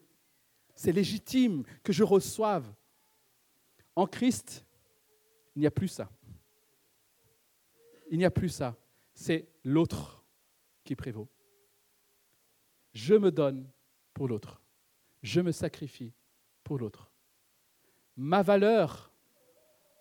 C'est 0.74 0.92
légitime 0.92 1.64
que 1.82 1.92
je 1.92 2.04
reçoive. 2.04 2.72
En 3.96 4.06
Christ, 4.06 4.64
il 5.56 5.60
n'y 5.60 5.66
a 5.66 5.70
plus 5.70 5.88
ça. 5.88 6.10
Il 8.10 8.18
n'y 8.18 8.24
a 8.24 8.30
plus 8.30 8.48
ça. 8.48 8.76
C'est 9.12 9.48
l'autre 9.64 10.24
qui 10.84 10.94
prévaut. 10.94 11.28
Je 12.92 13.14
me 13.14 13.30
donne 13.30 13.68
pour 14.14 14.28
l'autre. 14.28 14.62
Je 15.22 15.40
me 15.40 15.52
sacrifie 15.52 16.12
pour 16.64 16.78
l'autre. 16.78 17.10
Ma 18.16 18.42
valeur, 18.42 19.12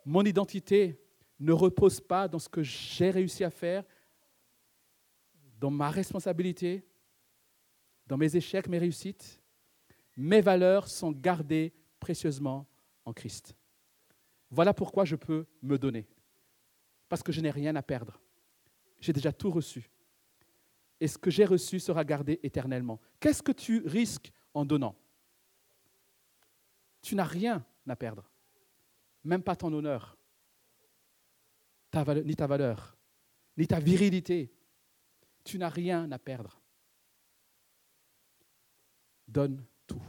mon 0.05 0.24
identité 0.24 1.01
ne 1.39 1.51
repose 1.51 1.99
pas 1.99 2.28
dans 2.28 2.39
ce 2.39 2.49
que 2.49 2.63
j'ai 2.63 3.11
réussi 3.11 3.43
à 3.43 3.49
faire, 3.49 3.84
dans 5.59 5.72
ma 5.72 5.89
responsabilité, 5.89 6.86
dans 8.05 8.18
mes 8.18 8.36
échecs, 8.36 8.68
mes 8.68 8.78
réussites. 8.78 9.39
Mes 10.15 10.41
valeurs 10.41 10.88
sont 10.88 11.11
gardées 11.11 11.74
précieusement 11.99 12.68
en 13.05 13.13
Christ. 13.13 13.55
Voilà 14.49 14.74
pourquoi 14.74 15.05
je 15.05 15.15
peux 15.15 15.45
me 15.61 15.78
donner. 15.78 16.07
Parce 17.09 17.22
que 17.22 17.32
je 17.32 17.41
n'ai 17.41 17.51
rien 17.51 17.76
à 17.76 17.82
perdre. 17.82 18.20
J'ai 18.99 19.13
déjà 19.13 19.32
tout 19.32 19.51
reçu. 19.51 19.89
Et 20.99 21.07
ce 21.07 21.18
que 21.18 21.30
j'ai 21.30 21.45
reçu 21.45 21.80
sera 21.80 22.03
gardé 22.03 22.39
éternellement. 22.43 22.99
Qu'est-ce 23.20 23.43
que 23.43 23.51
tu 23.51 23.84
risques 23.86 24.32
en 24.53 24.65
donnant? 24.65 24.95
Tu 27.08 27.16
n'as 27.16 27.24
rien 27.24 27.66
à 27.88 27.95
perdre. 27.95 28.30
Même 29.24 29.41
pas 29.41 29.55
ton 29.55 29.72
honneur, 29.72 30.18
ni 32.26 32.36
ta 32.36 32.47
valeur, 32.47 32.97
ni 33.55 33.66
ta 33.66 33.80
virilité. 33.80 34.53
Tu 35.45 35.58
n'as 35.58 35.70
rien 35.70 36.12
à 36.12 36.20
perdre. 36.20 36.60
Donne 39.26 39.66
tout 39.88 40.03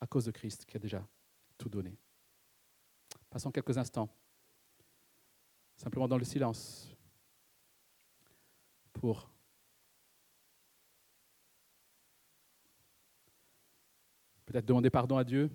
à 0.00 0.06
cause 0.06 0.24
de 0.24 0.30
Christ 0.30 0.64
qui 0.64 0.78
a 0.78 0.80
déjà 0.80 1.06
tout 1.58 1.68
donné. 1.68 1.98
Passons 3.28 3.50
quelques 3.50 3.76
instants, 3.76 4.08
simplement 5.76 6.08
dans 6.08 6.16
le 6.16 6.24
silence, 6.24 6.96
pour 8.94 9.30
peut-être 14.52 14.66
demander 14.66 14.90
pardon 14.90 15.16
à 15.16 15.24
Dieu 15.24 15.50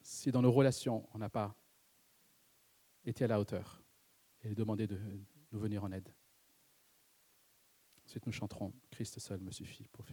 si 0.00 0.30
dans 0.30 0.42
nos 0.42 0.52
relations 0.52 1.08
on 1.12 1.18
n'a 1.18 1.28
pas 1.28 1.56
été 3.04 3.24
à 3.24 3.26
la 3.26 3.40
hauteur 3.40 3.82
et 4.42 4.54
demander 4.54 4.86
de 4.86 5.00
nous 5.50 5.58
venir 5.58 5.82
en 5.82 5.90
aide. 5.90 6.14
Ensuite, 8.06 8.26
nous 8.26 8.32
chanterons 8.32 8.72
Christ 8.90 9.18
seul 9.18 9.40
me 9.40 9.50
suffit 9.50 9.88
pour 9.88 10.04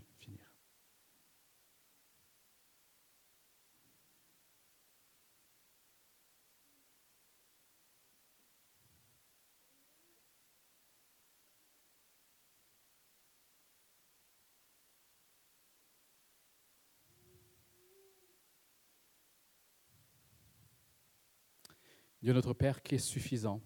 Dieu 22.22 22.34
notre 22.34 22.53
Père 22.53 22.84
qui 22.84 22.95
est 22.95 22.99
suffisant 22.99 23.61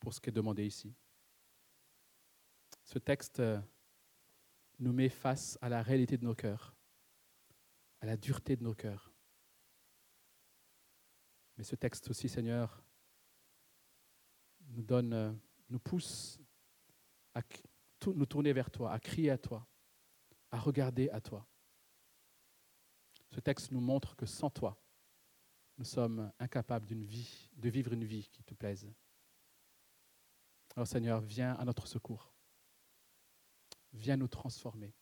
pour 0.00 0.12
ce 0.12 0.20
qui 0.20 0.28
est 0.28 0.32
demandé 0.32 0.66
ici. 0.66 0.92
Ce 2.84 2.98
texte 2.98 3.38
euh, 3.38 3.60
nous 4.80 4.92
met 4.92 5.08
face 5.08 5.56
à 5.62 5.68
la 5.68 5.80
réalité 5.80 6.18
de 6.18 6.24
nos 6.24 6.34
cœurs, 6.34 6.74
à 8.00 8.06
la 8.06 8.16
dureté 8.16 8.56
de 8.56 8.64
nos 8.64 8.74
cœurs. 8.74 9.12
Mais 11.56 11.62
ce 11.62 11.76
texte 11.76 12.10
aussi, 12.10 12.28
Seigneur, 12.28 12.82
nous 14.70 14.82
donne, 14.82 15.12
euh, 15.12 15.32
nous 15.70 15.78
pousse 15.78 16.40
à 17.34 17.42
nous 18.06 18.26
tourner 18.26 18.52
vers 18.52 18.70
toi, 18.70 18.92
à 18.92 18.98
crier 18.98 19.30
à 19.30 19.38
toi, 19.38 19.66
à 20.50 20.58
regarder 20.58 21.08
à 21.10 21.20
toi. 21.20 21.46
Ce 23.30 23.40
texte 23.40 23.70
nous 23.70 23.80
montre 23.80 24.16
que 24.16 24.26
sans 24.26 24.50
toi, 24.50 24.83
nous 25.76 25.84
sommes 25.84 26.32
incapables 26.38 26.86
d'une 26.86 27.04
vie, 27.04 27.50
de 27.56 27.68
vivre 27.68 27.92
une 27.92 28.04
vie 28.04 28.28
qui 28.28 28.42
te 28.42 28.54
plaise. 28.54 28.88
Alors 30.76 30.86
Seigneur, 30.86 31.20
viens 31.20 31.54
à 31.54 31.64
notre 31.64 31.86
secours. 31.86 32.32
Viens 33.92 34.16
nous 34.16 34.28
transformer. 34.28 34.94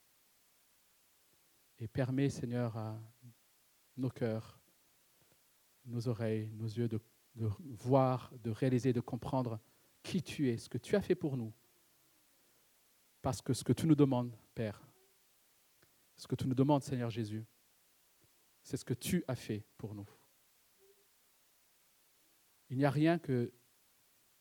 Et 1.78 1.88
permets, 1.88 2.30
Seigneur, 2.30 2.76
à 2.76 3.00
nos 3.96 4.10
cœurs, 4.10 4.60
nos 5.84 6.08
oreilles, 6.08 6.48
nos 6.52 6.66
yeux 6.66 6.88
de, 6.88 7.00
de 7.34 7.50
voir, 7.62 8.32
de 8.42 8.50
réaliser, 8.50 8.92
de 8.92 9.00
comprendre 9.00 9.58
qui 10.02 10.22
tu 10.22 10.50
es, 10.50 10.56
ce 10.56 10.68
que 10.68 10.78
tu 10.78 10.96
as 10.96 11.02
fait 11.02 11.14
pour 11.14 11.36
nous. 11.36 11.52
Parce 13.20 13.40
que 13.40 13.52
ce 13.52 13.64
que 13.64 13.72
tu 13.72 13.86
nous 13.86 13.94
demandes, 13.94 14.36
Père, 14.54 14.82
ce 16.16 16.26
que 16.26 16.34
tu 16.34 16.46
nous 16.46 16.54
demandes, 16.54 16.82
Seigneur 16.82 17.10
Jésus, 17.10 17.44
c'est 18.62 18.76
ce 18.76 18.84
que 18.84 18.94
tu 18.94 19.24
as 19.26 19.34
fait 19.34 19.64
pour 19.76 19.94
nous. 19.94 20.08
Il 22.72 22.78
n'y 22.78 22.86
a 22.86 22.90
rien 22.90 23.18
que 23.18 23.52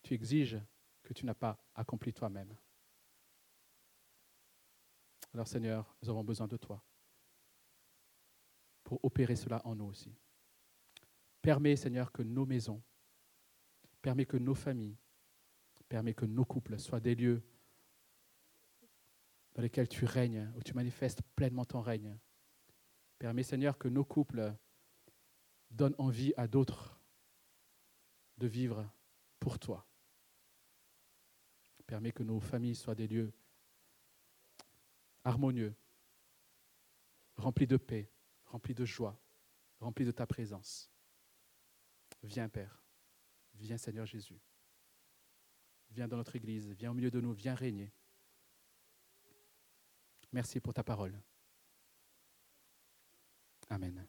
tu 0.03 0.13
exiges 0.13 0.57
que 1.03 1.11
tu 1.11 1.25
n'as 1.25 1.33
pas 1.33 1.61
accompli 1.75 2.13
toi-même. 2.13 2.55
Alors 5.33 5.49
Seigneur, 5.49 5.93
nous 6.01 6.09
avons 6.09 6.23
besoin 6.23 6.47
de 6.47 6.55
toi 6.55 6.81
pour 8.85 9.03
opérer 9.03 9.35
cela 9.35 9.61
en 9.65 9.75
nous 9.75 9.83
aussi. 9.83 10.15
Permets, 11.41 11.75
Seigneur, 11.75 12.13
que 12.13 12.21
nos 12.21 12.45
maisons, 12.45 12.81
permets 14.01 14.25
que 14.25 14.37
nos 14.37 14.55
familles, 14.55 14.95
permets 15.89 16.13
que 16.13 16.25
nos 16.25 16.45
couples 16.45 16.79
soient 16.79 17.01
des 17.01 17.15
lieux 17.15 17.43
dans 19.55 19.61
lesquels 19.61 19.89
tu 19.89 20.05
règnes, 20.05 20.49
où 20.55 20.63
tu 20.63 20.73
manifestes 20.73 21.21
pleinement 21.35 21.65
ton 21.65 21.81
règne. 21.81 22.17
Permets, 23.19 23.43
Seigneur, 23.43 23.77
que 23.77 23.89
nos 23.89 24.05
couples 24.05 24.55
donnent 25.69 25.95
envie 25.97 26.33
à 26.37 26.47
d'autres 26.47 27.00
de 28.41 28.47
vivre 28.47 28.89
pour 29.39 29.59
toi. 29.59 29.87
Permets 31.85 32.11
que 32.11 32.23
nos 32.23 32.39
familles 32.39 32.75
soient 32.75 32.95
des 32.95 33.07
lieux 33.07 33.31
harmonieux, 35.23 35.75
remplis 37.35 37.67
de 37.67 37.77
paix, 37.77 38.09
remplis 38.45 38.73
de 38.73 38.85
joie, 38.85 39.19
remplis 39.79 40.05
de 40.05 40.11
ta 40.11 40.25
présence. 40.25 40.89
Viens, 42.23 42.49
Père. 42.49 42.81
Viens, 43.53 43.77
Seigneur 43.77 44.05
Jésus. 44.05 44.41
Viens 45.91 46.07
dans 46.07 46.17
notre 46.17 46.35
Église. 46.35 46.71
Viens 46.71 46.91
au 46.91 46.93
milieu 46.95 47.11
de 47.11 47.21
nous. 47.21 47.33
Viens 47.33 47.55
régner. 47.55 47.93
Merci 50.31 50.59
pour 50.59 50.73
ta 50.73 50.83
parole. 50.83 51.21
Amen. 53.69 54.07